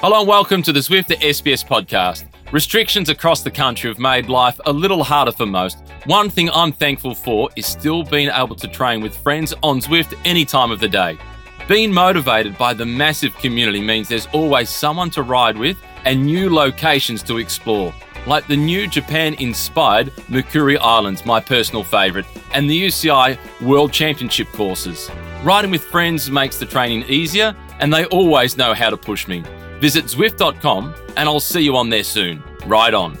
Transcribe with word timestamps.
Hello 0.00 0.20
and 0.20 0.28
welcome 0.28 0.62
to 0.62 0.72
the 0.72 0.78
Zwift 0.78 1.08
SBS 1.08 1.66
podcast. 1.66 2.24
Restrictions 2.52 3.08
across 3.08 3.42
the 3.42 3.50
country 3.50 3.90
have 3.90 3.98
made 3.98 4.28
life 4.28 4.60
a 4.64 4.72
little 4.72 5.02
harder 5.02 5.32
for 5.32 5.44
most. 5.44 5.78
One 6.06 6.30
thing 6.30 6.50
I'm 6.50 6.70
thankful 6.70 7.16
for 7.16 7.50
is 7.56 7.66
still 7.66 8.04
being 8.04 8.30
able 8.32 8.54
to 8.54 8.68
train 8.68 9.00
with 9.00 9.16
friends 9.16 9.54
on 9.60 9.80
Zwift 9.80 10.16
any 10.24 10.44
time 10.44 10.70
of 10.70 10.78
the 10.78 10.88
day. 10.88 11.18
Being 11.66 11.92
motivated 11.92 12.56
by 12.56 12.74
the 12.74 12.86
massive 12.86 13.36
community 13.38 13.80
means 13.80 14.08
there's 14.08 14.28
always 14.28 14.70
someone 14.70 15.10
to 15.10 15.24
ride 15.24 15.56
with 15.56 15.76
and 16.04 16.24
new 16.24 16.48
locations 16.48 17.24
to 17.24 17.38
explore, 17.38 17.92
like 18.24 18.46
the 18.46 18.56
new 18.56 18.86
Japan 18.86 19.34
inspired 19.40 20.14
Makuri 20.28 20.78
Islands, 20.80 21.26
my 21.26 21.40
personal 21.40 21.82
favourite, 21.82 22.26
and 22.54 22.70
the 22.70 22.86
UCI 22.86 23.36
World 23.62 23.92
Championship 23.92 24.46
courses. 24.52 25.10
Riding 25.42 25.72
with 25.72 25.82
friends 25.82 26.30
makes 26.30 26.56
the 26.56 26.66
training 26.66 27.02
easier, 27.08 27.56
and 27.80 27.92
they 27.92 28.04
always 28.06 28.56
know 28.56 28.74
how 28.74 28.90
to 28.90 28.96
push 28.96 29.26
me. 29.26 29.42
Visit 29.80 30.06
Zwift.com, 30.06 30.92
and 31.16 31.28
I'll 31.28 31.38
see 31.38 31.60
you 31.60 31.76
on 31.76 31.88
there 31.88 32.02
soon. 32.02 32.42
Ride 32.66 32.94
on. 32.94 33.16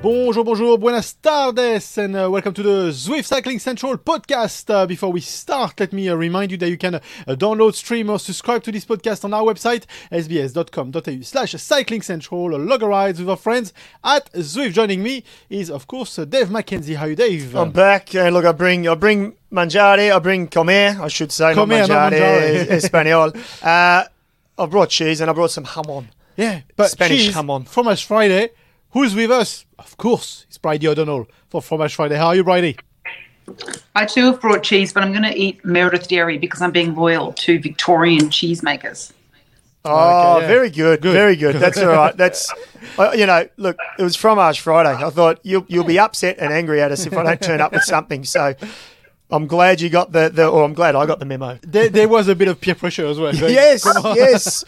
Bonjour, 0.00 0.44
bonjour, 0.44 0.78
buenas 0.78 1.14
tardes, 1.14 1.98
and 1.98 2.14
uh, 2.14 2.30
welcome 2.30 2.54
to 2.54 2.62
the 2.62 2.90
Zwift 2.92 3.24
Cycling 3.24 3.58
Central 3.58 3.98
podcast. 3.98 4.72
Uh, 4.72 4.86
before 4.86 5.10
we 5.10 5.20
start, 5.20 5.80
let 5.80 5.92
me 5.92 6.08
uh, 6.08 6.14
remind 6.14 6.52
you 6.52 6.56
that 6.58 6.68
you 6.68 6.76
can 6.78 6.94
uh, 6.94 7.00
download, 7.30 7.74
stream, 7.74 8.08
or 8.08 8.20
subscribe 8.20 8.62
to 8.62 8.70
this 8.70 8.84
podcast 8.84 9.24
on 9.24 9.34
our 9.34 9.42
website, 9.42 9.86
sbs.com.au 10.12 11.22
slash 11.22 11.52
cycling 11.54 12.02
central, 12.02 12.54
or 12.54 12.58
log 12.60 12.84
a 12.84 12.86
rides 12.86 13.18
with 13.18 13.28
our 13.28 13.36
friends 13.36 13.72
at 14.04 14.32
Zwift. 14.34 14.74
Joining 14.74 15.02
me 15.02 15.24
is, 15.50 15.68
of 15.68 15.88
course, 15.88 16.16
uh, 16.16 16.24
Dave 16.24 16.48
McKenzie. 16.48 16.94
How 16.94 17.06
are 17.06 17.08
you, 17.08 17.16
Dave? 17.16 17.56
I'm 17.56 17.72
back. 17.72 18.14
Uh, 18.14 18.28
look, 18.28 18.44
I 18.44 18.52
bring 18.52 18.86
I 18.86 18.94
bring 18.94 19.32
Manjari, 19.50 20.14
I 20.14 20.18
bring 20.20 20.46
comer, 20.46 20.96
I 21.00 21.08
should 21.08 21.32
say, 21.32 21.54
Comer, 21.54 21.80
not 21.80 21.88
not 21.88 22.12
mangiare, 22.12 22.66
mangiare. 22.66 22.70
Espanol. 22.70 23.32
I 24.58 24.66
brought 24.66 24.90
cheese 24.90 25.20
and 25.20 25.30
I 25.30 25.32
brought 25.34 25.50
some 25.50 25.64
jamon. 25.64 26.06
yeah, 26.36 26.60
but 26.76 26.90
Spanish 26.90 27.26
cheese, 27.26 27.34
jamon. 27.34 27.66
Fromage 27.68 28.04
Friday. 28.04 28.50
Who's 28.90 29.14
with 29.14 29.30
us? 29.30 29.66
Of 29.78 29.96
course, 29.98 30.44
it's 30.48 30.56
Bridie 30.58 30.88
O'Donnell 30.88 31.26
for 31.50 31.60
Fromage 31.60 31.94
Friday. 31.94 32.16
How 32.16 32.28
are 32.28 32.36
you, 32.36 32.44
Bridie? 32.44 32.76
I 33.94 34.06
too 34.06 34.26
have 34.32 34.40
brought 34.40 34.62
cheese, 34.62 34.92
but 34.92 35.02
I'm 35.02 35.12
going 35.12 35.22
to 35.24 35.36
eat 35.36 35.64
Meredith 35.64 36.08
Dairy 36.08 36.38
because 36.38 36.60
I'm 36.62 36.72
being 36.72 36.94
loyal 36.94 37.32
to 37.34 37.60
Victorian 37.60 38.24
cheesemakers. 38.30 39.12
Oh, 39.84 40.36
Okay, 40.38 40.42
yeah. 40.42 40.48
very 40.48 40.70
good, 40.70 41.00
Good. 41.00 41.12
very 41.12 41.36
good. 41.36 41.56
That's 41.56 41.78
all 41.78 41.86
right. 41.88 42.16
That's 42.22 42.52
uh, 42.98 43.12
you 43.14 43.24
know, 43.26 43.46
look, 43.56 43.76
it 43.98 44.02
was 44.02 44.16
fromage 44.16 44.58
Friday. 44.60 44.90
I 45.04 45.10
thought 45.10 45.38
you'll 45.44 45.64
you'll 45.68 45.84
be 45.84 45.98
upset 45.98 46.38
and 46.38 46.52
angry 46.52 46.80
at 46.82 46.90
us 46.90 47.06
if 47.06 47.12
I 47.16 47.22
don't 47.22 47.40
turn 47.40 47.60
up 47.60 47.72
with 47.72 47.84
something. 47.84 48.24
So 48.24 48.54
I'm 49.30 49.46
glad 49.46 49.80
you 49.80 49.88
got 49.90 50.12
the, 50.12 50.28
the 50.28 50.46
or 50.48 50.64
I'm 50.64 50.74
glad 50.74 50.94
I 50.94 51.06
got 51.06 51.18
the 51.18 51.24
memo. 51.24 51.58
There, 51.62 51.88
there 51.88 52.08
was 52.08 52.28
a 52.28 52.34
bit 52.34 52.48
of 52.48 52.60
peer 52.60 52.74
pressure 52.74 53.06
as 53.06 53.18
well. 53.18 53.32
going, 53.32 53.52
Yes, 53.52 53.84
yes. 54.14 54.64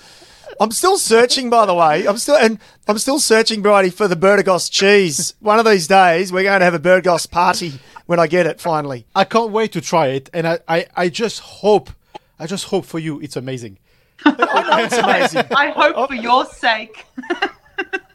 I'm 0.61 0.73
still 0.73 0.99
searching, 0.99 1.51
by 1.51 1.67
the 1.67 1.75
way. 1.75 2.07
I'm 2.07 2.19
still 2.19 2.37
and 2.37 2.59
I'm 2.89 2.99
still 2.99 3.21
searching, 3.21 3.63
Bridie, 3.63 3.91
for 3.91 4.09
the 4.09 4.17
Burgos 4.17 4.69
cheese. 4.69 5.35
One 5.41 5.59
of 5.59 5.65
these 5.65 5.87
days, 5.87 6.33
we're 6.33 6.43
going 6.43 6.59
to 6.61 6.65
have 6.65 6.75
a 6.75 6.81
Burgos 6.81 7.27
party 7.27 7.75
when 8.07 8.19
I 8.19 8.27
get 8.27 8.47
it 8.47 8.61
finally. 8.61 9.07
I 9.15 9.25
can't 9.25 9.53
wait 9.53 9.73
to 9.73 9.81
try 9.81 10.09
it, 10.09 10.31
and 10.33 10.49
I, 10.49 10.59
I, 10.67 10.87
I 10.97 11.09
just 11.09 11.41
hope, 11.41 11.91
I 12.39 12.47
just 12.47 12.65
hope 12.65 12.85
for 12.87 12.99
you, 12.99 13.21
it's 13.21 13.37
amazing. 13.37 13.79
I 14.25 14.31
know 14.33 14.85
it's 14.85 14.97
amazing. 14.97 15.45
I 15.57 15.69
hope 15.71 16.09
for 16.09 16.15
your 16.15 16.45
sake. 16.47 17.07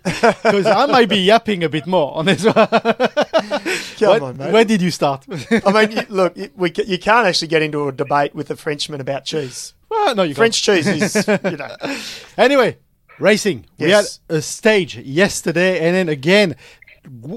Because 0.22 0.66
I 0.66 0.86
might 0.86 1.09
be 1.09 1.18
yapping 1.20 1.64
a 1.64 1.70
bit 1.70 1.88
more 1.88 2.16
on 2.18 2.26
this 2.26 2.44
one. 2.44 2.54
Come 2.68 4.10
When- 4.10 4.22
on, 4.23 4.38
mate. 4.38 4.52
When 4.52 4.68
did 4.68 4.82
you 4.82 4.92
start? 4.92 5.26
I 5.66 5.86
mean, 5.88 6.06
look, 6.10 6.36
you- 6.38 6.52
we, 6.56 6.72
you 6.86 6.98
can't 7.00 7.28
actually 7.28 7.48
get 7.48 7.62
into 7.62 7.88
a 7.88 7.92
debate 7.92 8.36
with 8.36 8.50
a 8.52 8.56
Frenchman 8.56 9.02
about 9.02 9.26
cheese. 9.26 9.73
well, 9.90 10.16
no, 10.16 10.23
you 10.23 10.34
French 10.36 10.62
cheese 10.62 10.88
is, 10.88 11.28
you 11.28 11.58
know. 11.58 11.76
Anyway, 12.38 12.78
racing. 13.20 13.66
We 13.78 13.86
had 13.92 14.04
Yes. 14.04 14.20
a 14.30 14.42
stage 14.42 14.98
yesterday, 14.98 15.80
and 15.86 15.95
then 15.95 16.10
again. 16.10 16.56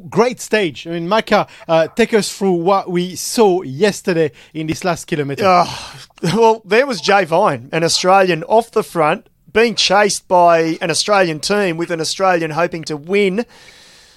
Great 0.09 0.39
stage. 0.39 0.87
I 0.87 0.91
mean, 0.91 1.09
Macca, 1.09 1.49
uh, 1.67 1.89
take 1.89 2.15
us 2.15 2.33
through 2.33 2.53
what 2.53 2.89
we 2.89 3.17
saw 3.17 3.63
yesterday 3.63 4.31
in 4.55 4.69
this 4.69 4.85
last 4.85 5.07
kilometre. 5.07 5.43
Oh, 5.45 5.97
well, 6.23 6.63
there 6.65 6.87
was 6.87 7.01
Jay 7.01 7.25
Vine, 7.25 7.69
an 7.73 7.83
Australian 7.83 8.45
off 8.45 8.71
the 8.71 8.85
front, 8.85 9.29
being 9.57 9.75
chased 9.75 10.29
by 10.29 10.77
an 10.83 10.91
Australian 10.91 11.41
team 11.41 11.79
with 11.79 11.91
an 11.91 11.99
Australian 11.99 12.51
hoping 12.51 12.85
to 12.85 12.95
win. 12.95 13.47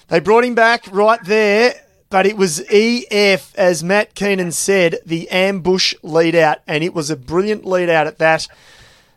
They 0.10 0.20
brought 0.20 0.44
him 0.44 0.54
back 0.54 0.84
right 0.92 1.24
there, 1.24 1.76
but 2.10 2.26
it 2.26 2.36
was 2.36 2.62
EF, 2.70 3.56
as 3.56 3.82
Matt 3.82 4.16
Keenan 4.16 4.52
said, 4.52 4.98
the 5.06 5.30
ambush 5.30 5.96
lead 6.04 6.36
out, 6.36 6.58
and 6.68 6.84
it 6.84 6.94
was 6.94 7.10
a 7.10 7.16
brilliant 7.16 7.64
lead 7.64 7.90
out 7.90 8.06
at 8.06 8.18
that. 8.18 8.50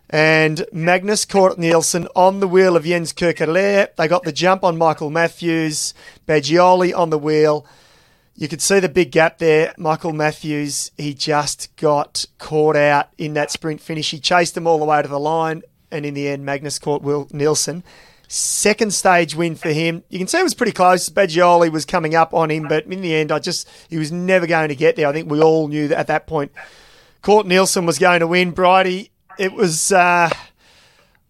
And 0.09 0.65
Magnus 0.73 1.25
Cort 1.25 1.59
Nielsen 1.59 2.07
on 2.15 2.39
the 2.39 2.47
wheel 2.47 2.77
of 2.77 2.85
Jens 2.85 3.13
Keukeleire. 3.13 3.89
They 3.97 4.07
got 4.07 4.23
the 4.23 4.31
jump 4.31 4.63
on 4.63 4.79
Michael 4.79 5.11
Matthews, 5.11 5.93
Bagioli 6.29 6.97
on 6.97 7.11
the 7.11 7.19
wheel. 7.19 7.67
You 8.37 8.47
could 8.47 8.63
see 8.63 8.79
the 8.79 8.89
big 8.89 9.11
gap 9.11 9.39
there. 9.39 9.75
Michael 9.77 10.13
Matthews, 10.13 10.93
he 10.97 11.15
just 11.15 11.75
got 11.75 12.27
caught 12.39 12.77
out 12.77 13.09
in 13.19 13.35
that 13.35 13.51
sprint 13.51 13.81
finish. 13.81 14.13
He 14.13 14.21
chased 14.21 14.55
them 14.55 14.69
all 14.69 14.79
the 14.79 14.85
way 14.85 15.03
to 15.03 15.09
the 15.09 15.19
line, 15.19 15.63
and 15.93 16.05
in 16.07 16.15
the 16.15 16.29
end, 16.29 16.45
Magnus 16.45 16.79
caught 16.79 17.03
Will 17.03 17.29
Nielsen. 17.33 17.85
Second 18.29 18.95
stage 18.95 19.35
win 19.35 19.55
for 19.57 19.69
him. 19.69 20.05
You 20.09 20.19
can 20.19 20.27
see 20.27 20.39
it 20.39 20.43
was 20.43 20.55
pretty 20.55 20.73
close. 20.73 21.11
Bagioli 21.11 21.71
was 21.71 21.85
coming 21.85 22.15
up 22.15 22.33
on 22.33 22.51
him, 22.51 22.67
but 22.67 22.87
in 22.87 23.03
the 23.03 23.15
end, 23.15 23.31
I 23.31 23.39
just 23.39 23.69
he 23.91 23.99
was 23.99 24.11
never 24.11 24.47
going 24.47 24.71
to 24.71 24.75
get 24.75 24.97
there. 24.97 25.07
I 25.07 25.13
think 25.13 25.31
we 25.31 25.41
all 25.43 25.69
knew 25.69 25.89
that 25.89 25.99
at 25.99 26.07
that 26.07 26.27
point. 26.27 26.51
Cort 27.21 27.47
Nielsen 27.47 27.85
was 27.85 27.99
going 27.99 28.21
to 28.21 28.27
win. 28.27 28.51
Bridie, 28.53 29.11
it 29.39 29.53
was, 29.53 29.93
uh, 29.93 30.31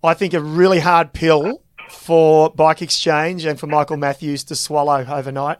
I 0.02 0.14
think, 0.14 0.32
a 0.32 0.40
really 0.40 0.78
hard 0.78 1.12
pill 1.12 1.60
for 1.90 2.50
Bike 2.50 2.82
Exchange 2.82 3.44
and 3.44 3.58
for 3.58 3.66
Michael 3.66 3.96
Matthews 3.96 4.44
to 4.44 4.56
swallow 4.56 5.04
overnight. 5.04 5.58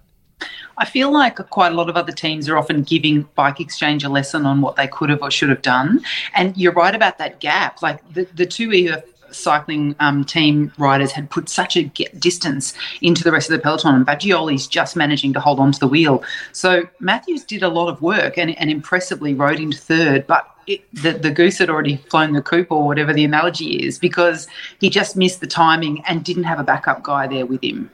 I 0.79 0.85
feel 0.85 1.13
like 1.13 1.37
quite 1.51 1.73
a 1.73 1.75
lot 1.75 1.89
of 1.89 1.97
other 1.97 2.13
teams 2.13 2.49
are 2.49 2.57
often 2.57 2.83
giving 2.83 3.23
Bike 3.35 3.61
Exchange 3.61 4.05
a 4.05 4.09
lesson 4.09 4.47
on 4.47 4.61
what 4.61 4.77
they 4.77 4.87
could 4.87 5.11
have 5.11 5.23
or 5.23 5.31
should 5.31 5.51
have 5.51 5.63
done. 5.63 6.01
And 6.35 6.57
you're 6.57 6.73
right 6.73 6.95
about 6.95 7.19
that 7.19 7.41
gap. 7.41 7.83
Like 7.83 8.01
the, 8.15 8.27
the 8.35 8.47
two 8.47 8.73
EF 8.73 9.05
cycling 9.35 9.97
um, 10.01 10.25
team 10.25 10.73
riders 10.79 11.13
had 11.13 11.31
put 11.31 11.49
such 11.49 11.77
a 11.77 11.85
distance 11.85 12.75
into 13.01 13.25
the 13.25 13.33
rest 13.33 13.51
of 13.51 13.57
the 13.57 13.63
peloton, 13.63 13.95
and 13.95 14.07
Bagioli's 14.07 14.67
just 14.67 14.97
managing 14.97 15.33
to 15.33 15.41
hold 15.41 15.59
on 15.59 15.73
to 15.73 15.81
the 15.81 15.89
wheel. 15.89 16.23
So 16.53 16.89
Matthews 17.01 17.45
did 17.45 17.63
a 17.63 17.69
lot 17.69 17.89
of 17.89 18.01
work 18.03 18.39
and, 18.39 18.57
and 18.59 18.71
impressively 18.71 19.35
rode 19.35 19.61
into 19.61 19.79
third, 19.79 20.27
but 20.27 20.49
it, 20.67 20.83
the, 20.95 21.13
the 21.13 21.31
goose 21.31 21.59
had 21.59 21.71
already 21.71 21.97
flown 21.97 22.33
the 22.33 22.43
coop, 22.43 22.71
or 22.71 22.87
whatever 22.87 23.13
the 23.13 23.25
analogy 23.25 23.85
is, 23.85 23.99
because 23.99 24.47
he 24.81 24.91
just 24.91 25.17
missed 25.17 25.41
the 25.41 25.47
timing 25.47 26.05
and 26.07 26.25
didn't 26.25 26.45
have 26.45 26.61
a 26.61 26.65
backup 26.65 27.03
guy 27.03 27.27
there 27.27 27.47
with 27.47 27.63
him. 27.65 27.91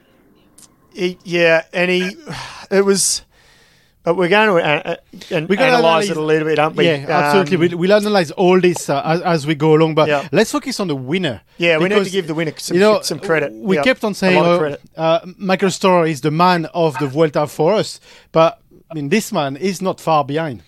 He, 0.99 1.17
yeah, 1.23 1.63
and 1.73 1.89
he, 1.89 2.11
it 2.69 2.83
was. 2.83 3.21
But 4.01 4.15
we're 4.15 4.29
going 4.29 4.47
to 4.47 4.55
uh, 4.65 4.81
uh, 4.93 4.95
and 5.29 5.47
We're 5.49 5.57
gonna 5.57 5.77
analyse 5.77 6.05
analyse- 6.05 6.09
it 6.11 6.17
a 6.17 6.21
little 6.21 6.47
bit, 6.47 6.57
aren't 6.57 6.75
we? 6.77 6.85
Yeah, 6.85 7.05
absolutely. 7.09 7.55
Um, 7.57 7.61
We'll, 7.71 7.79
we'll 7.79 7.93
analyze 7.93 8.31
all 8.31 8.59
this 8.59 8.89
uh, 8.89 9.01
as, 9.03 9.21
as 9.21 9.47
we 9.47 9.55
go 9.55 9.75
along, 9.75 9.95
but 9.95 10.07
Yeah. 10.07 10.27
let's 10.31 10.51
focus 10.51 10.79
on 10.79 10.87
the 10.87 10.95
winner. 10.95 11.41
Yeah, 11.57 11.77
we 11.77 11.89
need 11.89 12.05
to 12.05 12.09
give 12.09 12.25
the 12.25 12.33
winner 12.33 12.53
some- 12.57 12.75
you 12.75 12.79
know, 12.81 13.01
some 13.01 13.19
credit. 13.19 13.51
We 13.53 13.75
Yeah, 13.75 13.83
kept 13.83 14.03
on 14.05 14.13
saying 14.13 14.41
lot 14.41 14.79
uh, 14.95 15.19
Michael 15.37 15.69
Storer 15.69 16.07
is 16.07 16.21
the 16.21 16.31
man 16.31 16.65
of 16.73 16.97
the 16.99 17.07
Vuelta 17.07 17.45
for 17.47 17.73
us, 17.73 17.99
but 18.31 18.59
I 18.89 18.93
mean, 18.95 19.09
this 19.09 19.31
man 19.31 19.57
is 19.57 19.81
not 19.81 19.99
far 20.01 20.23
behind. 20.23 20.63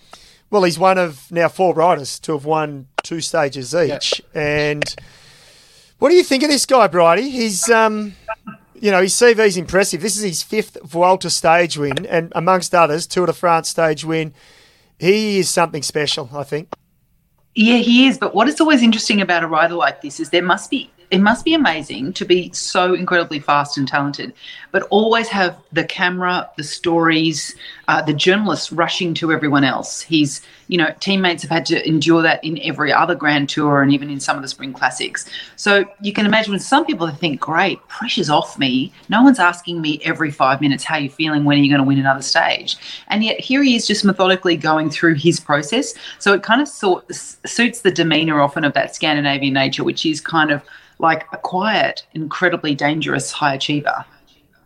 Well, 0.50 0.64
he's 0.64 0.78
one 0.78 0.98
of 0.98 1.32
now 1.32 1.48
four 1.48 1.74
riders 1.74 2.20
to 2.20 2.32
have 2.32 2.44
won 2.44 2.86
two 3.02 3.20
stages 3.22 3.74
each. 3.74 4.20
And 4.34 4.84
what 5.98 6.10
do 6.10 6.16
you 6.16 6.22
think 6.22 6.42
of 6.42 6.50
this 6.50 6.66
guy, 6.66 6.86
Bridie? 6.86 7.30
He's, 7.30 7.68
um, 7.70 8.14
you 8.82 8.90
know, 8.90 9.00
his 9.00 9.14
CV 9.14 9.46
is 9.46 9.56
impressive. 9.56 10.00
This 10.00 10.16
is 10.16 10.24
his 10.24 10.42
fifth 10.42 10.76
Vuelta 10.82 11.30
stage 11.30 11.78
win, 11.78 12.04
and 12.04 12.32
amongst 12.34 12.74
others, 12.74 13.06
Tour 13.06 13.26
de 13.26 13.32
France 13.32 13.68
stage 13.68 14.04
win. 14.04 14.34
He 14.98 15.38
is 15.38 15.48
something 15.48 15.84
special, 15.84 16.28
I 16.34 16.42
think. 16.42 16.68
Yeah, 17.54 17.76
he 17.76 18.08
is. 18.08 18.18
But 18.18 18.34
what 18.34 18.48
is 18.48 18.60
always 18.60 18.82
interesting 18.82 19.20
about 19.20 19.44
a 19.44 19.46
rider 19.46 19.74
like 19.74 20.02
this 20.02 20.18
is 20.18 20.30
there 20.30 20.42
must 20.42 20.68
be 20.68 20.90
it 21.12 21.20
must 21.20 21.44
be 21.44 21.52
amazing 21.52 22.14
to 22.14 22.24
be 22.24 22.50
so 22.52 22.94
incredibly 22.94 23.38
fast 23.38 23.76
and 23.76 23.86
talented, 23.86 24.32
but 24.70 24.84
always 24.88 25.28
have 25.28 25.58
the 25.70 25.84
camera, 25.84 26.48
the 26.56 26.64
stories, 26.64 27.54
uh, 27.86 28.00
the 28.00 28.14
journalists 28.14 28.72
rushing 28.72 29.12
to 29.14 29.30
everyone 29.30 29.62
else. 29.62 30.00
He's, 30.00 30.40
you 30.72 30.78
know, 30.78 30.90
teammates 31.00 31.42
have 31.42 31.50
had 31.50 31.66
to 31.66 31.86
endure 31.86 32.22
that 32.22 32.42
in 32.42 32.58
every 32.62 32.90
other 32.90 33.14
Grand 33.14 33.46
Tour 33.50 33.82
and 33.82 33.92
even 33.92 34.08
in 34.08 34.18
some 34.18 34.36
of 34.36 34.42
the 34.42 34.48
Spring 34.48 34.72
Classics. 34.72 35.28
So 35.56 35.84
you 36.00 36.14
can 36.14 36.24
imagine 36.24 36.58
some 36.58 36.86
people 36.86 37.06
think, 37.10 37.40
great, 37.40 37.78
pressure's 37.88 38.30
off 38.30 38.58
me. 38.58 38.90
No 39.10 39.22
one's 39.22 39.38
asking 39.38 39.82
me 39.82 40.00
every 40.02 40.30
five 40.30 40.62
minutes 40.62 40.82
how 40.82 40.96
you're 40.96 41.12
feeling, 41.12 41.44
when 41.44 41.58
are 41.58 41.62
you 41.62 41.68
going 41.68 41.82
to 41.82 41.86
win 41.86 41.98
another 41.98 42.22
stage? 42.22 42.78
And 43.08 43.22
yet 43.22 43.38
here 43.38 43.62
he 43.62 43.76
is 43.76 43.86
just 43.86 44.02
methodically 44.02 44.56
going 44.56 44.88
through 44.88 45.16
his 45.16 45.38
process. 45.38 45.92
So 46.18 46.32
it 46.32 46.42
kind 46.42 46.62
of 46.62 46.68
sort, 46.68 47.04
suits 47.14 47.82
the 47.82 47.90
demeanor 47.90 48.40
often 48.40 48.64
of 48.64 48.72
that 48.72 48.94
Scandinavian 48.94 49.52
nature, 49.52 49.84
which 49.84 50.06
is 50.06 50.22
kind 50.22 50.50
of 50.50 50.62
like 50.98 51.26
a 51.34 51.36
quiet, 51.36 52.06
incredibly 52.14 52.74
dangerous 52.74 53.30
high 53.30 53.56
achiever. 53.56 54.06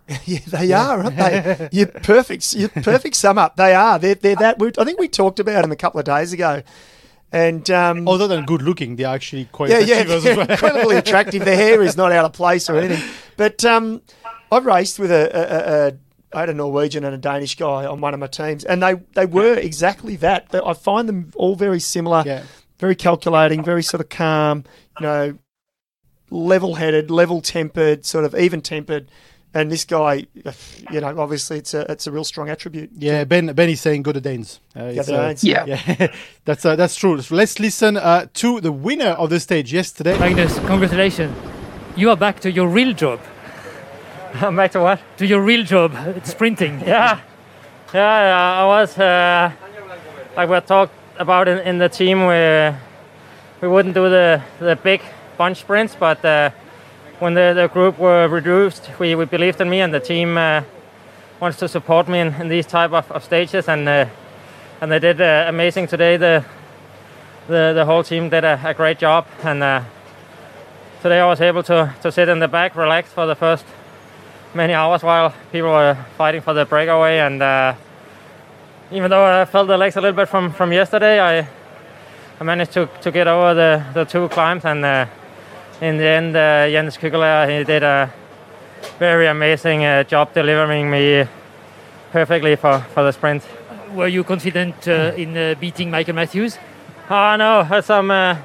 Yeah, 0.25 0.39
they 0.47 0.73
are, 0.73 1.03
aren't 1.03 1.17
they? 1.17 1.69
You're 1.73 1.87
perfect. 1.89 2.53
You're 2.55 2.69
perfect 2.69 3.17
sum 3.17 3.39
up. 3.39 3.57
They 3.57 3.75
are. 3.75 3.99
They're, 3.99 4.15
they're 4.15 4.37
that. 4.37 4.59
We, 4.59 4.71
I 4.79 4.85
think 4.85 5.01
we 5.01 5.09
talked 5.09 5.41
about 5.41 5.63
them 5.63 5.73
a 5.73 5.77
couple 5.77 5.99
of 5.99 6.07
days 6.07 6.33
ago 6.33 6.63
And 7.33 7.69
um, 7.71 8.07
Other 8.07 8.29
than 8.29 8.45
good 8.45 8.63
looking, 8.63 8.95
they're 8.97 9.09
actually 9.09 9.47
quite 9.47 9.71
yeah, 9.71 9.81
yeah, 9.81 10.05
they're 10.05 10.37
well. 10.37 10.49
incredibly 10.49 10.97
attractive. 11.03 11.45
Their 11.45 11.57
hair 11.57 11.83
is 11.83 11.97
not 11.97 12.13
out 12.13 12.25
of 12.25 12.33
place 12.33 12.71
or 12.71 12.77
anything. 12.77 13.03
But 13.37 13.65
um, 13.65 14.01
I 14.53 14.59
raced 14.59 14.99
with 15.01 15.11
a, 15.11 15.25
a, 15.35 15.87
a, 15.89 16.37
I 16.37 16.41
had 16.41 16.51
a 16.51 16.55
Norwegian 16.55 17.05
and 17.05 17.15
a 17.15 17.19
Danish 17.19 17.57
guy 17.57 17.85
on 17.85 18.01
one 18.01 18.15
of 18.15 18.21
my 18.21 18.29
teams, 18.29 18.65
and 18.65 18.81
they, 18.83 18.95
they 19.15 19.27
were 19.27 19.55
exactly 19.55 20.15
that. 20.17 20.49
I 20.55 20.73
find 20.75 21.09
them 21.09 21.33
all 21.35 21.57
very 21.57 21.81
similar, 21.81 22.23
Yeah. 22.25 22.45
very 22.79 22.95
calculating, 22.95 23.65
very 23.65 23.83
sort 23.83 24.01
of 24.01 24.09
calm, 24.09 24.65
you 25.01 25.07
know, 25.07 25.39
level-headed, 26.31 27.11
level-tempered, 27.11 28.05
sort 28.07 28.25
of 28.25 28.35
even-tempered. 28.35 29.11
And 29.57 29.71
this 29.71 29.87
guy, 29.87 30.27
you 30.93 31.01
know, 31.01 31.19
obviously 31.19 31.57
it's 31.59 31.73
a 31.73 31.91
it's 31.93 32.07
a 32.07 32.11
real 32.13 32.25
strong 32.25 32.51
attribute. 32.51 32.91
Yeah, 32.99 33.25
Ben 33.25 33.47
Ben 33.55 33.71
is 33.71 33.81
saying 33.81 34.03
go 34.03 34.13
to 34.13 34.21
Danes. 34.21 34.61
Uh, 34.77 34.91
Yeah, 34.93 35.01
it's, 35.01 35.09
uh, 35.09 35.35
Yeah. 35.41 35.65
yeah, 35.67 36.07
that's 36.45 36.65
uh, 36.67 36.77
that's 36.77 36.95
true. 36.95 37.17
Let's 37.31 37.59
listen 37.59 37.97
uh, 37.97 38.27
to 38.35 38.61
the 38.61 38.71
winner 38.71 39.15
of 39.23 39.31
the 39.31 39.41
stage 39.41 39.73
yesterday. 39.73 40.19
Magnus, 40.19 40.59
congratulations. 40.67 41.33
You 41.97 42.11
are 42.11 42.17
back 42.17 42.41
to 42.41 42.51
your 42.51 42.69
real 42.69 42.93
job. 42.93 43.19
I'm 44.43 44.57
back 44.57 44.73
to 44.73 44.81
what? 44.81 45.01
To 45.17 45.25
your 45.27 45.41
real 45.41 45.65
job, 45.65 45.93
it's 46.17 46.31
sprinting. 46.37 46.81
Yeah, 46.81 47.21
yeah, 47.95 48.21
yeah, 48.31 48.63
I 48.63 48.67
was 48.67 48.99
uh, 48.99 49.51
like 50.37 50.51
we 50.51 50.61
talked 50.61 50.93
about 51.19 51.49
in, 51.49 51.59
in 51.61 51.79
the 51.79 51.89
team. 51.89 52.27
We 52.27 52.77
we 53.63 53.69
wouldn't 53.73 53.95
do 53.95 54.11
the 54.11 54.43
the 54.59 54.77
big 54.77 55.01
bunch 55.39 55.57
sprints, 55.61 55.97
but 55.99 56.23
uh, 56.25 56.51
when 57.19 57.35
the, 57.35 57.53
the 57.55 57.69
group 57.69 57.99
were 57.99 58.29
reduced, 58.29 58.91
we, 58.99 59.15
we 59.15 59.25
believed 59.25 59.61
in 59.61 59.69
me, 59.71 59.81
and 59.81 59.93
the 59.93 60.01
team 60.01 60.37
uh, 60.37 60.63
wants 61.41 61.59
to 61.59 61.69
support 61.69 62.09
me 62.09 62.21
in, 62.21 62.35
in 62.35 62.49
these 62.49 62.67
type 62.67 62.93
of, 62.93 63.11
of 63.13 63.25
stages, 63.25 63.69
and 63.69 63.89
uh, 63.89 64.07
and 64.81 64.93
they 64.93 64.99
did 64.99 65.21
uh, 65.21 65.47
amazing 65.49 65.87
today. 65.87 66.17
The 66.17 66.45
the 67.49 67.73
the 67.75 67.85
whole 67.85 68.03
team 68.03 68.29
did 68.29 68.45
a, 68.45 68.61
a 68.65 68.75
great 68.75 68.99
job, 68.99 69.27
and 69.43 69.63
uh, 69.63 69.83
today 71.03 71.21
I 71.21 71.27
was 71.27 71.41
able 71.41 71.63
to 71.65 71.95
to 72.03 72.13
sit 72.13 72.29
in 72.29 72.39
the 72.39 72.49
back, 72.49 72.77
relax 72.77 73.11
for 73.11 73.27
the 73.27 73.35
first 73.35 73.65
many 74.57 74.73
hours 74.73 75.03
while 75.03 75.35
people 75.53 75.69
were 75.69 75.97
fighting 76.17 76.41
for 76.41 76.55
the 76.55 76.65
breakaway. 76.65 77.19
And 77.19 77.43
uh, 77.43 77.75
even 78.91 79.11
though 79.11 79.25
I 79.25 79.45
felt 79.45 79.69
the 79.69 79.77
legs 79.77 79.97
a 79.97 80.01
little 80.01 80.17
bit 80.17 80.29
from, 80.29 80.53
from 80.53 80.73
yesterday, 80.73 81.21
I, 81.21 81.49
I 82.41 82.45
managed 82.45 82.73
to, 82.73 82.89
to 83.03 83.11
get 83.11 83.29
over 83.29 83.55
the, 83.55 83.85
the 83.93 84.05
two 84.05 84.29
climbs. 84.31 84.65
And 84.65 84.85
uh, 84.85 85.07
in 85.81 85.99
the 85.99 86.07
end, 86.07 86.37
uh, 86.37 86.69
Jens 86.69 86.97
Keukeleire, 86.97 87.59
he 87.59 87.65
did 87.65 87.83
a 87.83 88.13
very 88.99 89.27
amazing 89.27 89.85
uh, 89.85 90.05
job 90.05 90.33
delivering 90.33 90.91
me 90.91 91.25
perfectly 92.13 92.57
for, 92.57 92.81
for 92.95 93.03
the 93.03 93.13
sprint. 93.13 93.43
Were 93.93 94.09
you 94.09 94.25
confident 94.25 94.89
uh, 94.89 95.13
in 95.17 95.37
uh, 95.37 95.55
beating 95.61 95.91
Michael 95.91 96.15
Matthews? 96.15 96.59
Oh 97.11 97.37
no, 97.37 97.61
uh, 97.61 97.81
some 97.83 98.11
uh, 98.11 98.37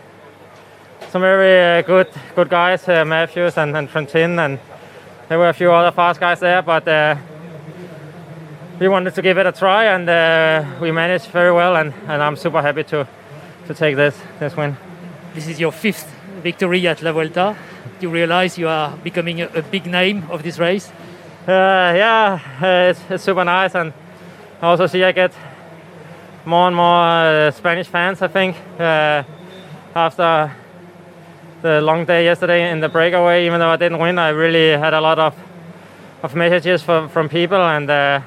some 1.09 1.21
very 1.21 1.79
uh, 1.79 1.81
good 1.81 2.07
good 2.35 2.49
guys, 2.49 2.87
uh, 2.87 3.05
Matthews 3.05 3.57
and, 3.57 3.75
and 3.75 3.89
Trentin, 3.89 4.39
and 4.39 4.59
there 5.29 5.39
were 5.39 5.49
a 5.49 5.53
few 5.53 5.71
other 5.71 5.91
fast 5.91 6.19
guys 6.19 6.39
there, 6.39 6.61
but 6.61 6.87
uh, 6.87 7.15
we 8.79 8.87
wanted 8.87 9.15
to 9.15 9.21
give 9.21 9.37
it 9.37 9.45
a 9.45 9.51
try, 9.51 9.85
and 9.85 10.09
uh, 10.09 10.65
we 10.81 10.91
managed 10.91 11.27
very 11.31 11.51
well, 11.51 11.75
and, 11.75 11.93
and 12.07 12.21
I'm 12.21 12.35
super 12.35 12.61
happy 12.61 12.83
to 12.83 13.07
to 13.67 13.73
take 13.73 13.95
this 13.95 14.19
this 14.39 14.55
win. 14.55 14.75
This 15.33 15.47
is 15.47 15.59
your 15.59 15.71
fifth 15.71 16.10
victory 16.41 16.87
at 16.87 17.01
La 17.01 17.11
Vuelta. 17.11 17.55
You 18.01 18.09
realize 18.09 18.57
you 18.57 18.67
are 18.67 18.97
becoming 19.03 19.41
a, 19.41 19.47
a 19.55 19.61
big 19.61 19.85
name 19.85 20.23
of 20.29 20.43
this 20.43 20.59
race. 20.59 20.91
Uh, 21.47 21.93
yeah, 21.95 22.39
uh, 22.61 22.89
it's, 22.91 22.99
it's 23.09 23.23
super 23.23 23.43
nice, 23.43 23.75
and 23.75 23.93
I 24.61 24.67
also 24.67 24.87
see 24.87 25.03
I 25.03 25.11
get 25.11 25.31
more 26.45 26.67
and 26.67 26.75
more 26.75 27.47
uh, 27.47 27.51
Spanish 27.51 27.87
fans. 27.87 28.21
I 28.21 28.27
think 28.27 28.55
uh, 28.79 29.23
after 29.95 30.51
the 31.61 31.81
long 31.81 32.05
day 32.05 32.25
yesterday 32.25 32.71
in 32.71 32.79
the 32.79 32.89
breakaway, 32.89 33.45
even 33.45 33.59
though 33.59 33.69
I 33.69 33.77
didn't 33.77 33.99
win, 33.99 34.19
I 34.19 34.29
really 34.29 34.77
had 34.77 34.93
a 34.93 35.01
lot 35.01 35.19
of 35.19 35.35
of 36.23 36.35
messages 36.35 36.83
from 36.83 37.09
from 37.09 37.29
people, 37.29 37.61
and 37.61 37.89
uh, 37.89 38.21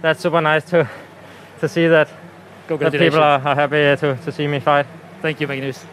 that's 0.00 0.20
super 0.20 0.40
nice 0.40 0.64
to 0.70 0.88
to 1.60 1.68
see 1.68 1.88
that, 1.88 2.08
that 2.68 2.92
people 2.92 3.20
are, 3.20 3.40
are 3.40 3.54
happy 3.54 3.96
to, 4.00 4.16
to 4.24 4.32
see 4.32 4.46
me 4.46 4.60
fight. 4.60 4.86
Thank 5.20 5.40
you, 5.40 5.46
Magnus. 5.46 5.84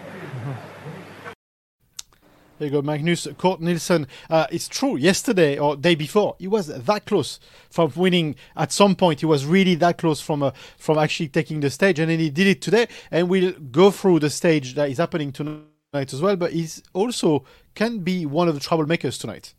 There 2.57 2.67
you 2.67 2.71
go, 2.71 2.81
Magnus 2.81 3.27
Cort 3.37 3.61
Nielsen. 3.61 4.07
Uh, 4.31 4.47
it's 4.51 4.67
true. 4.67 4.95
Yesterday 4.95 5.59
or 5.59 5.75
day 5.75 5.93
before, 5.93 6.35
he 6.39 6.47
was 6.47 6.67
that 6.67 7.05
close 7.05 7.39
from 7.69 7.91
winning. 7.95 8.35
At 8.55 8.71
some 8.71 8.95
point, 8.95 9.19
he 9.19 9.27
was 9.27 9.45
really 9.45 9.75
that 9.75 9.99
close 9.99 10.21
from 10.21 10.41
uh, 10.41 10.51
from 10.77 10.97
actually 10.97 11.27
taking 11.27 11.59
the 11.59 11.69
stage, 11.69 11.99
and 11.99 12.09
then 12.09 12.17
he 12.17 12.31
did 12.31 12.47
it 12.47 12.61
today. 12.63 12.87
And 13.11 13.29
we'll 13.29 13.51
go 13.71 13.91
through 13.91 14.21
the 14.21 14.31
stage 14.31 14.73
that 14.73 14.89
is 14.89 14.97
happening 14.97 15.31
tonight 15.31 15.67
as 15.93 16.19
well. 16.19 16.35
But 16.35 16.51
he's 16.53 16.81
also 16.93 17.45
can 17.75 17.99
be 17.99 18.25
one 18.25 18.47
of 18.47 18.55
the 18.55 18.61
troublemakers 18.61 19.19
tonight. 19.21 19.53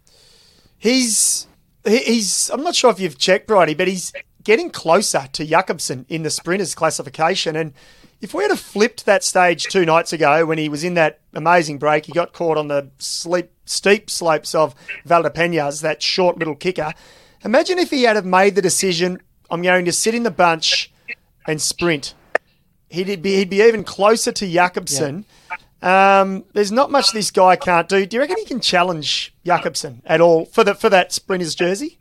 He's 0.77 1.47
he's. 1.85 2.51
I'm 2.51 2.65
not 2.65 2.75
sure 2.75 2.91
if 2.91 2.99
you've 2.99 3.17
checked, 3.17 3.47
Bridie, 3.47 3.75
but 3.75 3.87
he's 3.87 4.13
getting 4.43 4.71
closer 4.71 5.29
to 5.35 5.45
Jakobsen 5.45 6.05
in 6.09 6.25
the 6.25 6.31
sprinters 6.31 6.75
classification. 6.75 7.55
And 7.55 7.75
if 8.21 8.35
we 8.35 8.43
had 8.43 8.51
have 8.51 8.61
flipped 8.61 9.07
that 9.07 9.23
stage 9.23 9.65
two 9.65 9.85
nights 9.85 10.13
ago 10.13 10.45
when 10.45 10.59
he 10.59 10.69
was 10.69 10.83
in 10.83 10.95
that 10.95 11.21
amazing 11.35 11.79
break, 11.79 12.07
he 12.07 12.13
got 12.13 12.33
caught 12.33 12.57
on 12.57 12.69
the 12.69 12.91
sleep, 12.99 13.51
steep 13.65 14.11
slopes 14.11 14.55
of 14.55 14.75
Valdepeñas, 15.07 15.83
that 15.83 16.03
short 16.03 16.39
little 16.39 16.57
kicker. 16.57 16.93
Imagine 17.45 17.79
if 17.79 17.91
he 17.91 18.03
had 18.03 18.17
have 18.17 18.27
made 18.27 18.57
the 18.57 18.63
decision, 18.63 19.21
I'm 19.51 19.63
going 19.63 19.85
to 19.85 19.93
sit 19.93 20.15
in 20.15 20.25
the 20.25 20.31
bunch 20.31 20.93
and 21.47 21.63
sprint. 21.63 22.15
He'd 22.91 23.23
be 23.23 23.37
he'd 23.37 23.51
be 23.51 23.63
even 23.63 23.85
closer 23.85 24.33
to 24.33 24.51
Jakobsen. 24.51 25.25
Um, 25.81 26.45
there's 26.55 26.73
not 26.73 26.91
much 26.91 27.13
this 27.13 27.31
guy 27.31 27.55
can't 27.55 27.89
do. 27.89 28.05
Do 28.05 28.17
you 28.17 28.21
reckon 28.21 28.37
he 28.39 28.45
can 28.45 28.61
challenge 28.61 29.35
Jakobsen 29.45 30.03
at 30.05 30.21
all 30.21 30.47
for 30.47 30.65
the 30.65 30.75
for 30.75 30.89
that 30.91 31.13
sprinter's 31.13 31.55
jersey? 31.55 31.99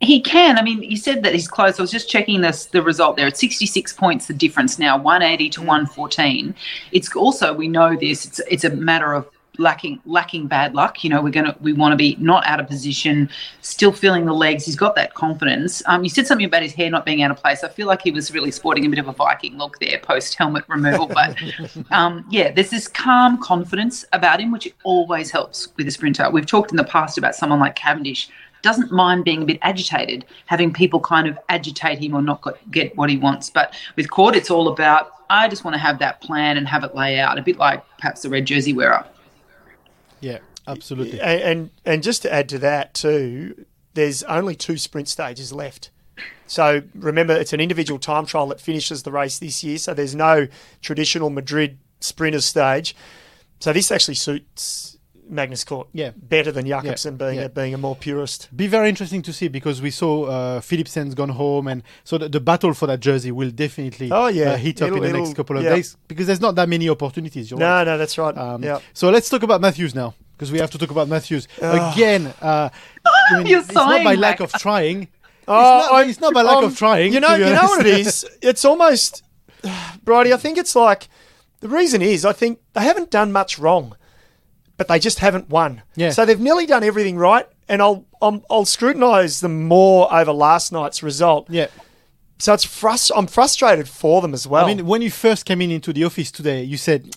He 0.00 0.20
can. 0.20 0.58
I 0.58 0.62
mean, 0.62 0.82
you 0.82 0.96
said 0.96 1.22
that 1.22 1.32
he's 1.32 1.48
close. 1.48 1.78
I 1.78 1.82
was 1.82 1.90
just 1.90 2.10
checking 2.10 2.40
this 2.40 2.66
the 2.66 2.82
result 2.82 3.16
there. 3.16 3.26
It's 3.26 3.40
66 3.40 3.92
points 3.94 4.26
the 4.26 4.34
difference 4.34 4.78
now, 4.78 4.98
180 4.98 5.48
to 5.50 5.60
114. 5.60 6.54
It's 6.92 7.14
also 7.16 7.54
we 7.54 7.68
know 7.68 7.96
this. 7.96 8.24
It's 8.26 8.40
it's 8.50 8.64
a 8.64 8.70
matter 8.70 9.14
of 9.14 9.28
lacking 9.58 10.00
lacking 10.04 10.46
bad 10.46 10.74
luck. 10.74 11.04
You 11.04 11.10
know, 11.10 11.22
we're 11.22 11.30
gonna 11.30 11.56
we 11.60 11.72
want 11.72 11.92
to 11.92 11.96
be 11.96 12.16
not 12.18 12.46
out 12.46 12.60
of 12.60 12.66
position, 12.66 13.30
still 13.60 13.92
feeling 13.92 14.26
the 14.26 14.32
legs. 14.32 14.64
He's 14.64 14.76
got 14.76 14.94
that 14.96 15.14
confidence. 15.14 15.82
Um, 15.86 16.04
you 16.04 16.10
said 16.10 16.26
something 16.26 16.46
about 16.46 16.62
his 16.62 16.72
hair 16.72 16.90
not 16.90 17.04
being 17.04 17.22
out 17.22 17.30
of 17.30 17.36
place. 17.38 17.64
I 17.64 17.68
feel 17.68 17.86
like 17.86 18.02
he 18.02 18.10
was 18.10 18.32
really 18.32 18.50
sporting 18.50 18.84
a 18.86 18.88
bit 18.88 18.98
of 18.98 19.08
a 19.08 19.12
Viking 19.12 19.56
look 19.56 19.78
there 19.80 19.98
post 19.98 20.34
helmet 20.34 20.64
removal. 20.68 21.06
But 21.06 21.36
um, 21.90 22.26
yeah, 22.30 22.50
there's 22.50 22.70
this 22.70 22.88
calm 22.88 23.40
confidence 23.40 24.04
about 24.12 24.40
him, 24.40 24.50
which 24.50 24.72
always 24.84 25.30
helps 25.30 25.68
with 25.76 25.86
a 25.86 25.90
sprinter. 25.90 26.30
We've 26.30 26.46
talked 26.46 26.70
in 26.70 26.76
the 26.76 26.84
past 26.84 27.18
about 27.18 27.34
someone 27.34 27.60
like 27.60 27.76
Cavendish 27.76 28.28
doesn't 28.64 28.90
mind 28.90 29.24
being 29.24 29.42
a 29.42 29.44
bit 29.44 29.58
agitated, 29.60 30.24
having 30.46 30.72
people 30.72 30.98
kind 30.98 31.28
of 31.28 31.38
agitate 31.50 31.98
him 31.98 32.14
or 32.14 32.22
not 32.22 32.42
get 32.70 32.96
what 32.96 33.10
he 33.10 33.18
wants. 33.18 33.50
But 33.50 33.74
with 33.94 34.10
Cort, 34.10 34.34
it's 34.34 34.50
all 34.50 34.68
about 34.68 35.12
I 35.28 35.48
just 35.48 35.64
want 35.64 35.74
to 35.74 35.78
have 35.78 35.98
that 35.98 36.20
plan 36.22 36.56
and 36.56 36.66
have 36.66 36.82
it 36.82 36.94
lay 36.94 37.20
out, 37.20 37.38
a 37.38 37.42
bit 37.42 37.58
like 37.58 37.84
perhaps 37.98 38.22
the 38.22 38.30
red 38.30 38.46
jersey 38.46 38.72
wearer. 38.72 39.04
Yeah, 40.20 40.38
absolutely. 40.66 41.20
And, 41.20 41.42
and 41.42 41.70
and 41.84 42.02
just 42.02 42.22
to 42.22 42.32
add 42.32 42.48
to 42.48 42.58
that 42.60 42.94
too, 42.94 43.66
there's 43.92 44.22
only 44.24 44.54
two 44.54 44.78
sprint 44.78 45.08
stages 45.08 45.52
left. 45.52 45.90
So 46.46 46.82
remember, 46.94 47.34
it's 47.34 47.52
an 47.52 47.60
individual 47.60 47.98
time 47.98 48.24
trial 48.24 48.46
that 48.48 48.60
finishes 48.60 49.02
the 49.02 49.12
race 49.12 49.38
this 49.38 49.62
year. 49.62 49.76
So 49.76 49.92
there's 49.92 50.14
no 50.14 50.48
traditional 50.80 51.28
Madrid 51.28 51.78
sprinter 52.00 52.40
stage. 52.40 52.96
So 53.60 53.72
this 53.72 53.90
actually 53.90 54.14
suits 54.14 54.93
Magnus 55.28 55.64
Cort 55.64 55.88
Yeah. 55.92 56.10
better 56.16 56.52
than 56.52 56.66
Jakobsen 56.66 57.16
being 57.16 57.36
yeah. 57.36 57.44
a, 57.44 57.48
being 57.48 57.74
a 57.74 57.78
more 57.78 57.96
purist. 57.96 58.48
Be 58.54 58.66
very 58.66 58.88
interesting 58.88 59.22
to 59.22 59.32
see 59.32 59.48
because 59.48 59.80
we 59.82 59.90
saw 59.90 60.24
uh, 60.24 60.60
Philipsen's 60.60 61.14
gone 61.14 61.30
home, 61.30 61.66
and 61.68 61.82
so 62.04 62.18
the, 62.18 62.28
the 62.28 62.40
battle 62.40 62.74
for 62.74 62.86
that 62.86 63.00
jersey 63.00 63.30
will 63.32 63.50
definitely 63.50 64.10
Oh, 64.12 64.26
yeah. 64.28 64.52
uh, 64.52 64.56
heat 64.56 64.80
up 64.82 64.88
It'll- 64.88 65.02
in 65.04 65.12
the 65.12 65.18
next 65.18 65.34
couple 65.34 65.56
of 65.56 65.64
yeah. 65.64 65.74
days 65.76 65.96
because 66.08 66.26
there's 66.26 66.40
not 66.40 66.54
that 66.56 66.68
many 66.68 66.88
opportunities. 66.88 67.50
You're 67.50 67.60
No, 67.60 67.66
right. 67.66 67.84
no, 67.84 67.98
that's 67.98 68.16
right. 68.18 68.36
Um, 68.36 68.62
yeah. 68.62 68.80
So 68.92 69.10
let's 69.10 69.28
talk 69.28 69.42
about 69.42 69.60
Matthews 69.60 69.94
now 69.94 70.14
because 70.36 70.50
we 70.52 70.58
have 70.58 70.70
to 70.72 70.78
talk 70.78 70.90
about 70.90 71.08
Matthews 71.08 71.48
again. 71.60 72.32
Uh, 72.40 72.68
I 73.04 73.38
mean, 73.38 73.46
You're 73.46 73.60
it's 73.60 73.72
not 73.72 74.04
by 74.04 74.14
lack 74.16 74.40
of 74.40 74.52
trying. 74.52 75.08
Oh, 75.46 75.78
it's, 75.80 75.90
not, 75.90 76.08
it's 76.08 76.20
not 76.20 76.34
by 76.34 76.42
lack 76.42 76.56
um, 76.56 76.64
of 76.64 76.76
trying. 76.76 77.12
You 77.12 77.20
know, 77.20 77.36
to 77.36 77.44
be 77.44 77.48
you 77.50 77.54
know 77.54 77.62
what 77.68 77.86
it 77.86 77.98
is. 78.06 78.24
It's 78.42 78.64
almost, 78.64 79.22
Bridie. 80.04 80.32
I 80.32 80.36
think 80.36 80.58
it's 80.58 80.74
like 80.74 81.08
the 81.60 81.68
reason 81.68 82.02
is 82.02 82.24
I 82.24 82.32
think 82.32 82.60
they 82.72 82.82
haven't 82.82 83.10
done 83.10 83.30
much 83.32 83.58
wrong, 83.58 83.94
but 84.76 84.88
they 84.88 84.98
just 84.98 85.18
haven't 85.20 85.48
won. 85.48 85.82
Yeah. 85.96 86.10
So 86.10 86.24
they've 86.26 86.40
nearly 86.40 86.66
done 86.66 86.82
everything 86.84 87.16
right, 87.16 87.46
and 87.68 87.80
I'll 87.82 88.04
I'll, 88.20 88.44
I'll 88.50 88.64
scrutinise 88.64 89.40
them 89.40 89.66
more 89.68 90.12
over 90.12 90.32
last 90.32 90.72
night's 90.72 91.02
result. 91.02 91.48
yeah. 91.50 91.66
So 92.38 92.52
it's 92.52 92.66
frust- 92.66 93.12
I'm 93.16 93.28
frustrated 93.28 93.88
for 93.88 94.20
them 94.20 94.34
as 94.34 94.46
well. 94.46 94.64
I 94.64 94.74
mean, 94.74 94.86
when 94.86 95.02
you 95.02 95.10
first 95.10 95.44
came 95.46 95.60
in 95.62 95.70
into 95.70 95.92
the 95.92 96.02
office 96.04 96.32
today, 96.32 96.64
you 96.64 96.76
said 96.76 97.14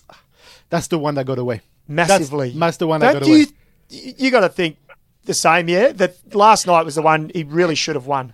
that's 0.70 0.86
the 0.86 0.98
one 0.98 1.16
that 1.16 1.26
got 1.26 1.38
away. 1.38 1.60
massively. 1.88 2.48
That's, 2.50 2.58
that's 2.60 2.76
the 2.76 2.86
one 2.86 3.00
that 3.00 3.12
Don't 3.14 3.22
got 3.22 3.28
away. 3.28 3.46
you? 3.90 4.14
You 4.16 4.30
got 4.30 4.40
to 4.40 4.48
think 4.48 4.76
the 5.24 5.34
same, 5.34 5.68
yeah. 5.68 5.90
That 5.92 6.14
last 6.34 6.66
night 6.68 6.84
was 6.84 6.94
the 6.94 7.02
one 7.02 7.30
he 7.34 7.42
really 7.42 7.74
should 7.74 7.96
have 7.96 8.06
won. 8.06 8.32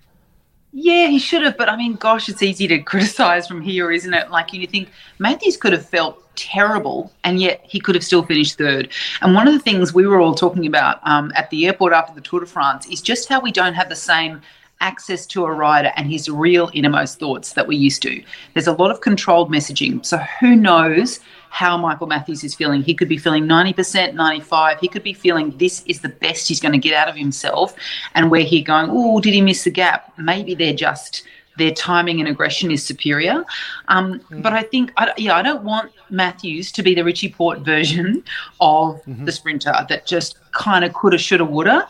Yeah, 0.72 1.06
he 1.06 1.18
should 1.18 1.42
have, 1.42 1.56
but 1.56 1.68
I 1.68 1.76
mean, 1.76 1.94
gosh, 1.94 2.28
it's 2.28 2.42
easy 2.42 2.66
to 2.68 2.78
criticise 2.92 3.46
from 3.48 3.62
here, 3.62 3.90
isn't 3.90 4.12
it? 4.12 4.30
Like 4.30 4.52
you 4.52 4.66
think 4.66 4.90
Matthews 5.18 5.56
could 5.56 5.72
have 5.72 5.88
felt 5.88 6.22
terrible, 6.36 7.12
and 7.24 7.40
yet 7.40 7.60
he 7.64 7.80
could 7.80 7.94
have 7.94 8.04
still 8.04 8.24
finished 8.24 8.58
third. 8.58 8.90
And 9.20 9.34
one 9.34 9.46
of 9.46 9.54
the 9.54 9.60
things 9.60 9.94
we 9.94 10.06
were 10.06 10.20
all 10.20 10.34
talking 10.34 10.66
about 10.66 11.00
um, 11.04 11.32
at 11.34 11.50
the 11.50 11.66
airport 11.66 11.92
after 11.92 12.14
the 12.14 12.20
Tour 12.20 12.40
de 12.40 12.46
France 12.46 12.86
is 12.86 13.00
just 13.00 13.28
how 13.28 13.40
we 13.40 13.52
don't 13.52 13.74
have 13.74 13.88
the 13.88 13.96
same 13.96 14.40
access 14.80 15.26
to 15.26 15.44
a 15.44 15.52
rider 15.52 15.92
and 15.96 16.10
his 16.10 16.28
real 16.28 16.70
innermost 16.74 17.18
thoughts 17.18 17.52
that 17.54 17.66
we 17.66 17.76
used 17.76 18.02
to. 18.02 18.22
There's 18.52 18.66
a 18.66 18.72
lot 18.72 18.90
of 18.90 19.00
controlled 19.00 19.50
messaging, 19.50 20.04
so 20.04 20.18
who 20.40 20.54
knows 20.56 21.20
how 21.50 21.78
Michael 21.78 22.08
Matthews 22.08 22.42
is 22.42 22.54
feeling. 22.54 22.82
He 22.82 22.94
could 22.94 23.08
be 23.08 23.16
feeling 23.16 23.44
90%, 23.44 24.14
95. 24.14 24.80
He 24.80 24.88
could 24.88 25.04
be 25.04 25.12
feeling 25.12 25.56
this 25.56 25.84
is 25.86 26.00
the 26.00 26.08
best 26.08 26.48
he's 26.48 26.60
going 26.60 26.72
to 26.72 26.78
get 26.78 26.94
out 26.94 27.08
of 27.08 27.14
himself. 27.14 27.76
And 28.16 28.28
where 28.28 28.42
he 28.42 28.60
going, 28.60 28.88
oh, 28.90 29.20
did 29.20 29.34
he 29.34 29.40
miss 29.40 29.62
the 29.62 29.70
gap? 29.70 30.12
Maybe 30.18 30.56
they're 30.56 30.74
just 30.74 31.22
their 31.56 31.73
timing 31.73 32.20
and 32.20 32.28
aggression 32.28 32.70
is 32.70 32.84
superior. 32.84 33.44
Um, 33.88 34.20
mm. 34.30 34.42
But 34.42 34.52
I 34.52 34.62
think, 34.62 34.92
I, 34.96 35.12
yeah, 35.16 35.37
I 35.37 35.42
don't 35.42 35.62
want 35.62 35.92
Matthews 36.11 36.73
to 36.73 36.82
be 36.82 36.94
the 36.94 37.04
Richie 37.04 37.30
Porte 37.30 37.61
version 37.61 38.25
of 38.61 39.02
mm-hmm. 39.02 39.25
the 39.25 39.32
sprinter 39.32 39.75
that 39.88 40.06
just 40.06 40.38
kind 40.52 40.84
of 40.84 40.92
coulda, 40.92 41.18
shoulda, 41.18 41.44
woulda. 41.44 41.88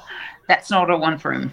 That's 0.48 0.70
not 0.70 0.88
what 0.88 0.90
I 0.90 0.98
want 0.98 1.20
for 1.20 1.32
him. 1.32 1.52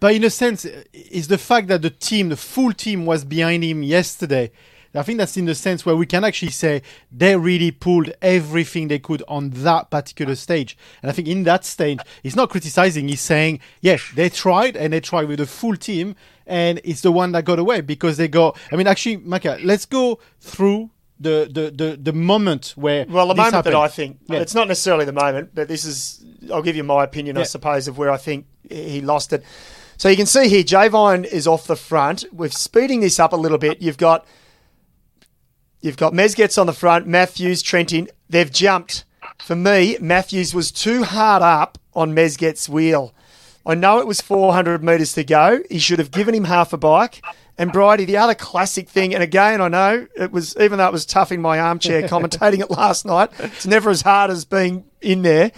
But 0.00 0.14
in 0.14 0.24
a 0.24 0.30
sense, 0.30 0.64
is 0.92 1.28
the 1.28 1.38
fact 1.38 1.68
that 1.68 1.82
the 1.82 1.90
team, 1.90 2.28
the 2.28 2.36
full 2.36 2.72
team, 2.72 3.06
was 3.06 3.24
behind 3.24 3.64
him 3.64 3.82
yesterday 3.82 4.50
I 4.98 5.02
think 5.02 5.18
that's 5.18 5.36
in 5.36 5.46
the 5.46 5.54
sense 5.54 5.84
where 5.84 5.96
we 5.96 6.06
can 6.06 6.24
actually 6.24 6.52
say 6.52 6.82
they 7.10 7.36
really 7.36 7.70
pulled 7.70 8.12
everything 8.22 8.88
they 8.88 8.98
could 8.98 9.22
on 9.28 9.50
that 9.50 9.90
particular 9.90 10.34
stage. 10.34 10.76
And 11.02 11.10
I 11.10 11.14
think 11.14 11.28
in 11.28 11.44
that 11.44 11.64
stage, 11.64 12.00
he's 12.22 12.36
not 12.36 12.50
criticizing, 12.50 13.08
he's 13.08 13.20
saying, 13.20 13.60
yes, 13.80 14.10
they 14.14 14.28
tried 14.28 14.76
and 14.76 14.92
they 14.92 15.00
tried 15.00 15.28
with 15.28 15.40
a 15.40 15.46
full 15.46 15.76
team, 15.76 16.14
and 16.46 16.80
it's 16.84 17.00
the 17.00 17.12
one 17.12 17.32
that 17.32 17.44
got 17.44 17.58
away 17.58 17.80
because 17.80 18.16
they 18.16 18.28
go. 18.28 18.54
I 18.70 18.76
mean, 18.76 18.86
actually, 18.86 19.18
Macca, 19.18 19.62
let's 19.64 19.86
go 19.86 20.18
through 20.40 20.90
the, 21.18 21.48
the, 21.50 21.70
the, 21.70 21.96
the 21.96 22.12
moment 22.12 22.74
where. 22.76 23.06
Well, 23.08 23.28
the 23.28 23.34
moment 23.34 23.54
happened. 23.54 23.74
that 23.74 23.80
I 23.80 23.88
think, 23.88 24.18
yeah. 24.26 24.38
it's 24.38 24.54
not 24.54 24.68
necessarily 24.68 25.04
the 25.04 25.12
moment, 25.12 25.50
but 25.54 25.68
this 25.68 25.84
is, 25.84 26.24
I'll 26.52 26.62
give 26.62 26.76
you 26.76 26.84
my 26.84 27.04
opinion, 27.04 27.36
yeah. 27.36 27.42
I 27.42 27.44
suppose, 27.44 27.88
of 27.88 27.98
where 27.98 28.10
I 28.10 28.16
think 28.16 28.46
he 28.68 29.00
lost 29.00 29.32
it. 29.32 29.42
So 29.98 30.10
you 30.10 30.16
can 30.16 30.26
see 30.26 30.48
here, 30.48 30.62
Jay 30.62 30.88
Vine 30.88 31.24
is 31.24 31.46
off 31.46 31.66
the 31.66 31.76
front. 31.76 32.24
We're 32.30 32.50
speeding 32.50 33.00
this 33.00 33.18
up 33.18 33.32
a 33.32 33.36
little 33.36 33.56
bit. 33.56 33.80
You've 33.80 33.96
got 33.96 34.26
You've 35.80 35.96
got 35.96 36.12
Mezgec 36.12 36.58
on 36.58 36.66
the 36.66 36.72
front, 36.72 37.06
Matthews, 37.06 37.62
Trentin. 37.62 38.08
They've 38.28 38.50
jumped. 38.50 39.04
For 39.38 39.54
me, 39.54 39.96
Matthews 40.00 40.54
was 40.54 40.72
too 40.72 41.04
hard 41.04 41.42
up 41.42 41.78
on 41.94 42.14
Mezgec's 42.14 42.68
wheel. 42.68 43.14
I 43.64 43.74
know 43.74 43.98
it 43.98 44.06
was 44.06 44.20
400 44.20 44.82
metres 44.82 45.12
to 45.14 45.24
go. 45.24 45.60
He 45.68 45.78
should 45.78 45.98
have 45.98 46.10
given 46.10 46.34
him 46.34 46.44
half 46.44 46.72
a 46.72 46.76
bike. 46.76 47.22
And 47.58 47.72
Bridie, 47.72 48.04
the 48.04 48.18
other 48.18 48.34
classic 48.34 48.88
thing, 48.88 49.14
and 49.14 49.22
again, 49.22 49.60
I 49.60 49.68
know 49.68 50.06
it 50.14 50.30
was, 50.30 50.54
even 50.60 50.78
though 50.78 50.86
it 50.86 50.92
was 50.92 51.06
tough 51.06 51.32
in 51.32 51.40
my 51.40 51.58
armchair 51.58 52.02
commentating 52.08 52.60
it 52.60 52.70
last 52.70 53.06
night, 53.06 53.30
it's 53.38 53.66
never 53.66 53.90
as 53.90 54.02
hard 54.02 54.30
as 54.30 54.44
being 54.44 54.84
in 55.00 55.22
there. 55.22 55.52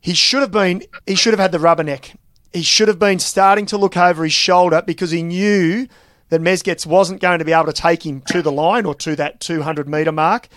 He 0.00 0.14
should 0.14 0.40
have 0.40 0.50
been, 0.50 0.82
he 1.06 1.14
should 1.14 1.32
have 1.32 1.40
had 1.40 1.52
the 1.52 1.58
rubberneck. 1.58 2.16
He 2.52 2.62
should 2.62 2.88
have 2.88 2.98
been 2.98 3.18
starting 3.18 3.66
to 3.66 3.78
look 3.78 3.96
over 3.96 4.24
his 4.24 4.32
shoulder 4.32 4.82
because 4.84 5.10
he 5.10 5.22
knew 5.22 5.86
that 6.32 6.40
Mezgec 6.40 6.86
wasn't 6.86 7.20
going 7.20 7.40
to 7.40 7.44
be 7.44 7.52
able 7.52 7.66
to 7.66 7.74
take 7.74 8.06
him 8.06 8.22
to 8.22 8.40
the 8.40 8.50
line 8.50 8.86
or 8.86 8.94
to 8.94 9.14
that 9.16 9.38
200 9.40 9.86
metre 9.86 10.12
mark. 10.12 10.48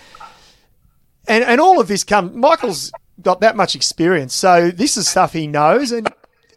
And, 1.27 1.43
and 1.43 1.59
all 1.59 1.81
of 1.81 1.89
this 1.89 2.05
comes, 2.05 2.33
Michael's 2.33 2.93
got 3.21 3.41
that 3.41 3.57
much 3.57 3.75
experience. 3.75 4.33
So 4.33 4.71
this 4.71 4.95
is 4.95 5.09
stuff 5.09 5.33
he 5.33 5.47
knows. 5.47 5.91
And 5.91 6.07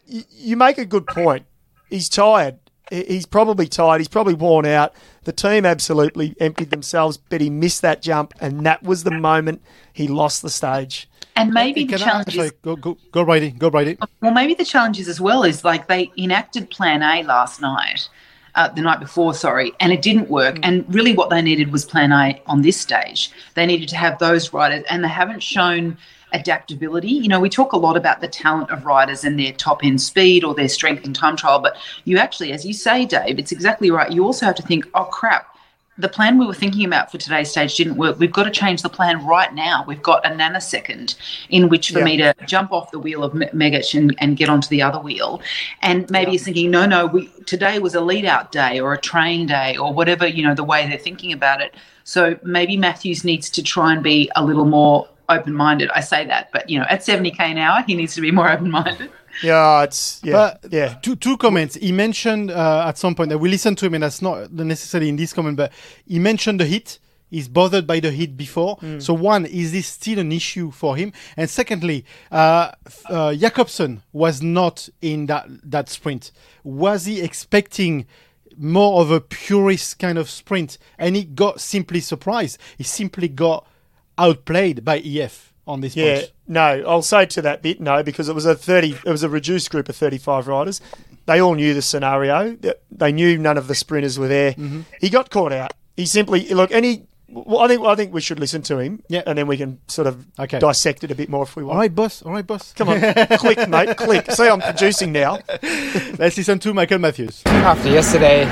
you, 0.05 0.23
you 0.29 0.55
make 0.55 0.77
a 0.77 0.85
good 0.85 1.05
point. 1.05 1.45
He's 1.89 2.07
tired. 2.07 2.59
He's 2.89 3.25
probably 3.25 3.67
tired. 3.67 3.99
He's 3.99 4.07
probably 4.07 4.35
worn 4.35 4.65
out. 4.65 4.93
The 5.25 5.33
team 5.33 5.65
absolutely 5.65 6.33
emptied 6.39 6.69
themselves, 6.69 7.17
but 7.17 7.41
he 7.41 7.49
missed 7.49 7.81
that 7.81 8.01
jump. 8.01 8.33
And 8.39 8.65
that 8.65 8.83
was 8.83 9.03
the 9.03 9.11
moment 9.11 9.61
he 9.91 10.07
lost 10.07 10.43
the 10.43 10.49
stage. 10.49 11.09
And 11.35 11.53
maybe 11.53 11.83
the 11.83 11.97
challenge 11.97 12.37
is 12.37 12.51
go 12.61 12.77
go 12.77 12.97
go 13.11 13.25
Bridie, 13.25 13.51
go 13.51 13.69
Bridie. 13.69 13.97
Well, 14.21 14.31
maybe 14.31 14.53
the 14.53 14.65
challenge 14.65 14.97
is 14.97 15.09
as 15.09 15.19
well 15.19 15.43
is 15.43 15.65
like 15.65 15.87
they 15.87 16.09
enacted 16.17 16.69
Plan 16.69 17.03
A 17.03 17.23
last 17.23 17.59
night, 17.59 18.07
uh, 18.55 18.69
the 18.69 18.81
night 18.81 18.99
before, 18.99 19.33
sorry, 19.33 19.73
and 19.79 19.91
it 19.91 20.01
didn't 20.01 20.29
work. 20.29 20.55
Mm. 20.55 20.59
And 20.63 20.95
really, 20.95 21.13
what 21.13 21.29
they 21.29 21.41
needed 21.41 21.71
was 21.71 21.85
plan 21.85 22.11
A 22.11 22.41
on 22.47 22.61
this 22.61 22.79
stage. 22.79 23.31
They 23.55 23.65
needed 23.65 23.89
to 23.89 23.95
have 23.95 24.19
those 24.19 24.53
riders, 24.53 24.83
and 24.89 25.03
they 25.03 25.09
haven't 25.09 25.41
shown 25.41 25.97
adaptability. 26.31 27.09
You 27.09 27.27
know, 27.27 27.39
we 27.39 27.49
talk 27.49 27.73
a 27.73 27.77
lot 27.77 27.97
about 27.97 28.21
the 28.21 28.27
talent 28.27 28.69
of 28.69 28.85
riders 28.85 29.23
and 29.23 29.39
their 29.39 29.51
top 29.51 29.83
end 29.83 30.01
speed 30.01 30.43
or 30.43 30.53
their 30.53 30.69
strength 30.69 31.05
in 31.05 31.13
time 31.13 31.35
trial, 31.35 31.59
but 31.59 31.77
you 32.05 32.17
actually, 32.17 32.51
as 32.51 32.65
you 32.65 32.73
say, 32.73 33.05
Dave, 33.05 33.39
it's 33.39 33.51
exactly 33.51 33.89
right. 33.91 34.11
You 34.11 34.23
also 34.23 34.45
have 34.45 34.55
to 34.55 34.63
think, 34.63 34.87
oh 34.93 35.05
crap, 35.05 35.55
the 35.99 36.07
plan 36.07 36.37
we 36.37 36.45
were 36.45 36.53
thinking 36.53 36.85
about 36.85 37.11
for 37.11 37.17
today's 37.17 37.51
stage 37.51 37.75
didn't 37.75 37.97
work. 37.97 38.17
We've 38.17 38.31
got 38.31 38.43
to 38.43 38.51
change 38.51 38.81
the 38.81 38.89
plan 38.89 39.25
right 39.25 39.53
now. 39.53 39.83
We've 39.85 40.01
got 40.01 40.25
a 40.25 40.29
nanosecond 40.29 41.15
in 41.49 41.67
which 41.67 41.91
for 41.91 41.99
yeah. 41.99 42.05
me 42.05 42.17
to 42.17 42.33
jump 42.47 42.71
off 42.71 42.91
the 42.91 42.99
wheel 42.99 43.21
of 43.21 43.33
Mezgec 43.33 43.93
and, 43.97 44.15
and 44.19 44.37
get 44.37 44.47
onto 44.47 44.69
the 44.69 44.81
other 44.81 44.99
wheel. 44.99 45.41
And 45.81 46.09
maybe 46.09 46.27
yeah. 46.27 46.31
he's 46.31 46.45
thinking, 46.45 46.71
no, 46.71 46.85
no, 46.85 47.05
we, 47.05 47.27
today 47.45 47.79
was 47.79 47.95
a 47.95 48.01
lead 48.01 48.25
out 48.25 48.53
day 48.53 48.79
or 48.79 48.93
a 48.93 48.97
train 48.97 49.45
day 49.45 49.75
or 49.75 49.93
whatever, 49.93 50.25
you 50.25 50.41
know, 50.41 50.55
the 50.55 50.63
way 50.63 50.87
they're 50.87 50.97
thinking 50.97 51.33
about 51.33 51.61
it. 51.61 51.75
So 52.05 52.39
maybe 52.43 52.77
Matthews 52.77 53.25
needs 53.25 53.49
to 53.51 53.61
try 53.61 53.93
and 53.93 54.01
be 54.01 54.31
a 54.37 54.43
little 54.43 54.65
more 54.65 55.07
open 55.27 55.53
minded. 55.53 55.89
I 55.91 55.99
say 55.99 56.25
that, 56.25 56.49
but, 56.53 56.69
you 56.69 56.79
know, 56.79 56.85
at 56.89 57.01
70K 57.01 57.39
an 57.41 57.57
hour, 57.57 57.83
he 57.85 57.93
needs 57.93 58.15
to 58.15 58.21
be 58.21 58.31
more 58.31 58.49
open 58.49 58.71
minded. 58.71 59.11
Yeah, 59.43 59.83
it's 59.83 60.21
yeah, 60.23 60.33
but 60.61 60.71
yeah. 60.71 60.93
Two 61.01 61.15
two 61.15 61.37
comments. 61.37 61.75
He 61.75 61.91
mentioned 61.91 62.51
uh, 62.51 62.85
at 62.87 62.97
some 62.97 63.15
point 63.15 63.29
that 63.29 63.37
we 63.37 63.49
listened 63.49 63.77
to 63.79 63.85
him, 63.85 63.93
and 63.93 64.03
that's 64.03 64.21
not 64.21 64.51
necessarily 64.51 65.09
in 65.09 65.15
this 65.15 65.33
comment, 65.33 65.57
but 65.57 65.71
he 66.05 66.19
mentioned 66.19 66.59
the 66.59 66.65
heat. 66.65 66.99
He's 67.29 67.47
bothered 67.47 67.85
by 67.85 67.99
the 67.99 68.11
heat 68.11 68.35
before. 68.35 68.77
Mm. 68.77 69.01
So 69.01 69.13
one, 69.13 69.45
is 69.45 69.71
this 69.71 69.87
still 69.87 70.17
an 70.17 70.31
issue 70.31 70.71
for 70.71 70.97
him? 70.97 71.13
And 71.37 71.47
secondly, 71.47 72.03
uh, 72.31 72.71
uh, 73.05 73.35
Jakobsen 73.35 74.01
was 74.11 74.41
not 74.41 74.89
in 75.01 75.27
that 75.27 75.47
that 75.63 75.89
sprint. 75.89 76.31
Was 76.63 77.05
he 77.05 77.21
expecting? 77.21 78.07
more 78.61 78.99
of 78.99 79.09
a 79.09 79.21
purist 79.21 79.99
kind 79.99 80.17
of 80.17 80.29
sprint 80.29 80.77
and 80.97 81.15
he 81.15 81.23
got 81.23 81.61
simply 81.61 82.01
surprised 82.01 82.57
he 82.77 82.83
simply 82.83 83.29
got 83.29 83.65
outplayed 84.17 84.83
by 84.83 84.99
ef 84.99 85.48
on 85.69 85.81
this 85.81 85.95
yeah, 85.95 86.15
bunch? 86.15 86.33
no, 86.47 86.83
I'll 86.87 87.01
say 87.01 87.25
to 87.27 87.41
that 87.43 87.61
bit 87.61 87.79
no 87.79 88.03
because 88.03 88.27
it 88.27 88.35
was 88.35 88.45
a 88.45 88.55
thirty, 88.55 88.97
it 89.05 89.09
was 89.09 89.23
a 89.23 89.29
reduced 89.29 89.69
group 89.69 89.87
of 89.87 89.95
thirty-five 89.95 90.47
riders. 90.47 90.81
They 91.27 91.39
all 91.39 91.53
knew 91.53 91.75
the 91.75 91.81
scenario. 91.83 92.57
They 92.91 93.11
knew 93.11 93.37
none 93.37 93.57
of 93.57 93.67
the 93.67 93.75
sprinters 93.75 94.17
were 94.17 94.27
there. 94.27 94.53
Mm-hmm. 94.53 94.81
He 94.99 95.09
got 95.09 95.29
caught 95.29 95.53
out. 95.53 95.73
He 95.95 96.05
simply 96.05 96.49
look, 96.49 96.71
any. 96.71 97.05
Well, 97.31 97.59
I 97.59 97.67
think 97.67 97.85
I 97.85 97.93
think 97.93 98.11
we 98.11 98.21
should 98.21 98.39
listen 98.39 98.63
to 98.63 98.79
him, 98.79 99.03
yeah, 99.07 99.21
and 99.27 99.37
then 99.37 99.45
we 99.45 99.55
can 99.55 99.79
sort 99.87 100.07
of 100.07 100.25
okay. 100.39 100.57
dissect 100.57 101.03
it 101.03 101.11
a 101.11 101.15
bit 101.15 101.29
more 101.29 101.43
if 101.43 101.55
we 101.55 101.63
want. 101.63 101.75
All 101.75 101.81
right, 101.81 101.93
boss. 101.93 102.23
All 102.23 102.31
right, 102.31 102.45
boss. 102.45 102.73
Come 102.73 102.89
on, 102.89 102.99
click, 103.37 103.69
mate, 103.69 103.95
click. 103.97 104.31
See, 104.31 104.47
I'm 104.47 104.59
producing 104.59 105.11
now. 105.11 105.37
Let's 106.17 106.37
listen 106.37 106.57
to 106.57 106.73
Michael 106.73 106.97
Matthews. 106.97 107.43
After 107.45 107.89
yesterday, 107.89 108.45